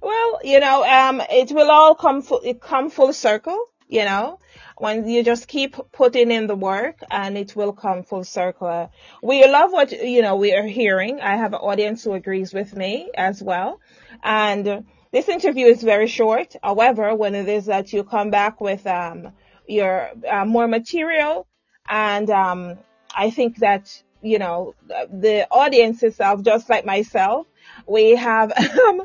Well, 0.00 0.40
you 0.44 0.60
know, 0.60 0.84
um, 0.84 1.20
it 1.30 1.52
will 1.52 1.70
all 1.70 1.94
come 1.94 2.22
full, 2.22 2.40
it 2.44 2.60
come 2.60 2.88
full 2.88 3.12
circle, 3.12 3.58
you 3.88 4.04
know. 4.04 4.38
when 4.78 5.08
you 5.08 5.22
just 5.24 5.48
keep 5.48 5.76
putting 5.92 6.30
in 6.30 6.46
the 6.46 6.54
work 6.54 7.00
and 7.10 7.36
it 7.36 7.56
will 7.56 7.72
come 7.72 8.02
full 8.04 8.24
circle. 8.24 8.90
We 9.22 9.46
love 9.46 9.72
what, 9.72 9.90
you 9.92 10.22
know, 10.22 10.36
we 10.36 10.54
are 10.54 10.62
hearing. 10.66 11.20
I 11.20 11.36
have 11.36 11.52
an 11.52 11.60
audience 11.60 12.04
who 12.04 12.12
agrees 12.12 12.54
with 12.54 12.76
me 12.76 13.10
as 13.14 13.42
well. 13.42 13.80
And 14.22 14.84
this 15.12 15.28
interview 15.28 15.66
is 15.66 15.82
very 15.82 16.06
short. 16.06 16.54
However, 16.62 17.14
when 17.14 17.34
it 17.34 17.48
is 17.48 17.66
that 17.66 17.92
you 17.92 18.04
come 18.04 18.30
back 18.30 18.60
with, 18.60 18.86
um, 18.86 19.32
your, 19.66 20.10
uh, 20.30 20.44
more 20.44 20.68
material 20.68 21.46
and, 21.88 22.30
um, 22.30 22.78
I 23.14 23.30
think 23.30 23.58
that, 23.58 24.02
you 24.22 24.38
know, 24.38 24.74
the 24.88 25.48
audience 25.50 26.02
itself, 26.02 26.42
just 26.42 26.68
like 26.68 26.84
myself, 26.84 27.46
we 27.86 28.16
have 28.16 28.52
um, 28.86 29.02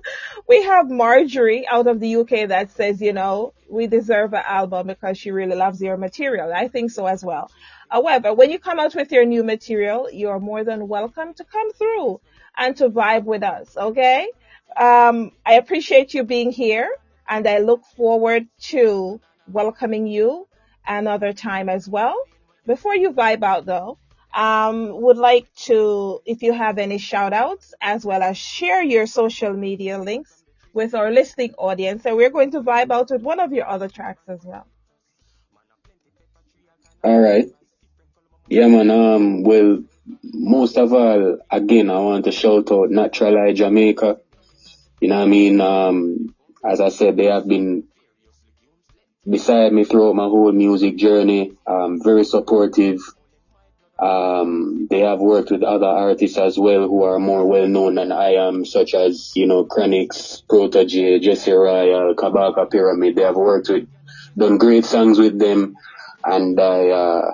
we 0.48 0.64
have 0.64 0.90
Marjorie 0.90 1.68
out 1.68 1.88
of 1.88 2.00
the 2.00 2.16
UK 2.18 2.50
that 2.50 2.72
says, 2.72 3.02
you 3.02 3.14
know, 3.14 3.54
we 3.70 3.88
deserve 3.88 4.34
an 4.34 4.44
album 4.46 4.88
because 4.88 5.18
she 5.18 5.32
really 5.32 5.56
loves 5.56 5.82
your 5.82 5.98
material. 5.98 6.52
I 6.54 6.68
think 6.68 6.92
so 6.92 7.06
as 7.06 7.24
well. 7.24 7.50
However, 7.90 8.34
when 8.34 8.50
you 8.50 8.60
come 8.60 8.80
out 8.80 8.96
with 8.96 9.12
your 9.12 9.26
new 9.26 9.44
material, 9.44 10.10
you're 10.12 10.40
more 10.40 10.64
than 10.64 10.88
welcome 10.88 11.34
to 11.36 11.44
come 11.44 11.72
through 11.74 12.20
and 12.58 12.76
to 12.78 12.90
vibe 12.90 13.24
with 13.24 13.44
us. 13.44 13.78
Okay. 13.78 14.30
Um, 14.76 15.32
I 15.46 15.54
appreciate 15.54 16.14
you 16.14 16.24
being 16.24 16.52
here 16.52 16.90
and 17.30 17.48
I 17.48 17.60
look 17.60 17.84
forward 17.96 18.48
to 18.72 19.22
welcoming 19.48 20.08
you 20.08 20.48
another 20.88 21.34
time 21.34 21.70
as 21.70 21.88
well. 21.88 22.16
Before 22.66 22.96
you 22.96 23.12
vibe 23.12 23.44
out 23.44 23.66
though, 23.66 23.98
um, 24.34 25.02
would 25.02 25.18
like 25.18 25.54
to, 25.56 26.22
if 26.26 26.42
you 26.42 26.54
have 26.54 26.78
any 26.78 26.98
shout 26.98 27.34
outs, 27.34 27.74
as 27.82 28.06
well 28.06 28.24
as 28.24 28.38
share 28.38 28.84
your 28.84 29.06
social 29.06 29.54
media 29.54 30.00
links 30.00 30.44
with 30.74 30.96
our 30.96 31.12
listening 31.12 31.54
audience. 31.58 32.06
And 32.06 32.16
we're 32.16 32.32
going 32.32 32.52
to 32.52 32.62
vibe 32.62 32.92
out 32.92 33.10
with 33.12 33.22
one 33.22 33.40
of 33.40 33.54
your 33.54 33.68
other 33.68 33.88
tracks 33.88 34.24
as 34.28 34.44
well. 34.44 34.66
All 37.04 37.20
right. 37.20 37.48
Yeah, 38.50 38.68
man. 38.68 38.90
Um, 38.90 39.44
well, 39.44 39.84
most 40.24 40.78
of 40.78 40.94
all, 40.94 41.38
again, 41.50 41.90
I 41.90 42.00
want 42.00 42.26
to 42.26 42.32
shout 42.32 42.72
out 42.72 42.90
Natural 42.90 43.38
Eye 43.38 43.54
Jamaica. 43.54 44.20
You 45.00 45.10
know 45.10 45.18
what 45.18 45.24
I 45.24 45.28
mean? 45.28 45.62
Um, 45.62 46.36
as 46.64 46.80
I 46.80 46.90
said, 46.90 47.18
they 47.18 47.26
have 47.26 47.48
been 47.48 47.84
beside 49.30 49.74
me 49.74 49.84
throughout 49.84 50.16
my 50.16 50.26
whole 50.26 50.52
music 50.52 50.96
journey. 50.96 51.54
Um, 51.68 52.02
very 52.02 52.24
supportive 52.24 53.00
um, 54.04 54.88
they 54.89 54.99
have 54.99 55.20
worked 55.20 55.49
with 55.49 55.64
other 55.64 55.86
artists 55.86 56.38
as 56.38 56.58
well 56.58 56.88
who 56.88 57.04
are 57.04 57.20
more 57.20 57.45
well 57.45 57.68
known 57.68 57.95
than 57.95 58.12
I 58.12 58.34
am, 58.34 58.66
such 58.66 58.93
as, 58.93 59.32
you 59.34 59.47
know, 59.47 59.64
Chronixx, 59.64 60.43
Protoje, 60.45 61.22
Jesse 61.22 61.51
Royal, 61.54 62.14
Kabaka 62.14 62.70
Pyramid. 62.70 63.16
They 63.16 63.22
have 63.22 63.38
worked 63.38 63.70
with, 63.70 63.88
done 64.38 64.58
great 64.58 64.84
songs 64.84 65.20
with 65.20 65.39
them. 65.39 65.76
And 66.26 66.60
I, 66.60 66.89
uh, 66.89 67.32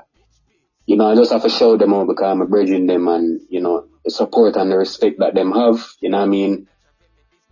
you 0.86 0.96
know, 0.96 1.10
I 1.10 1.16
just 1.16 1.32
have 1.32 1.42
to 1.42 1.50
show 1.50 1.76
them 1.76 1.94
out 1.94 2.06
because 2.08 2.26
I'm 2.26 2.48
bridging 2.48 2.86
them 2.86 3.08
and, 3.08 3.42
you 3.50 3.62
know, 3.62 3.88
the 4.06 4.12
support 4.12 4.56
and 4.56 4.72
the 4.72 4.78
respect 4.78 5.18
that 5.20 5.34
them 5.34 5.52
have, 5.54 5.84
you 6.02 6.10
know 6.10 6.20
what 6.20 6.26
I 6.26 6.28
mean? 6.28 6.68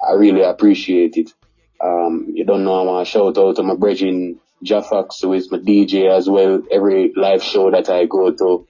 I 0.07 0.13
really 0.13 0.43
appreciate 0.43 1.17
it. 1.17 1.33
Um, 1.83 2.33
you 2.35 2.45
don't 2.45 2.63
know, 2.63 2.81
I 2.81 2.83
want 2.83 3.07
to 3.07 3.11
shout 3.11 3.37
out 3.39 3.55
to 3.55 3.63
my 3.63 3.75
bridging 3.75 4.39
Jaffax, 4.61 5.21
who 5.21 5.33
is 5.33 5.51
my 5.51 5.57
DJ 5.57 6.15
as 6.15 6.29
well. 6.29 6.61
Every 6.69 7.13
live 7.15 7.41
show 7.41 7.71
that 7.71 7.89
I 7.89 8.05
go 8.05 8.31
to, 8.31 8.67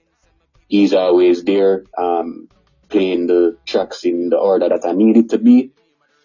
he's 0.67 0.93
always 0.93 1.43
there, 1.43 1.83
um, 1.97 2.49
playing 2.89 3.27
the 3.27 3.57
tracks 3.65 4.03
in 4.03 4.29
the 4.29 4.37
order 4.37 4.69
that 4.69 4.85
I 4.85 4.93
need 4.93 5.17
it 5.17 5.29
to 5.29 5.37
be. 5.37 5.71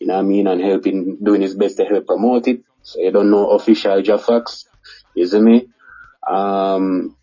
You 0.01 0.07
know 0.09 0.15
what 0.15 0.21
I 0.21 0.23
mean? 0.23 0.47
And 0.47 0.61
helping, 0.61 1.19
doing 1.23 1.43
his 1.43 1.55
best 1.55 1.77
to 1.77 1.85
help 1.85 2.07
promote 2.07 2.49
it. 2.49 2.63
So 2.83 3.01
you 3.01 3.13
don't 3.13 3.31
know 3.31 3.51
official 3.51 4.03
Jaffax, 4.03 4.67
you 5.15 5.27
see 5.27 5.41
me? 5.41 5.69
Um, 6.29 7.17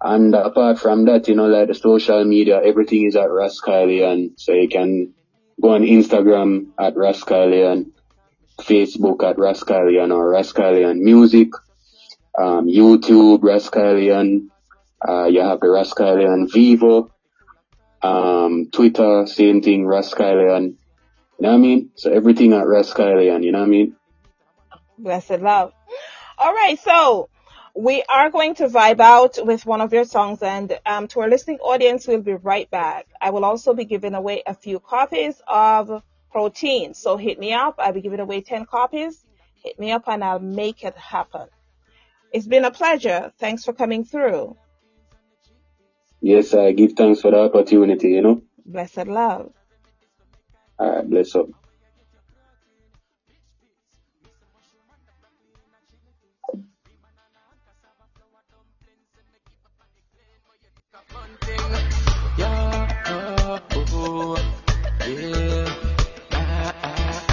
and 0.00 0.34
apart 0.34 0.78
from 0.78 1.06
that, 1.06 1.28
you 1.28 1.34
know, 1.34 1.46
like 1.46 1.68
the 1.68 1.74
social 1.74 2.24
media, 2.24 2.60
everything 2.62 3.06
is 3.06 3.16
at 3.16 3.30
Ras 3.30 3.60
Kyleon. 3.60 4.38
So 4.38 4.52
you 4.52 4.68
can 4.68 5.14
go 5.60 5.70
on 5.70 5.82
Instagram 5.82 6.68
at 6.78 6.96
Ras 6.96 7.24
Kyleon, 7.24 7.90
Facebook 8.60 9.24
at 9.28 9.38
Ras 9.38 9.64
Kyleon 9.64 10.14
or 10.14 10.30
Ras 10.30 10.52
Kyleon 10.52 10.98
Music, 10.98 11.48
um, 12.38 12.66
YouTube 12.66 13.42
Ras 13.42 13.70
Kyleon, 13.70 14.48
uh, 15.06 15.24
you 15.24 15.40
have 15.40 15.60
the 15.60 15.68
Ras 15.68 15.92
Kyleon 15.92 16.48
Vevo, 16.48 17.10
um, 18.02 18.70
Twitter, 18.70 19.26
same 19.26 19.62
thing, 19.62 19.86
Ras 19.86 20.12
Kyleon. 20.14 20.76
You 21.38 21.42
know 21.42 21.48
what 21.48 21.54
I 21.54 21.58
mean? 21.58 21.90
So 21.96 22.12
everything 22.12 22.52
at 22.52 22.66
Rascal 22.66 23.06
Ras 23.06 23.14
Kyleon, 23.14 23.44
you 23.44 23.52
know 23.52 23.58
what 23.58 23.66
I 23.66 23.68
mean? 23.68 23.96
Blessed 24.98 25.40
love. 25.40 25.72
All 26.38 26.52
right, 26.52 26.78
so 26.78 27.28
we 27.76 28.04
are 28.08 28.30
going 28.30 28.54
to 28.56 28.68
vibe 28.68 29.00
out 29.00 29.38
with 29.44 29.66
one 29.66 29.80
of 29.80 29.92
your 29.92 30.04
songs 30.04 30.42
and 30.42 30.78
um, 30.86 31.08
to 31.08 31.20
our 31.20 31.28
listening 31.28 31.58
audience, 31.58 32.06
we'll 32.06 32.20
be 32.22 32.34
right 32.34 32.70
back. 32.70 33.06
I 33.20 33.30
will 33.30 33.44
also 33.44 33.74
be 33.74 33.84
giving 33.84 34.14
away 34.14 34.42
a 34.46 34.54
few 34.54 34.78
copies 34.78 35.40
of 35.48 36.02
Protein. 36.30 36.94
So 36.94 37.16
hit 37.16 37.38
me 37.38 37.52
up. 37.52 37.76
I'll 37.78 37.92
be 37.92 38.00
giving 38.00 38.20
away 38.20 38.42
10 38.42 38.66
copies. 38.66 39.24
Hit 39.62 39.78
me 39.78 39.90
up 39.90 40.04
and 40.06 40.22
I'll 40.22 40.38
make 40.38 40.84
it 40.84 40.96
happen. 40.96 41.48
It's 42.32 42.46
been 42.46 42.64
a 42.64 42.70
pleasure. 42.70 43.32
Thanks 43.38 43.64
for 43.64 43.72
coming 43.72 44.04
through. 44.04 44.56
Yes, 46.24 46.54
I 46.54 46.72
give 46.72 46.94
thanks 46.94 47.20
for 47.20 47.30
the 47.32 47.38
opportunity, 47.38 48.08
you 48.08 48.22
know. 48.22 48.42
Blessed 48.64 49.08
love. 49.08 49.52
All 50.78 50.90
right, 50.90 51.10
bless 51.10 51.34
up. 51.34 51.48
Yeah, 62.38 62.88
oh, 63.06 63.60
oh, 63.92 65.06
yeah. 65.06 65.63